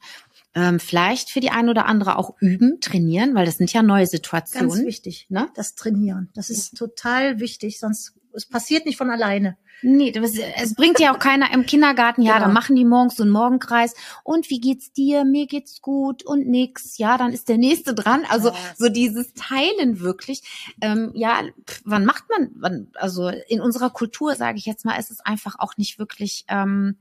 ähm, 0.56 0.80
vielleicht 0.80 1.30
für 1.30 1.40
die 1.40 1.52
eine 1.52 1.72
oder 1.72 1.86
andere 1.86 2.18
auch 2.18 2.36
üben, 2.40 2.80
trainieren, 2.82 3.36
weil 3.36 3.46
das 3.46 3.58
sind 3.58 3.72
ja 3.72 3.84
neue 3.84 4.08
Situationen. 4.08 4.70
Ganz 4.70 4.84
wichtig, 4.84 5.28
ne? 5.30 5.50
Das 5.56 5.76
Trainieren. 5.76 6.30
Das 6.34 6.50
ist 6.50 6.74
ja. 6.74 6.80
total 6.80 7.40
wichtig, 7.40 7.80
sonst 7.80 8.14
es 8.34 8.46
passiert 8.46 8.86
nicht 8.86 8.98
von 8.98 9.10
alleine. 9.10 9.58
Nee, 9.82 10.12
das, 10.12 10.34
es 10.62 10.76
bringt 10.76 11.00
ja 11.00 11.14
auch 11.14 11.20
keiner 11.20 11.54
im 11.54 11.66
Kindergarten, 11.66 12.22
ja, 12.22 12.34
genau. 12.34 12.46
dann 12.46 12.54
machen 12.54 12.76
die 12.76 12.84
morgens 12.84 13.16
so 13.16 13.24
einen 13.24 13.32
Morgenkreis 13.32 13.96
und 14.24 14.50
wie 14.50 14.60
geht's 14.60 14.92
dir? 14.92 15.24
Mir 15.24 15.48
geht's 15.48 15.82
gut 15.82 16.24
und 16.26 16.48
nix. 16.48 16.98
Ja, 16.98 17.18
dann 17.18 17.32
ist 17.32 17.48
der 17.48 17.58
nächste 17.58 17.94
dran. 17.94 18.24
Also 18.30 18.52
so 18.78 18.90
dieses 18.90 19.34
Teilen 19.34 20.02
wirklich. 20.02 20.74
Ähm, 20.82 21.12
ja, 21.14 21.42
wann 21.86 22.04
macht 22.06 22.26
man, 22.30 22.52
wann, 22.56 22.88
also 22.96 23.30
in 23.30 23.62
unserer 23.62 23.90
Kultur, 23.90 24.36
sage 24.36 24.58
ich 24.58 24.66
jetzt 24.66 24.84
mal, 24.84 25.00
ist 25.00 25.12
es 25.12 25.22
einfach 25.22 25.56
auch 25.60 25.78
nicht 25.78 25.98
wirklich 25.98 26.46
ähm, 26.50 26.98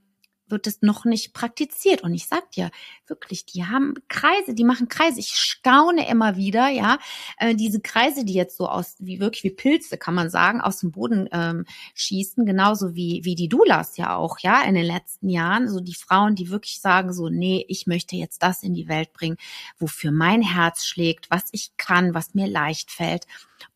wird 0.50 0.66
es 0.66 0.82
noch 0.82 1.04
nicht 1.04 1.32
praktiziert. 1.32 2.02
Und 2.02 2.14
ich 2.14 2.26
sag 2.26 2.50
dir 2.52 2.70
wirklich, 3.06 3.46
die 3.46 3.64
haben 3.64 3.94
Kreise, 4.08 4.54
die 4.54 4.64
machen 4.64 4.88
Kreise. 4.88 5.20
Ich 5.20 5.34
staune 5.34 6.08
immer 6.08 6.36
wieder, 6.36 6.68
ja, 6.68 6.98
äh, 7.38 7.54
diese 7.54 7.80
Kreise, 7.80 8.24
die 8.24 8.34
jetzt 8.34 8.56
so 8.56 8.68
aus, 8.68 8.96
wie 8.98 9.20
wirklich 9.20 9.44
wie 9.44 9.50
Pilze, 9.50 9.98
kann 9.98 10.14
man 10.14 10.30
sagen, 10.30 10.60
aus 10.60 10.80
dem 10.80 10.92
Boden 10.92 11.28
ähm, 11.32 11.64
schießen, 11.94 12.46
genauso 12.46 12.94
wie, 12.94 13.20
wie 13.24 13.34
die 13.34 13.48
Dulas 13.48 13.96
ja 13.96 14.16
auch, 14.16 14.38
ja, 14.40 14.62
in 14.62 14.74
den 14.74 14.86
letzten 14.86 15.28
Jahren. 15.28 15.68
So 15.68 15.80
die 15.80 15.94
Frauen, 15.94 16.34
die 16.34 16.50
wirklich 16.50 16.80
sagen 16.80 17.12
so, 17.12 17.28
nee, 17.28 17.64
ich 17.68 17.86
möchte 17.86 18.16
jetzt 18.16 18.42
das 18.42 18.62
in 18.62 18.74
die 18.74 18.88
Welt 18.88 19.12
bringen, 19.12 19.36
wofür 19.78 20.12
mein 20.12 20.42
Herz 20.42 20.84
schlägt, 20.84 21.30
was 21.30 21.44
ich 21.52 21.76
kann, 21.76 22.14
was 22.14 22.34
mir 22.34 22.46
leicht 22.46 22.90
fällt. 22.90 23.26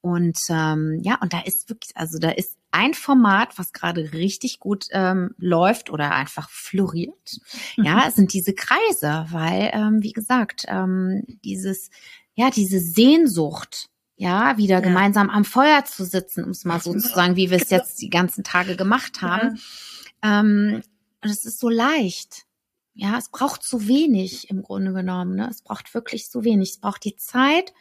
Und 0.01 0.39
ähm, 0.49 1.01
ja, 1.03 1.19
und 1.21 1.33
da 1.33 1.41
ist 1.41 1.69
wirklich, 1.69 1.97
also 1.97 2.19
da 2.19 2.31
ist 2.31 2.57
ein 2.73 2.95
Format, 2.95 3.59
was 3.59 3.73
gerade 3.73 4.13
richtig 4.13 4.59
gut 4.59 4.87
ähm, 4.91 5.35
läuft 5.39 5.91
oder 5.91 6.13
einfach 6.13 6.51
floriert. 6.51 7.41
Ja, 7.77 8.07
mhm. 8.07 8.13
sind 8.13 8.33
diese 8.33 8.55
Kreise, 8.55 9.27
weil, 9.31 9.71
ähm, 9.73 10.03
wie 10.03 10.13
gesagt, 10.13 10.65
ähm, 10.69 11.25
dieses, 11.45 11.91
ja, 12.35 12.51
diese 12.51 12.81
Sehnsucht, 12.81 13.89
ja, 14.17 14.57
wieder 14.57 14.77
ja. 14.77 14.81
gemeinsam 14.81 15.31
am 15.31 15.45
Feuer 15.45 15.85
zu 15.85 16.05
sitzen, 16.05 16.45
um 16.45 16.51
es 16.51 16.65
mal 16.65 16.81
so 16.81 16.93
zu 16.93 17.09
sagen, 17.09 17.37
wie 17.37 17.51
wir 17.51 17.61
es 17.61 17.69
genau. 17.69 17.83
jetzt 17.83 18.01
die 18.01 18.11
ganzen 18.11 18.45
Tage 18.45 18.77
gemacht 18.77 19.23
haben. 19.23 19.59
Ja. 20.23 20.41
Ähm, 20.41 20.83
es 21.21 21.45
ist 21.45 21.61
so 21.61 21.69
leicht. 21.69 22.45
Ja, 22.95 23.17
es 23.17 23.31
braucht 23.31 23.63
so 23.63 23.89
wenig 23.89 24.51
im 24.51 24.63
Grunde 24.63 24.93
genommen. 24.93 25.37
Ne? 25.37 25.49
Es 25.51 25.63
braucht 25.63 25.95
wirklich 25.95 26.29
so 26.29 26.45
wenig. 26.45 26.71
Es 26.71 26.79
braucht 26.79 27.05
die 27.05 27.17
Zeit, 27.17 27.73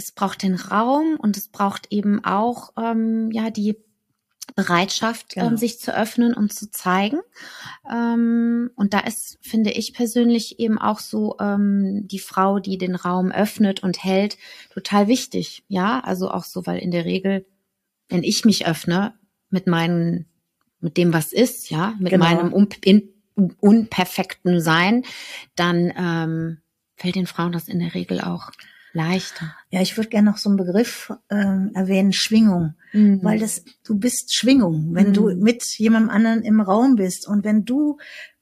es 0.00 0.12
braucht 0.12 0.42
den 0.42 0.54
Raum 0.54 1.16
und 1.18 1.36
es 1.36 1.48
braucht 1.48 1.88
eben 1.90 2.24
auch 2.24 2.72
ähm, 2.78 3.30
ja 3.32 3.50
die 3.50 3.76
Bereitschaft, 4.56 5.36
ähm, 5.36 5.40
genau. 5.42 5.46
ähm, 5.48 5.56
sich 5.58 5.78
zu 5.78 5.94
öffnen 5.94 6.34
und 6.34 6.52
zu 6.52 6.70
zeigen. 6.70 7.20
Ähm, 7.90 8.70
und 8.76 8.94
da 8.94 9.00
ist, 9.00 9.38
finde 9.42 9.70
ich 9.70 9.92
persönlich 9.92 10.58
eben 10.58 10.78
auch 10.78 11.00
so 11.00 11.36
ähm, 11.38 12.08
die 12.08 12.18
Frau, 12.18 12.58
die 12.58 12.78
den 12.78 12.94
Raum 12.94 13.30
öffnet 13.30 13.82
und 13.82 14.02
hält, 14.02 14.38
total 14.72 15.06
wichtig. 15.06 15.64
Ja, 15.68 16.00
also 16.00 16.30
auch 16.30 16.44
so, 16.44 16.66
weil 16.66 16.78
in 16.78 16.90
der 16.90 17.04
Regel, 17.04 17.46
wenn 18.08 18.22
ich 18.22 18.44
mich 18.44 18.66
öffne 18.66 19.14
mit 19.50 19.66
meinen, 19.66 20.26
mit 20.80 20.96
dem, 20.96 21.12
was 21.12 21.32
ist, 21.32 21.70
ja, 21.70 21.94
mit 21.98 22.10
genau. 22.10 22.24
meinem 22.24 22.52
un 22.52 22.68
unperfekten 23.60 24.60
Sein, 24.60 25.04
dann 25.54 25.92
ähm, 25.96 26.58
fällt 26.96 27.14
den 27.14 27.26
Frauen 27.26 27.52
das 27.52 27.68
in 27.68 27.78
der 27.78 27.94
Regel 27.94 28.20
auch 28.20 28.50
leichter. 28.92 29.54
Ja, 29.70 29.80
ich 29.80 29.96
würde 29.96 30.10
gerne 30.10 30.30
noch 30.30 30.38
so 30.38 30.48
einen 30.48 30.56
Begriff 30.56 31.12
äh, 31.28 31.36
erwähnen, 31.74 32.12
Schwingung. 32.12 32.74
Mhm. 32.92 33.20
Weil 33.22 33.38
das, 33.38 33.64
du 33.84 33.98
bist 33.98 34.34
Schwingung, 34.34 34.94
wenn 34.94 35.08
mhm. 35.08 35.12
du 35.12 35.34
mit 35.36 35.64
jemandem 35.78 36.10
anderen 36.10 36.42
im 36.42 36.60
Raum 36.60 36.96
bist 36.96 37.28
und 37.28 37.44
wenn 37.44 37.64
du 37.64 37.98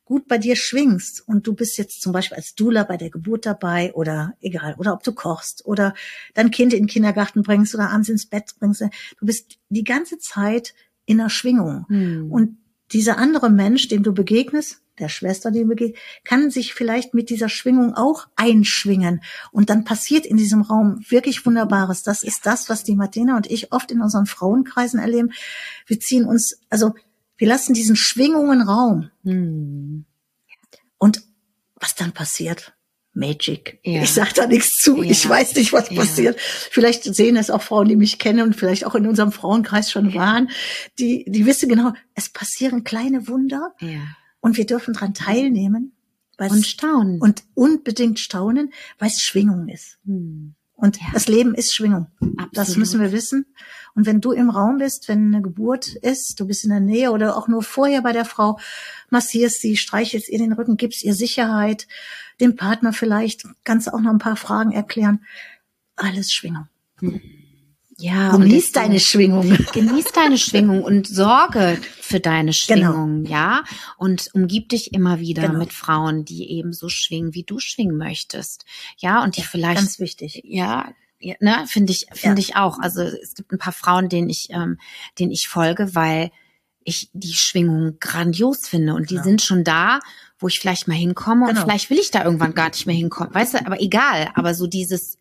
gut 0.09 0.27
bei 0.27 0.39
dir 0.39 0.57
schwingst 0.57 1.23
und 1.29 1.47
du 1.47 1.53
bist 1.53 1.77
jetzt 1.77 2.01
zum 2.01 2.13
Beispiel 2.13 2.39
als 2.39 2.55
Dula 2.55 2.85
bei 2.85 2.97
der 2.97 3.11
Geburt 3.11 3.45
dabei 3.45 3.93
oder 3.93 4.35
egal, 4.41 4.75
oder 4.79 4.95
ob 4.95 5.03
du 5.03 5.13
kochst 5.13 5.67
oder 5.67 5.93
dein 6.33 6.51
Kind 6.51 6.73
in 6.73 6.85
den 6.85 6.87
Kindergarten 6.87 7.43
bringst 7.43 7.75
oder 7.75 7.91
abends 7.91 8.09
ins 8.09 8.25
Bett 8.25 8.55
bringst, 8.59 8.81
du 8.81 9.27
bist 9.27 9.59
die 9.69 9.85
ganze 9.85 10.19
Zeit 10.19 10.73
in 11.05 11.19
der 11.19 11.29
Schwingung. 11.29 11.85
Mhm. 11.91 12.33
Und 12.33 12.57
dieser 12.91 13.19
andere 13.19 13.51
Mensch, 13.51 13.89
dem 13.89 14.03
du 14.03 14.15
begegnest, 14.15 14.81
der 14.99 15.09
Schwester, 15.09 15.51
die 15.51 15.65
begegnet, 15.65 15.99
kann 16.25 16.51
sich 16.51 16.75
vielleicht 16.75 17.15
mit 17.15 17.31
dieser 17.31 17.49
Schwingung 17.49 17.95
auch 17.95 18.27
einschwingen. 18.37 19.23
Und 19.53 19.71
dann 19.71 19.85
passiert 19.85 20.27
in 20.27 20.37
diesem 20.37 20.63
Raum 20.63 21.05
wirklich 21.09 21.45
Wunderbares. 21.47 22.03
Das 22.03 22.23
ist 22.23 22.47
das, 22.47 22.69
was 22.69 22.85
die 22.85 22.97
Martina 22.97 23.37
und 23.37 23.51
ich 23.51 23.73
oft 23.73 23.91
in 23.91 24.01
unseren 24.01 24.27
Frauenkreisen 24.27 25.01
erleben. 25.01 25.33
Wir 25.87 26.01
ziehen 26.01 26.25
uns, 26.25 26.61
also 26.71 26.95
wir 27.37 27.49
lassen 27.49 27.75
diesen 27.75 27.97
Schwingungen 27.97 28.63
Raum. 28.63 29.11
Hm. 29.25 30.05
Und 30.99 31.23
was 31.77 31.95
dann 31.95 32.13
passiert? 32.13 32.75
Magic. 33.19 33.81
Ja. 33.83 34.03
Ich 34.03 34.13
sage 34.13 34.33
da 34.35 34.47
nichts 34.47 34.77
zu. 34.77 35.03
Ja. 35.03 35.11
Ich 35.11 35.29
weiß 35.29 35.55
nicht, 35.57 35.73
was 35.73 35.91
ja. 35.91 35.97
passiert. 35.97 36.41
Vielleicht 36.41 37.03
sehen 37.03 37.37
es 37.37 37.51
auch 37.51 37.63
Frauen, 37.63 37.89
die 37.89 37.97
mich 37.97 38.19
kennen 38.19 38.43
und 38.43 38.55
vielleicht 38.55 38.87
auch 38.87 38.95
in 38.95 39.07
unserem 39.07 39.33
Frauenkreis 39.33 39.91
schon 39.91 40.15
waren. 40.15 40.51
Die, 40.99 41.25
die 41.27 41.45
wissen 41.45 41.69
genau, 41.69 41.93
es 42.15 42.29
passieren 42.29 42.85
kleine 42.85 43.29
Wunder. 43.29 43.75
Ja. 43.81 44.01
Und 44.49 44.57
wir 44.57 44.65
dürfen 44.65 44.95
dran 44.95 45.13
teilnehmen. 45.13 45.93
Und 46.39 46.67
staunen. 46.67 47.21
Und 47.21 47.45
unbedingt 47.53 48.19
staunen, 48.19 48.73
weil 48.99 49.09
es 49.09 49.21
Schwingung 49.21 49.69
ist. 49.69 49.99
Hm. 50.07 50.55
Und 50.73 50.97
ja. 50.97 51.09
das 51.13 51.29
Leben 51.29 51.55
ist 51.55 51.75
Schwingung. 51.75 52.07
Absolut. 52.21 52.57
Das 52.57 52.77
müssen 52.79 52.99
wir 52.99 53.13
wissen. 53.13 53.45
Und 53.95 54.07
wenn 54.07 54.23
du 54.23 54.33
im 54.33 54.49
Raum 54.49 54.79
bist, 54.79 55.07
wenn 55.07 55.35
eine 55.35 55.43
Geburt 55.43 55.97
ist, 55.97 56.41
du 56.41 56.47
bist 56.47 56.65
in 56.65 56.71
der 56.71 56.81
Nähe 56.81 57.11
oder 57.11 57.37
auch 57.37 57.47
nur 57.47 57.63
vorher 57.63 58.01
bei 58.01 58.15
der 58.15 58.25
Frau, 58.25 58.59
massierst 59.11 59.61
sie, 59.61 59.77
streichelst 59.77 60.31
ihr 60.31 60.39
den 60.39 60.55
Rücken, 60.55 60.79
gibst 60.79 61.05
ihr 61.05 61.15
Sicherheit, 61.15 61.87
dem 62.41 62.57
Partner 62.57 62.95
vielleicht, 62.95 63.43
kannst 63.65 63.93
auch 63.93 64.01
noch 64.01 64.13
ein 64.13 64.19
paar 64.19 64.37
Fragen 64.37 64.73
erklären. 64.73 65.27
Alles 65.95 66.33
Schwingung. 66.33 66.69
Hm. 67.01 67.21
Ja, 68.01 68.37
genieß 68.37 68.71
deine 68.73 69.01
Schwingung. 69.01 69.49
Genieß 69.73 70.13
deine 70.15 70.39
Schwingung 70.39 70.85
und 70.85 71.09
sorge 71.09 71.81
für 72.01 72.21
deine 72.21 72.53
genau. 72.53 72.53
Schwingung, 72.53 73.25
genau. 73.25 73.31
ja. 73.31 73.65
Und 73.97 74.31
umgib 74.35 74.69
dich 74.69 74.95
immer 74.95 75.19
wieder 75.19 75.49
genau. 75.49 75.59
mit 75.59 75.73
Frauen, 75.73 76.25
die 76.25 76.53
eben 76.53 76.73
so 76.73 76.89
schwingen, 76.89 77.35
wie 77.35 77.43
du 77.43 77.59
schwingen 77.59 77.97
möchtest. 77.97 78.65
Ja, 78.99 79.25
und 79.25 79.37
die 79.37 79.41
ja, 79.41 79.47
vielleicht. 79.51 79.81
Ganz 79.81 79.99
wichtig. 79.99 80.43
Ja, 80.45 80.93
ja, 81.19 81.35
ne, 81.41 81.65
finde 81.67 81.93
ich, 81.93 82.07
finde 82.13 82.41
ja. 82.41 82.49
ich 82.49 82.57
auch. 82.57 82.79
Also 82.79 83.03
es 83.03 83.35
gibt 83.35 83.51
ein 83.51 83.59
paar 83.59 83.73
Frauen, 83.73 84.09
denen 84.09 84.31
ich, 84.31 84.51
ähm, 84.51 84.79
denen 85.19 85.33
ich 85.33 85.49
folge, 85.49 85.97
weil 85.97 86.31
ich 86.85 87.11
die 87.13 87.35
Schwingung 87.35 87.99
grandios 87.99 88.69
finde 88.69 88.95
und 88.95 89.11
die 89.11 89.17
ja. 89.17 89.25
sind 89.25 89.43
schon 89.43 89.65
da, 89.65 89.99
wo 90.39 90.47
ich 90.47 90.61
vielleicht 90.61 90.87
mal 90.87 90.95
hinkomme 90.95 91.47
genau. 91.47 91.59
und 91.59 91.65
vielleicht 91.65 91.91
will 91.91 91.99
ich 91.99 92.13
da 92.13 92.25
irgendwann 92.25 92.55
gar 92.55 92.69
nicht 92.69 92.87
mehr 92.87 92.95
hinkommen, 92.95 93.35
weißt 93.35 93.55
du, 93.55 93.67
aber 93.67 93.81
egal, 93.83 94.31
aber 94.35 94.55
so 94.55 94.67
dieses 94.67 95.19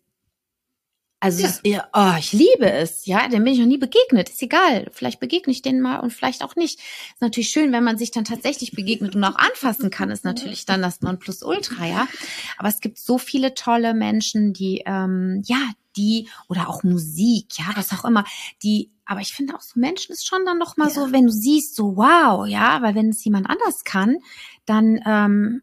also 1.20 1.42
ja. 1.42 1.48
ist, 1.48 1.62
oh, 1.92 2.14
ich 2.18 2.32
liebe 2.32 2.70
es, 2.70 3.06
ja, 3.06 3.26
dem 3.28 3.42
bin 3.42 3.52
ich 3.52 3.58
noch 3.58 3.66
nie 3.66 3.78
begegnet, 3.78 4.28
ist 4.28 4.42
egal, 4.42 4.86
vielleicht 4.92 5.18
begegne 5.18 5.52
ich 5.52 5.62
den 5.62 5.80
mal 5.80 5.98
und 5.98 6.12
vielleicht 6.12 6.44
auch 6.44 6.54
nicht. 6.54 6.78
Ist 6.78 7.20
natürlich 7.20 7.48
schön, 7.48 7.72
wenn 7.72 7.82
man 7.82 7.98
sich 7.98 8.12
dann 8.12 8.24
tatsächlich 8.24 8.70
begegnet 8.72 9.16
und 9.16 9.24
auch 9.24 9.36
anfassen 9.36 9.90
kann, 9.90 10.10
ist 10.10 10.24
natürlich 10.24 10.64
dann 10.64 10.80
das 10.80 11.00
Nonplusultra, 11.00 11.86
ja. 11.86 12.08
Aber 12.56 12.68
es 12.68 12.80
gibt 12.80 12.98
so 12.98 13.18
viele 13.18 13.54
tolle 13.54 13.94
Menschen, 13.94 14.52
die, 14.52 14.82
ähm, 14.86 15.42
ja, 15.44 15.58
die 15.96 16.28
oder 16.48 16.68
auch 16.68 16.84
Musik, 16.84 17.58
ja, 17.58 17.66
was 17.74 17.92
auch 17.92 18.04
immer, 18.04 18.24
die 18.62 18.90
aber 19.04 19.20
ich 19.20 19.32
finde 19.32 19.54
auch 19.54 19.62
so 19.62 19.80
Menschen 19.80 20.12
ist 20.12 20.26
schon 20.26 20.44
dann 20.44 20.58
noch 20.58 20.76
mal 20.76 20.88
ja. 20.88 20.94
so, 20.94 21.12
wenn 21.12 21.26
du 21.26 21.32
siehst, 21.32 21.74
so 21.74 21.96
wow, 21.96 22.46
ja, 22.46 22.82
weil 22.82 22.94
wenn 22.94 23.08
es 23.08 23.24
jemand 23.24 23.48
anders 23.48 23.82
kann, 23.84 24.18
dann 24.66 25.00
ähm, 25.06 25.62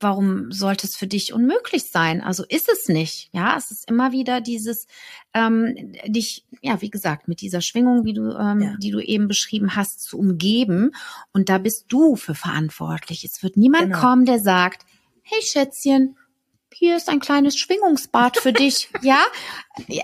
warum 0.00 0.52
sollte 0.52 0.86
es 0.86 0.96
für 0.96 1.06
dich 1.06 1.32
unmöglich 1.32 1.90
sein? 1.90 2.20
Also 2.20 2.44
ist 2.48 2.68
es 2.68 2.88
nicht. 2.88 3.30
Ja, 3.32 3.56
es 3.56 3.70
ist 3.70 3.88
immer 3.88 4.12
wieder 4.12 4.40
dieses 4.40 4.86
ähm, 5.34 5.92
dich, 6.06 6.44
ja, 6.62 6.80
wie 6.80 6.90
gesagt, 6.90 7.28
mit 7.28 7.40
dieser 7.40 7.60
Schwingung, 7.60 8.04
wie 8.04 8.14
du, 8.14 8.30
ähm, 8.36 8.60
ja. 8.60 8.76
die 8.78 8.90
du 8.90 9.00
eben 9.00 9.28
beschrieben 9.28 9.76
hast, 9.76 10.02
zu 10.02 10.18
umgeben. 10.18 10.92
Und 11.32 11.48
da 11.48 11.58
bist 11.58 11.86
du 11.88 12.16
für 12.16 12.34
verantwortlich. 12.34 13.24
Es 13.24 13.42
wird 13.42 13.56
niemand 13.56 13.86
genau. 13.86 14.00
kommen, 14.00 14.24
der 14.24 14.38
sagt, 14.38 14.84
hey 15.22 15.42
Schätzchen, 15.42 16.16
hier 16.72 16.96
ist 16.96 17.08
ein 17.08 17.20
kleines 17.20 17.56
Schwingungsbad 17.58 18.38
für 18.38 18.52
dich. 18.52 18.88
ja, 19.02 19.20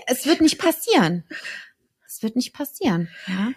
es 0.07 0.25
wird 0.25 0.41
nicht 0.41 0.59
passieren. 0.59 1.23
Es 2.05 2.21
wird 2.23 2.35
nicht 2.35 2.53
passieren. 2.53 3.09
Ja? 3.27 3.51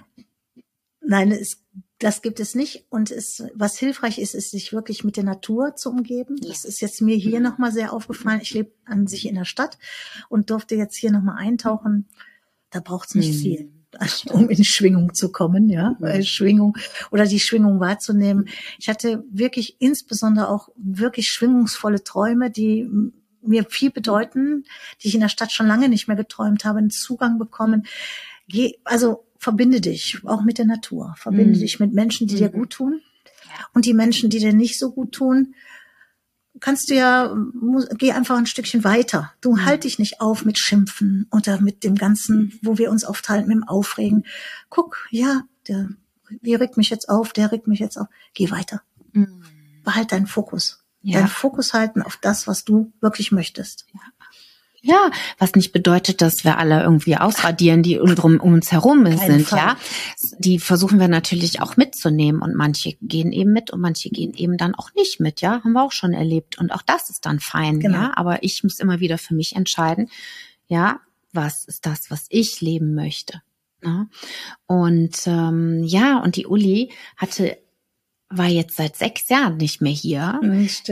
Nein, 1.01 1.32
es, 1.32 1.64
das 1.99 2.22
gibt 2.22 2.40
es 2.40 2.55
nicht. 2.55 2.84
Und 2.90 3.11
es, 3.11 3.44
was 3.55 3.78
hilfreich 3.78 4.18
ist, 4.18 4.34
ist, 4.34 4.51
sich 4.51 4.72
wirklich 4.72 5.05
mit 5.05 5.16
der 5.16 5.24
Natur 5.24 5.74
zu 5.74 5.90
umgeben. 5.90 6.36
Das 6.46 6.64
ist 6.64 6.80
jetzt 6.80 7.01
mir 7.01 7.16
hier 7.16 7.40
nochmal 7.40 7.72
sehr 7.72 7.92
aufgefallen. 7.92 8.40
Ich 8.42 8.55
lebe 8.55 8.72
an 8.84 9.07
sich 9.07 9.26
in 9.26 9.34
der 9.34 9.44
Stadt 9.44 9.78
und 10.28 10.51
durfte 10.51 10.76
jetzt 10.76 10.96
hier 10.96 11.11
nochmal 11.11 11.38
eintauchen. 11.38 12.07
Da 12.70 12.80
braucht 12.80 13.09
es 13.09 13.14
nicht 13.14 13.34
mhm. 13.34 13.38
viel 13.38 13.72
um 14.32 14.51
in 14.51 14.64
Schwingung 14.64 15.14
zu 15.14 15.32
kommen, 15.32 15.68
ja, 15.68 15.96
mhm. 15.99 16.22
Schwingung 16.22 16.76
oder 17.11 17.24
die 17.24 17.40
Schwingung 17.40 17.80
wahrzunehmen. 17.80 18.49
Ich 18.78 18.88
hatte 18.88 19.24
wirklich 19.30 19.76
insbesondere 19.80 20.49
auch 20.49 20.68
wirklich 20.76 21.30
schwingungsvolle 21.30 22.05
Träume, 22.05 22.51
die 22.51 22.88
mir 23.40 23.64
viel 23.64 23.90
bedeuten, 23.90 24.64
die 25.03 25.09
ich 25.09 25.14
in 25.14 25.20
der 25.20 25.28
Stadt 25.28 25.53
schon 25.53 25.66
lange 25.66 25.88
nicht 25.88 26.07
mehr 26.07 26.16
geträumt 26.16 26.64
habe, 26.64 26.78
einen 26.78 26.90
Zugang 26.90 27.38
bekommen, 27.38 27.86
also 28.84 29.24
verbinde 29.39 29.80
dich 29.80 30.20
auch 30.24 30.43
mit 30.43 30.59
der 30.59 30.66
Natur, 30.66 31.14
verbinde 31.16 31.57
mhm. 31.57 31.61
dich 31.61 31.80
mit 31.80 31.95
Menschen, 31.95 32.26
die 32.26 32.34
mhm. 32.34 32.39
dir 32.39 32.49
gut 32.51 32.70
tun. 32.70 33.01
Und 33.72 33.86
die 33.86 33.95
Menschen, 33.95 34.30
die 34.30 34.39
dir 34.39 34.53
nicht 34.53 34.78
so 34.78 34.91
gut 34.93 35.12
tun, 35.12 35.55
kannst 36.61 36.91
du 36.91 36.95
ja, 36.95 37.34
geh 37.97 38.12
einfach 38.12 38.36
ein 38.36 38.47
Stückchen 38.47 38.84
weiter. 38.84 39.32
Du 39.41 39.53
mhm. 39.53 39.64
halt 39.64 39.84
dich 39.84 39.99
nicht 39.99 40.20
auf 40.20 40.45
mit 40.45 40.59
Schimpfen 40.59 41.26
oder 41.30 41.61
mit 41.61 41.84
dem 41.84 41.95
Ganzen, 41.95 42.59
wo 42.62 42.78
wir 42.78 42.91
uns 42.91 43.05
oft 43.05 43.28
halten, 43.28 43.49
mit 43.49 43.57
dem 43.57 43.68
Aufregen. 43.68 44.24
Guck, 44.68 45.07
ja, 45.11 45.43
der, 45.66 45.89
die 46.43 46.55
regt 46.55 46.76
mich 46.76 46.91
jetzt 46.91 47.09
auf, 47.09 47.32
der 47.32 47.53
regt 47.53 47.68
mich 47.68 47.78
jetzt 47.78 47.97
auf. 47.97 48.09
Geh 48.34 48.51
weiter. 48.51 48.82
Mhm. 49.12 49.43
Behalt 49.84 50.12
deinen 50.12 50.26
Fokus. 50.26 50.84
Ja. 51.03 51.20
Deinen 51.20 51.28
Fokus 51.28 51.74
halten 51.74 52.03
auf 52.03 52.16
das, 52.16 52.47
was 52.47 52.64
du 52.64 52.93
wirklich 53.01 53.32
möchtest. 53.32 53.86
Ja. 53.95 54.01
Ja, 54.81 55.11
was 55.39 55.55
nicht 55.55 55.72
bedeutet, 55.72 56.22
dass 56.22 56.45
wir 56.45 56.59
alle 56.59 56.83
irgendwie 56.83 57.16
ausradieren, 57.16 57.83
die 57.83 57.99
um, 57.99 58.12
um 58.41 58.55
uns 58.55 58.70
herum 58.70 59.05
Kein 59.05 59.18
sind, 59.18 59.47
Fall. 59.47 59.59
ja. 59.59 59.76
Die 60.39 60.59
versuchen 60.59 61.01
wir 61.01 61.09
natürlich 61.09 61.61
auch 61.61 61.76
mitzunehmen 61.76 62.41
und 62.41 62.55
manche 62.55 62.97
gehen 63.03 63.33
eben 63.33 63.53
mit 63.53 63.72
und 63.72 63.81
manche 63.81 64.09
gehen 64.11 64.35
eben 64.35 64.57
dann 64.57 64.74
auch 64.74 64.95
nicht 64.95 65.18
mit, 65.18 65.41
ja. 65.41 65.62
Haben 65.64 65.72
wir 65.72 65.83
auch 65.83 65.93
schon 65.93 66.12
erlebt 66.12 66.59
und 66.59 66.70
auch 66.72 66.83
das 66.83 67.11
ist 67.11 67.26
dann 67.26 67.41
fein, 67.41 67.81
genau. 67.81 67.99
ja. 67.99 68.12
Aber 68.14 68.43
ich 68.45 68.62
muss 68.62 68.79
immer 68.79 69.01
wieder 69.01 69.18
für 69.18 69.35
mich 69.35 69.57
entscheiden, 69.57 70.11
ja, 70.68 71.01
was 71.33 71.64
ist 71.64 71.85
das, 71.85 72.11
was 72.11 72.26
ich 72.29 72.61
leben 72.61 72.95
möchte. 72.95 73.43
Ja? 73.83 73.91
Ne? 73.91 74.09
Und 74.66 75.26
ähm, 75.26 75.83
ja, 75.85 76.18
und 76.18 76.37
die 76.37 76.47
Uli 76.47 76.93
hatte 77.16 77.59
war 78.31 78.47
jetzt 78.47 78.76
seit 78.76 78.97
sechs 78.97 79.29
Jahren 79.29 79.57
nicht 79.57 79.81
mehr 79.81 79.93
hier. 79.93 80.39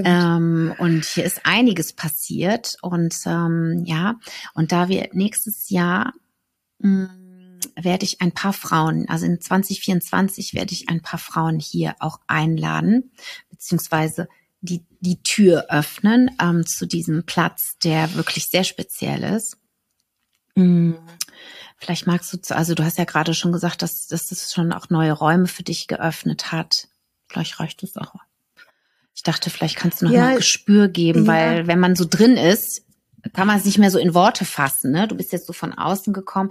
Ähm, 0.07 0.74
und 0.78 1.05
hier 1.05 1.24
ist 1.24 1.41
einiges 1.45 1.93
passiert. 1.93 2.76
Und 2.82 3.14
ähm, 3.26 3.82
ja, 3.84 4.14
und 4.55 4.72
da 4.72 4.89
wir 4.89 5.11
nächstes 5.12 5.68
Jahr 5.68 6.14
mh, 6.78 7.11
hm, 7.11 7.26
werde 7.74 8.05
ich 8.05 8.20
ein 8.20 8.32
paar 8.32 8.53
Frauen, 8.53 9.09
also 9.09 9.26
in 9.26 9.41
2024 9.41 10.55
werde 10.55 10.72
ich 10.72 10.89
ein 10.89 11.03
paar 11.03 11.18
Frauen 11.18 11.59
hier 11.59 11.97
auch 12.01 12.20
einladen, 12.26 13.12
beziehungsweise 13.51 14.28
die, 14.61 14.84
die 15.01 15.22
Tür 15.22 15.66
öffnen 15.68 16.30
ähm, 16.41 16.64
zu 16.66 16.87
diesem 16.87 17.24
Platz, 17.24 17.76
der 17.82 18.14
wirklich 18.14 18.49
sehr 18.49 18.64
speziell 18.64 19.22
ist. 19.22 19.59
Mhm. 20.55 20.97
Vielleicht 21.76 22.07
magst 22.07 22.32
du, 22.32 22.55
also 22.55 22.74
du 22.74 22.84
hast 22.84 22.97
ja 22.99 23.05
gerade 23.05 23.34
schon 23.34 23.53
gesagt, 23.53 23.82
dass, 23.82 24.07
dass 24.07 24.32
es 24.32 24.53
schon 24.53 24.72
auch 24.72 24.89
neue 24.89 25.12
Räume 25.12 25.47
für 25.47 25.62
dich 25.62 25.87
geöffnet 25.87 26.51
hat. 26.53 26.89
Vielleicht 27.29 27.59
reicht 27.61 27.83
es 27.83 27.97
auch. 27.97 28.14
Ich 29.14 29.22
dachte, 29.22 29.51
vielleicht 29.51 29.77
kannst 29.77 30.01
du 30.01 30.07
noch 30.07 30.12
ja, 30.12 30.20
mal 30.20 30.29
ein 30.31 30.37
Gespür 30.37 30.89
geben, 30.89 31.24
ja. 31.24 31.33
weil 31.33 31.66
wenn 31.66 31.81
man 31.81 31.97
so 31.97 32.05
drin 32.09 32.37
ist, 32.37 32.85
kann 33.33 33.47
man 33.47 33.59
es 33.59 33.64
nicht 33.64 33.79
mehr 33.79 33.91
so 33.91 33.99
in 33.99 34.14
Worte 34.14 34.45
fassen. 34.45 34.93
Ne? 34.93 35.09
Du 35.09 35.16
bist 35.16 35.33
jetzt 35.33 35.47
so 35.47 35.53
von 35.53 35.72
außen 35.72 36.12
gekommen. 36.12 36.51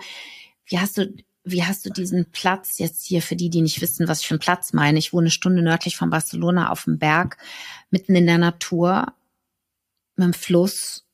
Wie 0.65 0.79
hast 0.79 0.97
du, 0.97 1.13
wie 1.43 1.63
hast 1.63 1.85
du 1.85 1.91
diesen 1.91 2.31
Platz 2.31 2.79
jetzt 2.79 3.05
hier 3.05 3.21
für 3.21 3.35
die, 3.35 3.49
die 3.49 3.61
nicht 3.61 3.81
wissen, 3.81 4.07
was 4.07 4.21
ich 4.21 4.27
für 4.27 4.33
einen 4.33 4.39
Platz 4.39 4.73
meine? 4.73 4.97
Ich 4.97 5.13
wohne 5.13 5.25
eine 5.25 5.31
Stunde 5.31 5.61
nördlich 5.61 5.95
von 5.95 6.09
Barcelona 6.09 6.69
auf 6.69 6.85
dem 6.85 6.97
Berg, 6.97 7.37
mitten 7.91 8.15
in 8.15 8.25
der 8.25 8.39
Natur, 8.39 9.13
mit 10.15 10.25
dem 10.25 10.33
Fluss 10.33 11.05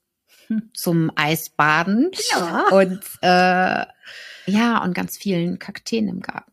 hm. 0.47 0.69
zum 0.73 1.11
Eisbaden 1.15 2.11
ja. 2.31 2.67
und 2.71 3.01
äh, 3.21 3.85
ja 4.45 4.83
und 4.83 4.93
ganz 4.93 5.17
vielen 5.17 5.59
Kakteen 5.59 6.07
im 6.07 6.21
Garten. 6.21 6.51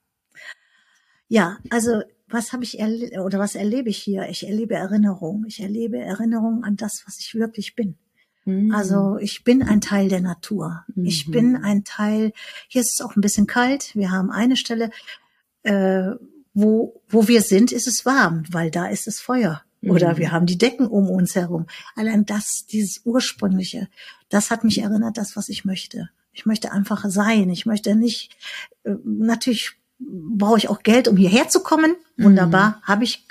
Ja, 1.29 1.59
also 1.71 2.03
was 2.31 2.53
habe 2.53 2.65
ich 2.65 2.79
oder 2.81 3.39
was 3.39 3.55
erlebe 3.55 3.91
ich 3.91 3.99
hier? 3.99 4.29
Ich 4.29 4.47
erlebe 4.47 4.75
Erinnerung. 4.75 5.45
Ich 5.47 5.61
erlebe 5.61 5.99
Erinnerung 5.99 6.65
an 6.65 6.77
das, 6.77 7.05
was 7.07 7.19
ich 7.19 7.35
wirklich 7.35 7.75
bin. 7.75 7.97
Mhm. 8.45 8.75
Also 8.75 9.19
ich 9.19 9.45
bin 9.45 9.63
ein 9.63 9.81
Teil 9.81 10.09
der 10.09 10.21
Natur. 10.21 10.85
Mhm. 10.95 11.05
Ich 11.05 11.31
bin 11.31 11.57
ein 11.57 11.85
Teil. 11.85 12.33
Hier 12.69 12.81
ist 12.81 12.95
es 12.95 13.01
auch 13.01 13.17
ein 13.17 13.21
bisschen 13.21 13.47
kalt. 13.47 13.95
Wir 13.95 14.11
haben 14.11 14.31
eine 14.31 14.57
Stelle, 14.57 14.91
äh, 15.63 16.11
wo 16.55 17.03
wo 17.09 17.29
wir 17.29 17.43
sind, 17.43 17.73
ist 17.73 17.87
es 17.87 18.05
warm, 18.05 18.45
weil 18.51 18.71
da 18.71 18.87
ist 18.89 19.07
es 19.07 19.21
Feuer. 19.21 19.63
Oder 19.83 20.15
mhm. 20.15 20.19
wir 20.19 20.33
haben 20.33 20.47
die 20.47 20.59
Decken 20.59 20.87
um 20.87 21.09
uns 21.09 21.35
herum. 21.35 21.67
Allein 21.95 22.25
das, 22.25 22.67
dieses 22.67 23.03
ursprüngliche, 23.05 23.89
das 24.29 24.51
hat 24.51 24.65
mich 24.65 24.81
erinnert, 24.81 25.17
das, 25.17 25.37
was 25.37 25.49
ich 25.49 25.65
möchte. 25.65 26.11
Ich 26.33 26.47
möchte 26.47 26.73
einfach 26.73 27.05
sein. 27.09 27.51
Ich 27.51 27.65
möchte 27.65 27.95
nicht, 27.95 28.37
äh, 28.85 28.95
natürlich 29.05 29.78
brauche 29.99 30.59
ich 30.59 30.69
auch 30.69 30.83
Geld, 30.83 31.09
um 31.09 31.17
hierher 31.17 31.49
zu 31.49 31.61
kommen. 31.61 31.97
Wunderbar, 32.17 32.69
mhm. 32.69 32.83
habe 32.83 33.05
ich. 33.05 33.27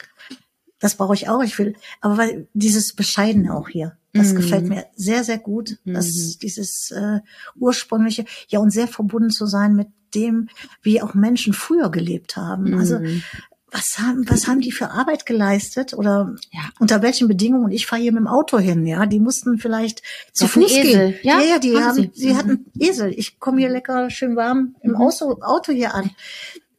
Das 0.79 0.95
brauche 0.95 1.15
ich 1.15 1.27
auch. 1.27 1.43
Ich 1.43 1.57
will, 1.57 1.75
aber 2.01 2.17
weil 2.17 2.47
dieses 2.53 2.93
Bescheidene 2.93 3.55
auch 3.55 3.67
hier, 3.67 3.97
das 4.13 4.33
mhm. 4.33 4.35
gefällt 4.37 4.67
mir 4.67 4.85
sehr, 4.95 5.23
sehr 5.23 5.39
gut. 5.39 5.77
Mhm. 5.85 5.93
Das, 5.95 6.37
dieses 6.37 6.91
äh, 6.91 7.19
ursprüngliche, 7.55 8.25
ja 8.47 8.59
und 8.59 8.71
sehr 8.71 8.87
verbunden 8.87 9.31
zu 9.31 9.47
sein 9.47 9.75
mit 9.75 9.87
dem, 10.13 10.49
wie 10.81 11.01
auch 11.01 11.13
Menschen 11.13 11.53
früher 11.53 11.89
gelebt 11.89 12.37
haben. 12.37 12.77
Also 12.77 12.99
mhm. 12.99 13.23
Was 13.71 13.99
haben, 13.99 14.29
was 14.29 14.47
haben 14.47 14.61
die 14.61 14.71
für 14.71 14.91
Arbeit 14.91 15.25
geleistet 15.25 15.93
oder 15.93 16.35
ja. 16.51 16.61
unter 16.79 17.01
welchen 17.01 17.27
Bedingungen? 17.27 17.65
Und 17.65 17.71
ich 17.71 17.85
fahre 17.85 18.01
hier 18.01 18.13
mit 18.13 18.21
dem 18.21 18.27
Auto 18.27 18.59
hin, 18.59 18.85
ja. 18.85 19.05
Die 19.05 19.19
mussten 19.19 19.57
vielleicht 19.57 20.01
zu 20.31 20.47
Fuß 20.47 20.71
gehen. 20.71 21.15
Ja, 21.21 21.39
ja, 21.39 21.45
ja 21.45 21.59
die 21.59 21.75
haben, 21.75 21.83
haben 21.83 21.95
sie, 21.95 22.11
sie 22.13 22.33
mhm. 22.33 22.37
hatten 22.37 22.65
Esel. 22.79 23.13
Ich 23.17 23.39
komme 23.39 23.59
hier 23.59 23.69
lecker 23.69 24.09
schön 24.09 24.35
warm 24.35 24.75
im 24.81 24.91
mhm. 24.91 24.97
Auto, 24.97 25.41
Auto 25.41 25.73
hier 25.73 25.93
an. 25.93 26.05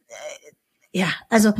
Äh, 0.07 0.97
ja, 0.99 1.09
also 1.29 1.53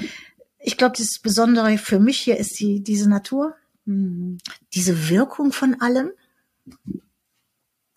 ich 0.59 0.77
glaube, 0.77 0.95
das 0.97 1.19
Besondere 1.19 1.77
für 1.77 1.99
mich 1.99 2.19
hier 2.19 2.37
ist 2.37 2.59
die, 2.59 2.83
diese 2.83 3.07
Natur, 3.07 3.55
mhm. 3.85 4.39
diese 4.73 5.09
Wirkung 5.09 5.51
von 5.51 5.79
allem. 5.79 6.11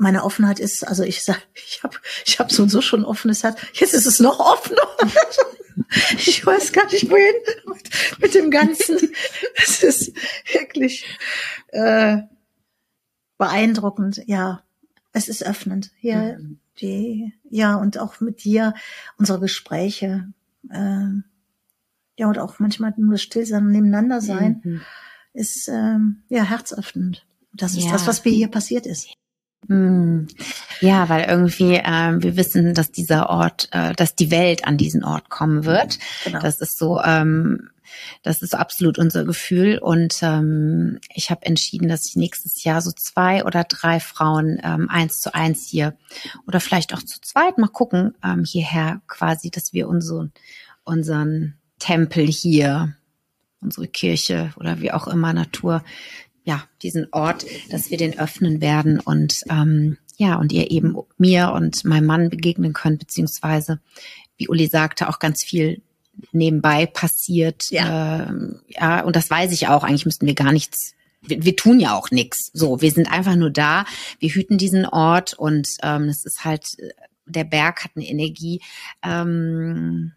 Meine 0.03 0.25
Offenheit 0.25 0.59
ist, 0.59 0.83
also 0.83 1.05
ich 1.05 1.23
sag, 1.23 1.47
ich 1.55 1.85
habe 1.85 1.97
ich 2.27 2.41
hab 2.41 2.51
so 2.51 2.65
und 2.65 2.71
so 2.71 2.81
schon 2.81 3.03
ein 3.03 3.07
offenes 3.07 3.45
Herz. 3.45 3.61
Jetzt 3.73 3.95
ist 3.95 4.07
es 4.07 4.19
noch 4.19 4.41
offener. 4.41 4.83
ich 6.19 6.45
weiß 6.45 6.73
gar 6.73 6.87
nicht 6.87 7.09
wohin 7.09 7.35
mit, 7.67 7.91
mit 8.21 8.35
dem 8.35 8.51
Ganzen. 8.51 8.99
Es 9.55 9.85
ist 9.85 10.13
wirklich 10.53 11.07
äh, 11.69 12.19
beeindruckend. 13.39 14.23
Ja, 14.27 14.65
es 15.13 15.29
ist 15.29 15.45
öffnend. 15.45 15.93
Mhm. 16.03 16.59
die, 16.81 17.33
ja 17.49 17.77
und 17.77 17.99
auch 17.99 18.19
mit 18.19 18.43
dir 18.43 18.75
unsere 19.19 19.39
Gespräche. 19.39 20.33
Äh, 20.69 21.07
ja, 22.19 22.27
und 22.27 22.41
auch 22.41 22.59
manchmal 22.59 22.93
nur 22.97 23.13
das 23.13 23.23
Stillsein 23.23 23.67
und 23.67 23.73
nebeneinander 23.73 24.21
sein, 24.21 24.61
mhm. 24.65 24.81
ist 25.33 25.69
ähm, 25.69 26.25
ja 26.29 26.43
herzöffnend. 26.43 27.25
Das 27.53 27.77
ist 27.77 27.85
ja. 27.85 27.93
das, 27.93 28.09
was 28.09 28.25
mir 28.25 28.33
hier 28.33 28.49
passiert 28.49 28.85
ist. 28.85 29.15
Hm. 29.69 30.27
Ja, 30.81 31.09
weil 31.09 31.29
irgendwie 31.29 31.77
äh, 31.77 32.17
wir 32.19 32.37
wissen, 32.37 32.75
dass 32.75 32.91
dieser 32.91 33.31
Ort, 33.31 33.69
äh, 33.73 33.93
dass 33.95 34.15
die 34.15 34.31
Welt 34.31 34.67
an 34.67 34.77
diesen 34.77 35.05
Ort 35.05 35.31
kommen 35.31 35.65
wird. 35.65 35.99
Genau. 36.25 36.41
Das 36.41 36.61
ist 36.61 36.79
so, 36.79 37.01
ähm, 37.01 37.71
das 38.23 38.43
ist 38.43 38.55
absolut 38.55 38.99
unser 38.99 39.25
Gefühl. 39.25 39.79
Und 39.79 40.19
ähm, 40.23 40.99
ich 41.15 41.31
habe 41.31 41.47
entschieden, 41.47 41.89
dass 41.89 42.07
ich 42.09 42.17
nächstes 42.17 42.65
Jahr 42.65 42.81
so 42.81 42.91
zwei 42.91 43.45
oder 43.45 43.65
drei 43.65 44.01
Frauen 44.01 44.61
ähm, 44.63 44.89
eins 44.91 45.21
zu 45.21 45.35
eins 45.35 45.67
hier 45.67 45.97
oder 46.47 46.61
vielleicht 46.61 46.95
auch 46.95 47.03
zu 47.03 47.21
zweit 47.21 47.59
mal 47.59 47.69
gucken 47.69 48.15
ähm, 48.25 48.45
hierher 48.45 49.01
quasi, 49.07 49.51
dass 49.51 49.73
wir 49.73 49.89
unseren 49.89 50.33
unseren 50.85 51.55
Tempel 51.79 52.27
hier, 52.27 52.97
unsere 53.61 53.89
Kirche 53.89 54.53
oder 54.57 54.81
wie 54.81 54.93
auch 54.93 55.07
immer 55.07 55.33
Natur 55.33 55.85
ja, 56.45 56.65
diesen 56.83 57.09
Ort, 57.13 57.47
dass 57.71 57.91
wir 57.91 57.99
den 57.99 58.19
öffnen 58.19 58.61
werden 58.61 59.01
und 59.01 59.43
ähm, 59.49 59.99
ja, 60.17 60.37
und 60.37 60.53
ihr 60.53 60.71
eben 60.71 60.97
mir 61.17 61.53
und 61.53 61.85
meinem 61.85 62.07
Mann 62.07 62.31
begegnen 62.31 62.73
könnt, 62.73 62.99
beziehungsweise, 62.99 63.81
wie 64.37 64.49
Uli 64.49 64.67
sagte, 64.67 65.09
auch 65.09 65.19
ganz 65.19 65.43
viel 65.43 65.83
nebenbei 66.33 66.87
passiert. 66.87 67.71
Ja, 67.71 68.25
äh, 68.25 68.35
ja 68.69 69.03
und 69.03 69.17
das 69.17 69.31
weiß 69.31 69.53
ich 69.53 69.69
auch. 69.69 69.83
Eigentlich 69.85 70.05
müssten 70.05 70.27
wir 70.27 70.35
gar 70.35 70.53
nichts 70.53 70.95
wir, 71.23 71.45
wir 71.45 71.57
tun 71.57 71.81
ja 71.81 71.95
auch 71.95 72.11
nichts. 72.11 72.51
So, 72.53 72.81
wir 72.81 72.91
sind 72.91 73.11
einfach 73.11 73.37
nur 73.37 73.51
da, 73.51 73.85
wir 74.19 74.31
hüten 74.31 74.59
diesen 74.59 74.87
Ort 74.87 75.35
und 75.35 75.69
ähm, 75.83 76.05
es 76.05 76.25
ist 76.25 76.45
halt, 76.45 76.67
der 77.27 77.45
Berg 77.45 77.85
hat 77.85 77.93
eine 77.97 78.07
Energie, 78.07 78.61
ähm, 79.03 80.13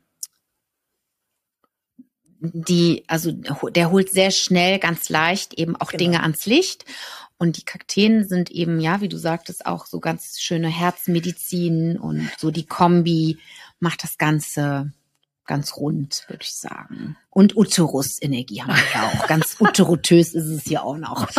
die, 2.40 3.04
also 3.08 3.32
der 3.32 3.92
holt 3.92 4.12
sehr 4.12 4.32
schnell, 4.32 4.80
ganz 4.80 5.10
leicht 5.10 5.54
eben 5.56 5.76
auch 5.76 5.92
genau. 5.92 6.00
Dinge 6.00 6.22
ans 6.22 6.46
Licht. 6.46 6.86
Und 7.38 7.58
die 7.58 7.66
Kakteen 7.66 8.26
sind 8.26 8.50
eben, 8.50 8.80
ja, 8.80 9.02
wie 9.02 9.10
du 9.10 9.18
sagtest, 9.18 9.66
auch 9.66 9.86
so 9.86 10.00
ganz 10.00 10.40
schöne 10.40 10.70
Herzmedizin 10.70 11.98
und 11.98 12.30
so 12.38 12.50
die 12.50 12.66
Kombi 12.66 13.40
macht 13.80 14.04
das 14.04 14.18
Ganze 14.18 14.94
ganz 15.46 15.78
rund, 15.78 16.26
würde 16.28 16.44
ich 16.44 16.54
sagen. 16.54 17.18
Und 17.30 17.56
Uterus-Energie 17.56 18.62
haben 18.62 18.74
wir 18.74 18.94
ja 18.94 19.08
auch. 19.08 19.28
Ganz 19.28 19.58
uterotös 19.60 20.34
ist 20.34 20.46
es 20.46 20.64
hier 20.64 20.84
auch 20.84 20.98
noch. 20.98 21.30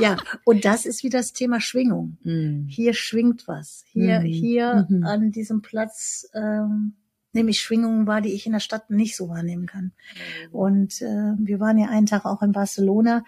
ja, 0.00 0.16
und 0.44 0.64
das 0.64 0.86
ist 0.86 1.02
wie 1.02 1.10
das 1.10 1.32
Thema 1.32 1.60
Schwingung. 1.60 2.16
Mm. 2.22 2.66
Hier 2.68 2.94
schwingt 2.94 3.46
was. 3.48 3.84
Hier, 3.92 4.20
mm. 4.20 4.24
hier 4.24 4.86
mm 4.88 4.94
-hmm. 4.94 5.06
an 5.06 5.30
diesem 5.30 5.60
Platz 5.60 6.26
ähm, 6.32 6.94
nämlich 7.32 7.60
Schwingungen 7.60 8.06
war, 8.06 8.20
die 8.20 8.32
ich 8.32 8.46
in 8.46 8.52
der 8.52 8.60
Stadt 8.60 8.90
nicht 8.90 9.16
so 9.16 9.28
wahrnehmen 9.28 9.66
kann. 9.66 9.92
Mhm. 10.14 10.54
Und 10.54 11.02
äh, 11.02 11.32
wir 11.38 11.60
waren 11.60 11.78
ja 11.78 11.88
einen 11.88 12.06
Tag 12.06 12.24
auch 12.24 12.42
in 12.42 12.52
Barcelona. 12.52 13.24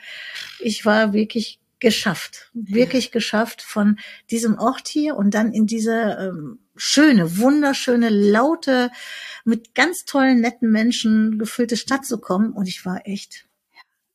Ich 0.61 0.84
war 0.84 1.12
wirklich 1.12 1.61
geschafft, 1.82 2.50
wirklich 2.55 3.11
geschafft 3.11 3.61
von 3.61 3.98
diesem 4.30 4.57
Ort 4.57 4.86
hier 4.86 5.16
und 5.16 5.34
dann 5.34 5.53
in 5.53 5.66
diese 5.66 6.16
ähm, 6.20 6.61
schöne, 6.76 7.38
wunderschöne, 7.38 8.09
laute, 8.09 8.90
mit 9.44 9.74
ganz 9.74 10.05
tollen, 10.05 10.40
netten 10.40 10.70
Menschen 10.70 11.38
gefüllte 11.40 11.76
Stadt 11.76 12.07
zu 12.07 12.20
kommen. 12.20 12.53
Und 12.53 12.68
ich 12.68 12.86
war 12.86 13.05
echt 13.05 13.48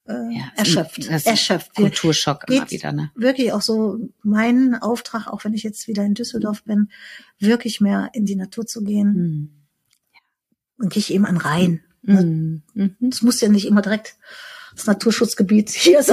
äh, 0.07 0.13
ja, 0.13 0.49
erschöpft. 0.55 1.09
erschöpft. 1.09 1.75
Kulturschock 1.75 2.49
immer 2.49 2.71
wieder, 2.71 2.93
ne? 2.93 3.11
Wirklich 3.15 3.51
auch 3.51 3.61
so 3.61 3.99
mein 4.23 4.75
Auftrag, 4.75 5.27
auch 5.27 5.43
wenn 5.43 5.53
ich 5.53 5.63
jetzt 5.63 5.89
wieder 5.89 6.05
in 6.05 6.13
Düsseldorf 6.13 6.63
bin, 6.63 6.89
wirklich 7.37 7.81
mehr 7.81 8.11
in 8.13 8.25
die 8.25 8.37
Natur 8.37 8.65
zu 8.65 8.81
gehen. 8.81 9.13
Mhm 9.13 9.57
und 10.79 10.91
gehe 10.91 10.99
ich 10.99 11.13
eben 11.13 11.25
an 11.25 11.37
Rhein. 11.37 11.81
Mhm. 12.03 12.63
Es 13.09 13.21
muss 13.21 13.41
ja 13.41 13.49
nicht 13.49 13.67
immer 13.67 13.81
direkt 13.81 14.15
das 14.75 14.85
Naturschutzgebiet 14.85 15.69
hier 15.71 16.03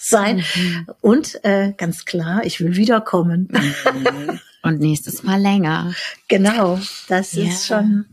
sein. 0.00 0.36
Mhm. 0.54 0.86
Und 1.00 1.44
äh, 1.44 1.72
ganz 1.76 2.04
klar, 2.04 2.44
ich 2.44 2.60
will 2.60 2.76
wiederkommen. 2.76 3.48
Mhm. 3.50 4.40
Und 4.62 4.80
nächstes 4.80 5.22
Mal 5.22 5.40
länger. 5.40 5.94
Genau, 6.28 6.80
das 7.08 7.32
ja. 7.32 7.44
ist 7.44 7.66
schon 7.66 8.06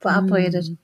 verabredet. 0.00 0.68
Mhm. 0.68 0.78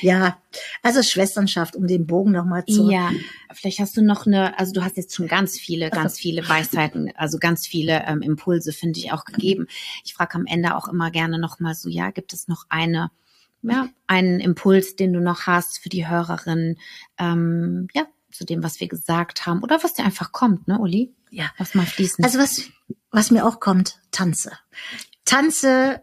Ja, 0.00 0.38
also 0.82 1.02
Schwesternschaft, 1.02 1.76
um 1.76 1.86
den 1.86 2.06
Bogen 2.06 2.32
nochmal 2.32 2.64
zu. 2.64 2.90
Ja, 2.90 3.10
vielleicht 3.52 3.80
hast 3.80 3.96
du 3.96 4.02
noch 4.02 4.26
eine, 4.26 4.58
also 4.58 4.72
du 4.72 4.82
hast 4.82 4.96
jetzt 4.96 5.14
schon 5.14 5.26
ganz 5.26 5.58
viele, 5.58 5.90
ganz 5.90 6.18
viele 6.18 6.48
Weisheiten, 6.48 7.12
also 7.16 7.38
ganz 7.38 7.66
viele 7.66 8.04
ähm, 8.06 8.22
Impulse, 8.22 8.72
finde 8.72 9.00
ich, 9.00 9.12
auch 9.12 9.24
gegeben. 9.24 9.66
Ich 10.04 10.14
frage 10.14 10.36
am 10.36 10.46
Ende 10.46 10.76
auch 10.76 10.88
immer 10.88 11.10
gerne 11.10 11.38
nochmal 11.38 11.74
so, 11.74 11.88
ja, 11.88 12.10
gibt 12.10 12.32
es 12.32 12.48
noch 12.48 12.64
eine 12.70 13.10
ja, 13.62 13.88
einen 14.06 14.40
Impuls, 14.40 14.96
den 14.96 15.12
du 15.12 15.20
noch 15.20 15.46
hast 15.46 15.78
für 15.78 15.88
die 15.88 16.08
Hörerin, 16.08 16.76
ähm, 17.18 17.88
ja, 17.94 18.06
zu 18.30 18.44
dem, 18.44 18.62
was 18.62 18.80
wir 18.80 18.88
gesagt 18.88 19.46
haben 19.46 19.62
oder 19.62 19.82
was 19.82 19.94
dir 19.94 20.04
einfach 20.04 20.32
kommt, 20.32 20.66
ne, 20.68 20.78
Uli? 20.78 21.14
Ja. 21.30 21.52
Was 21.58 21.74
mal 21.74 21.86
fließen. 21.86 22.24
Also 22.24 22.38
was, 22.38 22.70
was 23.10 23.30
mir 23.30 23.46
auch 23.46 23.60
kommt, 23.60 24.00
tanze. 24.10 24.52
Tanze, 25.24 26.02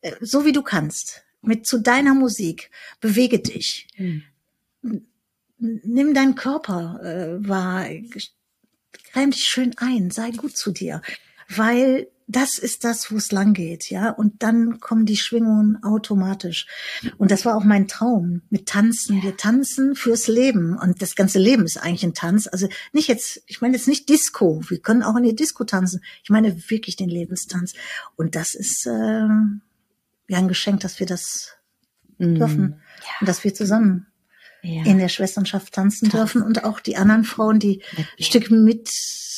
äh, 0.00 0.12
so 0.20 0.44
wie 0.44 0.52
du 0.52 0.62
kannst. 0.62 1.24
Mit 1.42 1.66
zu 1.66 1.78
deiner 1.78 2.14
Musik. 2.14 2.70
Bewege 3.00 3.38
dich. 3.38 3.88
Hm. 3.96 4.22
Nimm 5.58 6.14
deinen 6.14 6.34
Körper 6.34 7.00
äh, 7.02 7.48
wahr. 7.48 7.86
Reim 9.12 9.30
dich 9.30 9.44
schön 9.44 9.74
ein. 9.76 10.10
Sei 10.10 10.30
gut 10.30 10.56
zu 10.56 10.70
dir. 10.70 11.02
Weil 11.48 12.08
das 12.26 12.58
ist 12.58 12.84
das, 12.84 13.10
wo 13.12 13.16
es 13.16 13.32
lang 13.32 13.52
geht, 13.52 13.90
ja. 13.90 14.10
Und 14.10 14.42
dann 14.42 14.80
kommen 14.80 15.04
die 15.04 15.16
Schwingungen 15.16 15.82
automatisch. 15.82 16.66
Und 17.18 17.30
das 17.30 17.44
war 17.44 17.54
auch 17.54 17.64
mein 17.64 17.86
Traum 17.86 18.42
mit 18.48 18.66
Tanzen. 18.66 19.22
Wir 19.22 19.36
tanzen 19.36 19.94
fürs 19.94 20.26
Leben. 20.26 20.78
Und 20.78 21.02
das 21.02 21.16
ganze 21.16 21.38
Leben 21.38 21.64
ist 21.64 21.76
eigentlich 21.76 22.04
ein 22.04 22.14
Tanz. 22.14 22.46
Also 22.46 22.68
nicht 22.92 23.08
jetzt, 23.08 23.42
ich 23.46 23.60
meine 23.60 23.76
jetzt 23.76 23.88
nicht 23.88 24.08
Disco. 24.08 24.62
Wir 24.68 24.80
können 24.80 25.02
auch 25.02 25.16
in 25.16 25.24
die 25.24 25.36
Disco 25.36 25.64
tanzen. 25.64 26.02
Ich 26.22 26.30
meine 26.30 26.70
wirklich 26.70 26.96
den 26.96 27.10
Lebenstanz. 27.10 27.74
Und 28.16 28.36
das 28.36 28.54
ist 28.54 28.86
äh, 28.86 28.90
ja 28.90 30.38
ein 30.38 30.48
Geschenk, 30.48 30.80
dass 30.80 31.00
wir 31.00 31.06
das 31.06 31.52
mm. 32.16 32.36
dürfen. 32.36 32.80
Ja. 33.00 33.10
Und 33.20 33.28
dass 33.28 33.44
wir 33.44 33.52
zusammen 33.52 34.06
ja. 34.64 34.84
in 34.84 34.98
der 34.98 35.08
Schwesternschaft 35.08 35.74
tanzen 35.74 36.08
dürfen 36.08 36.42
und 36.42 36.64
auch 36.64 36.80
die 36.80 36.96
anderen 36.96 37.24
Frauen, 37.24 37.58
die 37.58 37.82
ein 37.96 38.24
Stück 38.24 38.50
mit 38.50 38.90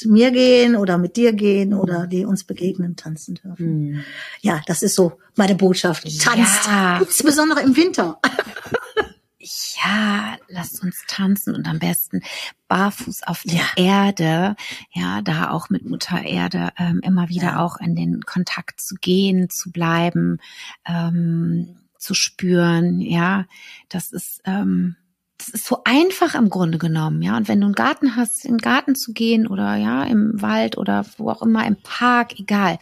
mir 0.04 0.30
gehen 0.30 0.76
oder 0.76 0.98
mit 0.98 1.16
dir 1.16 1.32
gehen 1.32 1.74
oder 1.74 2.04
mhm. 2.04 2.10
die 2.10 2.24
uns 2.24 2.44
begegnen, 2.44 2.96
tanzen 2.96 3.34
dürfen. 3.36 3.90
Mhm. 3.90 4.04
Ja, 4.40 4.60
das 4.66 4.82
ist 4.82 4.94
so 4.94 5.18
meine 5.34 5.54
Botschaft. 5.54 6.04
Tanzt, 6.20 6.66
ja. 6.66 6.98
insbesondere 6.98 7.62
im 7.62 7.76
Winter. 7.76 8.20
ja, 9.38 10.36
lasst 10.48 10.82
uns 10.82 11.02
tanzen 11.08 11.54
und 11.54 11.66
am 11.66 11.78
besten 11.78 12.22
barfuß 12.68 13.22
auf 13.24 13.42
der 13.44 13.60
ja. 13.76 14.06
Erde, 14.06 14.56
ja, 14.92 15.22
da 15.22 15.50
auch 15.50 15.70
mit 15.70 15.84
Mutter 15.84 16.22
Erde 16.22 16.70
ähm, 16.78 17.00
immer 17.02 17.28
wieder 17.28 17.52
ja. 17.52 17.60
auch 17.60 17.78
in 17.78 17.96
den 17.96 18.22
Kontakt 18.22 18.80
zu 18.80 18.96
gehen, 18.96 19.48
zu 19.50 19.70
bleiben, 19.70 20.38
ähm, 20.86 21.78
zu 21.98 22.14
spüren, 22.14 23.00
ja, 23.00 23.46
das 23.88 24.12
ist 24.12 24.40
ähm, 24.44 24.96
das 25.38 25.48
ist 25.48 25.66
so 25.66 25.82
einfach 25.84 26.34
im 26.34 26.48
Grunde 26.48 26.78
genommen, 26.78 27.22
ja. 27.22 27.36
Und 27.36 27.48
wenn 27.48 27.60
du 27.60 27.66
einen 27.66 27.74
Garten 27.74 28.16
hast, 28.16 28.44
in 28.44 28.54
den 28.54 28.58
Garten 28.58 28.94
zu 28.94 29.12
gehen 29.12 29.46
oder 29.46 29.76
ja, 29.76 30.04
im 30.04 30.40
Wald 30.40 30.78
oder 30.78 31.04
wo 31.18 31.30
auch 31.30 31.42
immer, 31.42 31.66
im 31.66 31.76
Park, 31.76 32.38
egal. 32.38 32.78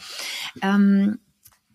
Ähm, 0.63 1.19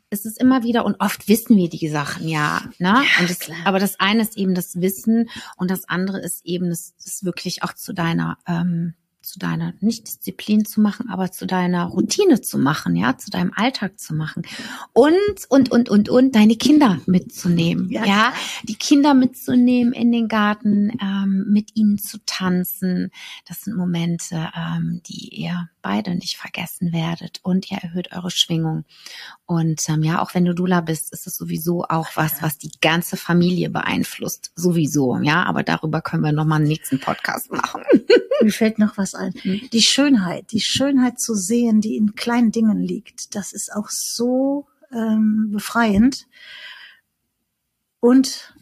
es 0.10 0.26
ist 0.26 0.40
immer 0.40 0.64
wieder 0.64 0.86
und 0.86 0.96
oft 1.00 1.28
wissen 1.28 1.56
wir 1.56 1.70
die 1.70 1.88
Sachen 1.88 2.28
ja, 2.28 2.62
ne? 2.80 3.04
Ja, 3.20 3.28
das, 3.28 3.40
aber 3.64 3.78
das 3.78 4.00
eine 4.00 4.24
ist 4.24 4.38
eben 4.38 4.56
das 4.56 4.82
Wissen 4.82 5.30
und 5.56 5.70
das 5.70 5.88
andere 5.88 6.20
ist 6.20 6.46
eben 6.46 6.70
das, 6.70 6.96
das 7.04 7.24
wirklich 7.24 7.62
auch 7.62 7.74
zu 7.74 7.94
deiner 7.94 8.40
ähm, 8.48 8.96
zu 9.22 9.40
deiner, 9.40 9.74
nicht 9.82 10.08
Disziplin 10.08 10.66
zu 10.66 10.82
machen, 10.82 11.10
aber 11.10 11.32
zu 11.32 11.46
deiner 11.46 11.86
Routine 11.86 12.42
zu 12.42 12.58
machen, 12.58 12.96
ja, 12.96 13.18
zu 13.18 13.30
deinem 13.30 13.52
Alltag 13.56 14.00
zu 14.00 14.14
machen. 14.14 14.44
Und, 14.94 15.14
und, 15.50 15.72
und, 15.72 15.90
und, 15.90 16.10
und, 16.10 16.36
deine 16.36 16.56
Kinder 16.56 17.00
mitzunehmen, 17.06 17.90
ja, 17.90 18.06
ja 18.06 18.34
die 18.64 18.76
Kinder 18.76 19.14
mitzunehmen 19.14 19.94
in 19.94 20.12
den 20.12 20.28
Garten, 20.28 20.92
ähm, 21.02 21.46
mit 21.50 21.76
ihnen 21.76 21.98
zu 21.98 22.18
tanzen. 22.26 23.12
Das 23.48 23.62
sind 23.62 23.76
Momente, 23.76 24.50
ähm, 24.56 25.02
die 25.06 25.42
ihr 25.42 25.70
beide 25.82 26.16
nicht 26.16 26.38
vergessen 26.38 26.92
werdet 26.94 27.40
und 27.44 27.72
ihr 27.72 27.78
erhöht 27.78 28.12
eure 28.12 28.32
Schwingung. 28.32 28.86
Und 29.46 29.88
ähm, 29.90 30.04
ja, 30.04 30.22
auch 30.22 30.34
wenn 30.34 30.46
du 30.46 30.54
Dula 30.54 30.82
bist, 30.82 31.12
ist 31.14 31.28
es 31.28 31.36
sowieso 31.36 31.84
auch 31.84 32.08
was, 32.16 32.42
was 32.42 32.58
die 32.58 32.72
ganze 32.82 33.18
Familie 33.18 33.70
beeinflusst. 33.70 34.52
Sowieso, 34.56 35.18
ja. 35.22 35.44
Aber 35.44 35.64
darüber 35.64 36.02
können 36.02 36.24
wir 36.24 36.32
nochmal 36.32 36.60
einen 36.60 36.68
nächsten 36.68 37.00
Podcast 37.00 37.52
machen. 37.52 37.84
Mir 38.42 38.52
fällt 38.52 38.80
noch 38.80 38.98
was 38.98 39.16
ein. 39.16 39.34
Mhm. 39.44 39.70
Die 39.72 39.82
Schönheit, 39.82 40.52
die 40.52 40.62
Schönheit 40.62 41.20
zu 41.20 41.36
sehen, 41.36 41.82
die 41.82 41.98
in 41.98 42.16
kleinen 42.16 42.52
Dingen 42.52 42.80
liegt, 42.80 43.36
das 43.36 43.54
ist 43.54 43.74
auch 43.74 43.90
so 43.90 44.68
ähm, 44.92 45.50
befreiend. 45.52 46.28
Und 48.00 48.54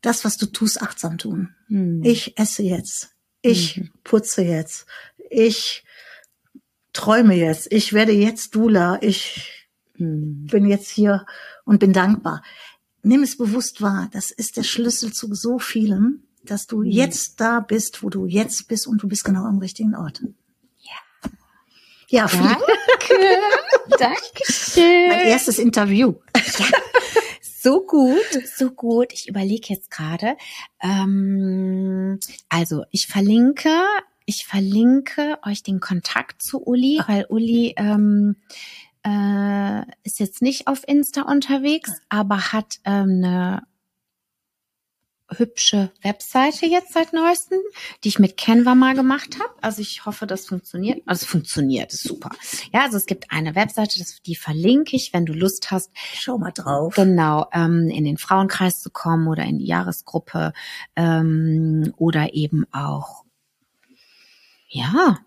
das, 0.00 0.24
was 0.24 0.36
du 0.36 0.46
tust, 0.46 0.82
achtsam 0.82 1.18
tun. 1.18 1.54
Mhm. 1.68 2.02
Ich 2.04 2.38
esse 2.38 2.62
jetzt. 2.62 3.10
Ich 3.42 3.76
mhm. 3.76 3.90
putze 4.04 4.42
jetzt. 4.42 4.86
Ich 5.30 5.84
träume 6.96 7.34
jetzt. 7.34 7.72
Ich 7.72 7.92
werde 7.92 8.12
jetzt 8.12 8.54
Dula. 8.54 8.98
Ich 9.00 9.68
mhm. 9.96 10.46
bin 10.50 10.66
jetzt 10.66 10.90
hier 10.90 11.26
und 11.64 11.78
bin 11.78 11.92
dankbar. 11.92 12.42
Nimm 13.02 13.22
es 13.22 13.36
bewusst 13.36 13.80
wahr. 13.80 14.08
Das 14.12 14.30
ist 14.30 14.56
der 14.56 14.64
Schlüssel 14.64 15.12
zu 15.12 15.32
so 15.34 15.58
vielem 15.58 16.26
dass 16.46 16.66
du 16.66 16.78
mhm. 16.78 16.90
jetzt 16.90 17.40
da 17.40 17.60
bist, 17.60 18.02
wo 18.02 18.08
du 18.08 18.26
jetzt 18.26 18.68
bist 18.68 18.86
und 18.86 19.02
du 19.02 19.08
bist 19.08 19.24
genau 19.24 19.44
am 19.44 19.58
richtigen 19.58 19.94
Ort. 19.94 20.22
Ja. 20.80 21.30
Ja, 22.08 22.28
vielen, 22.28 22.44
Danke. 22.44 23.38
Dankeschön. 23.98 25.08
Mein 25.08 25.26
erstes 25.26 25.58
Interview. 25.58 26.14
Ja, 26.36 26.66
so 27.42 27.84
gut, 27.84 28.48
so 28.56 28.70
gut. 28.70 29.12
Ich 29.12 29.28
überlege 29.28 29.66
jetzt 29.74 29.90
gerade. 29.90 30.36
Ähm, 30.80 32.20
also 32.48 32.84
ich 32.92 33.08
verlinke, 33.08 33.70
ich 34.26 34.44
verlinke 34.46 35.38
euch 35.44 35.62
den 35.62 35.80
Kontakt 35.80 36.42
zu 36.42 36.60
Uli, 36.62 36.98
Ah. 37.00 37.04
weil 37.08 37.26
Uli 37.28 37.74
ähm, 37.76 38.36
äh, 39.04 39.82
ist 40.02 40.18
jetzt 40.20 40.42
nicht 40.42 40.66
auf 40.66 40.82
Insta 40.86 41.22
unterwegs, 41.22 41.92
aber 42.08 42.52
hat 42.52 42.80
ähm, 42.84 43.22
eine 43.24 43.62
hübsche 45.28 45.90
Webseite 46.02 46.66
jetzt 46.66 46.92
seit 46.92 47.12
neuestem, 47.12 47.58
die 48.04 48.08
ich 48.08 48.20
mit 48.20 48.36
Canva 48.36 48.76
mal 48.76 48.94
gemacht 48.94 49.38
habe. 49.40 49.52
Also 49.60 49.82
ich 49.82 50.06
hoffe, 50.06 50.24
das 50.24 50.46
funktioniert. 50.46 51.02
Also 51.04 51.24
es 51.24 51.28
funktioniert, 51.28 51.92
ist 51.92 52.04
super. 52.04 52.30
Ja, 52.72 52.82
also 52.82 52.96
es 52.96 53.06
gibt 53.06 53.32
eine 53.32 53.56
Webseite, 53.56 53.98
das, 53.98 54.22
die 54.22 54.36
verlinke 54.36 54.94
ich, 54.94 55.12
wenn 55.12 55.26
du 55.26 55.32
Lust 55.32 55.72
hast, 55.72 55.90
Schau 56.14 56.38
mal 56.38 56.52
drauf. 56.52 56.94
genau 56.94 57.46
ähm, 57.52 57.88
in 57.90 58.04
den 58.04 58.18
Frauenkreis 58.18 58.80
zu 58.80 58.90
kommen 58.90 59.26
oder 59.26 59.42
in 59.44 59.58
die 59.58 59.66
Jahresgruppe 59.66 60.52
ähm, 60.94 61.92
oder 61.96 62.32
eben 62.34 62.64
auch 62.72 63.24
ja 64.76 65.18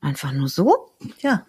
einfach 0.00 0.32
nur 0.32 0.48
so. 0.48 0.90
Ja, 1.20 1.46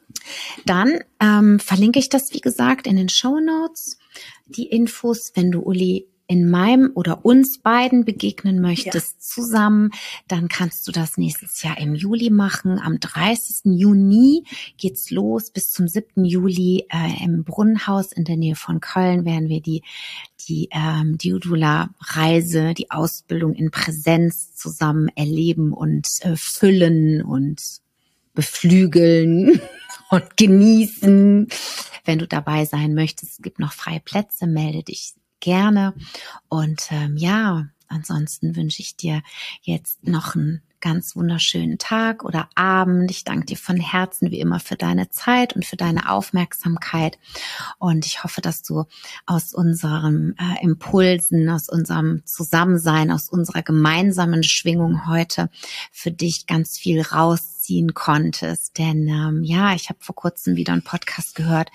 Dann 0.65 0.99
ähm, 1.19 1.59
verlinke 1.59 1.99
ich 1.99 2.09
das 2.09 2.33
wie 2.33 2.41
gesagt 2.41 2.87
in 2.87 2.95
den 2.95 3.09
Show 3.09 3.39
Notes 3.39 3.97
die 4.45 4.67
Infos, 4.67 5.31
wenn 5.35 5.51
du 5.51 5.61
Uli 5.61 6.07
in 6.29 6.47
meinem 6.47 6.91
oder 6.93 7.25
uns 7.25 7.57
beiden 7.57 8.05
begegnen 8.05 8.61
möchtest 8.61 9.27
zusammen, 9.27 9.89
dann 10.27 10.47
kannst 10.47 10.87
du 10.87 10.91
das 10.91 11.17
nächstes 11.17 11.63
Jahr 11.63 11.79
im 11.79 11.95
Juli 11.95 12.29
machen. 12.29 12.79
Am 12.79 12.99
30. 12.99 13.79
Juni 13.79 14.43
geht's 14.77 15.09
los. 15.09 15.49
Bis 15.49 15.71
zum 15.71 15.87
7. 15.87 16.23
Juli 16.25 16.85
äh, 16.89 17.25
im 17.25 17.43
Brunnenhaus 17.43 18.11
in 18.11 18.25
der 18.25 18.37
Nähe 18.37 18.55
von 18.55 18.79
Köln 18.79 19.25
werden 19.25 19.49
wir 19.49 19.59
die 19.59 19.81
die 20.47 20.69
ähm, 20.71 21.17
die 21.17 21.33
Udula-Reise, 21.33 22.75
die 22.75 22.91
Ausbildung 22.91 23.55
in 23.55 23.71
Präsenz 23.71 24.55
zusammen 24.55 25.09
erleben 25.15 25.73
und 25.73 26.07
äh, 26.21 26.35
füllen 26.35 27.23
und 27.23 27.59
beflügeln 28.35 29.59
und 30.11 30.37
genießen. 30.37 31.47
Wenn 32.05 32.19
du 32.19 32.27
dabei 32.27 32.65
sein 32.65 32.93
möchtest, 32.93 33.33
es 33.33 33.41
gibt 33.41 33.57
noch 33.57 33.73
freie 33.73 33.99
Plätze, 33.99 34.45
melde 34.45 34.83
dich 34.83 35.13
gerne. 35.39 35.93
Und 36.47 36.87
ähm, 36.91 37.17
ja, 37.17 37.67
ansonsten 37.87 38.55
wünsche 38.55 38.81
ich 38.81 38.95
dir 38.95 39.21
jetzt 39.61 40.07
noch 40.07 40.35
einen 40.35 40.61
ganz 40.81 41.15
wunderschönen 41.15 41.77
Tag 41.77 42.23
oder 42.23 42.49
Abend. 42.55 43.11
Ich 43.11 43.23
danke 43.23 43.45
dir 43.45 43.57
von 43.57 43.77
Herzen 43.77 44.31
wie 44.31 44.39
immer 44.39 44.59
für 44.59 44.75
deine 44.75 45.09
Zeit 45.09 45.53
und 45.53 45.65
für 45.65 45.75
deine 45.75 46.09
Aufmerksamkeit. 46.09 47.19
Und 47.77 48.05
ich 48.05 48.23
hoffe, 48.23 48.41
dass 48.41 48.61
du 48.61 48.85
aus 49.25 49.53
unseren 49.53 50.35
äh, 50.37 50.63
Impulsen, 50.63 51.49
aus 51.49 51.69
unserem 51.69 52.25
Zusammensein, 52.25 53.11
aus 53.11 53.29
unserer 53.29 53.61
gemeinsamen 53.61 54.43
Schwingung 54.43 55.07
heute 55.07 55.49
für 55.91 56.11
dich 56.11 56.47
ganz 56.47 56.77
viel 56.77 57.01
rausziehen 57.01 57.93
konntest. 57.93 58.77
Denn 58.77 59.07
ähm, 59.07 59.43
ja, 59.43 59.73
ich 59.73 59.89
habe 59.89 59.99
vor 60.01 60.15
kurzem 60.15 60.55
wieder 60.55 60.73
einen 60.73 60.83
Podcast 60.83 61.35
gehört 61.35 61.69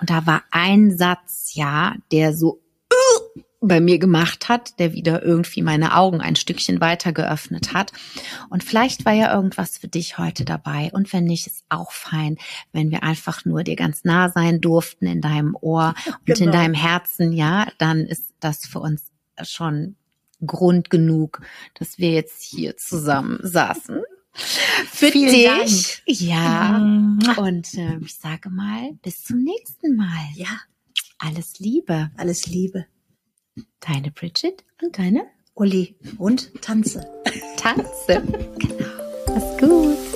und 0.00 0.10
da 0.10 0.26
war 0.26 0.42
ein 0.50 0.96
Satz, 0.96 1.52
ja, 1.54 1.94
der 2.12 2.36
so 2.36 2.60
bei 3.62 3.80
mir 3.80 3.98
gemacht 3.98 4.48
hat, 4.48 4.78
der 4.78 4.94
wieder 4.94 5.22
irgendwie 5.22 5.60
meine 5.62 5.94
Augen 5.96 6.20
ein 6.22 6.34
Stückchen 6.36 6.80
weiter 6.80 7.12
geöffnet 7.12 7.74
hat. 7.74 7.92
Und 8.48 8.64
vielleicht 8.64 9.04
war 9.04 9.12
ja 9.12 9.34
irgendwas 9.34 9.76
für 9.76 9.88
dich 9.88 10.16
heute 10.16 10.46
dabei. 10.46 10.90
Und 10.94 11.12
wenn 11.12 11.24
nicht, 11.24 11.46
ist 11.46 11.64
auch 11.68 11.92
fein, 11.92 12.38
wenn 12.72 12.90
wir 12.90 13.02
einfach 13.02 13.44
nur 13.44 13.62
dir 13.62 13.76
ganz 13.76 14.04
nah 14.04 14.30
sein 14.30 14.60
durften 14.62 15.06
in 15.06 15.20
deinem 15.20 15.56
Ohr 15.60 15.94
und 16.06 16.28
in 16.28 16.34
Genau. 16.46 16.52
deinem 16.52 16.74
Herzen, 16.74 17.32
ja, 17.32 17.68
dann 17.78 18.00
ist 18.06 18.32
das 18.40 18.66
für 18.66 18.80
uns 18.80 19.02
schon 19.42 19.96
Grund 20.46 20.88
genug, 20.88 21.42
dass 21.74 21.98
wir 21.98 22.12
jetzt 22.12 22.42
hier 22.42 22.78
zusammen 22.78 23.40
saßen. 23.42 24.00
Für 24.32 25.10
Vielen 25.10 25.32
dich. 25.66 26.02
Ja. 26.06 26.78
Mua. 26.78 27.34
Und 27.34 27.74
äh, 27.74 27.98
ich 28.00 28.14
sage 28.16 28.48
mal, 28.48 28.92
bis 29.02 29.22
zum 29.24 29.42
nächsten 29.42 29.96
Mal. 29.96 30.24
ja, 30.34 30.48
Alles 31.18 31.58
Liebe. 31.58 32.10
alles 32.16 32.46
Liebe. 32.46 32.86
Deine 33.80 34.10
Bridget 34.10 34.64
und 34.82 34.98
deine 34.98 35.26
Uli 35.54 35.94
und 36.18 36.50
tanze. 36.62 37.06
Tanze. 37.56 38.22
Genau. 38.58 38.86
Mach's 39.26 39.58
gut. 39.58 40.09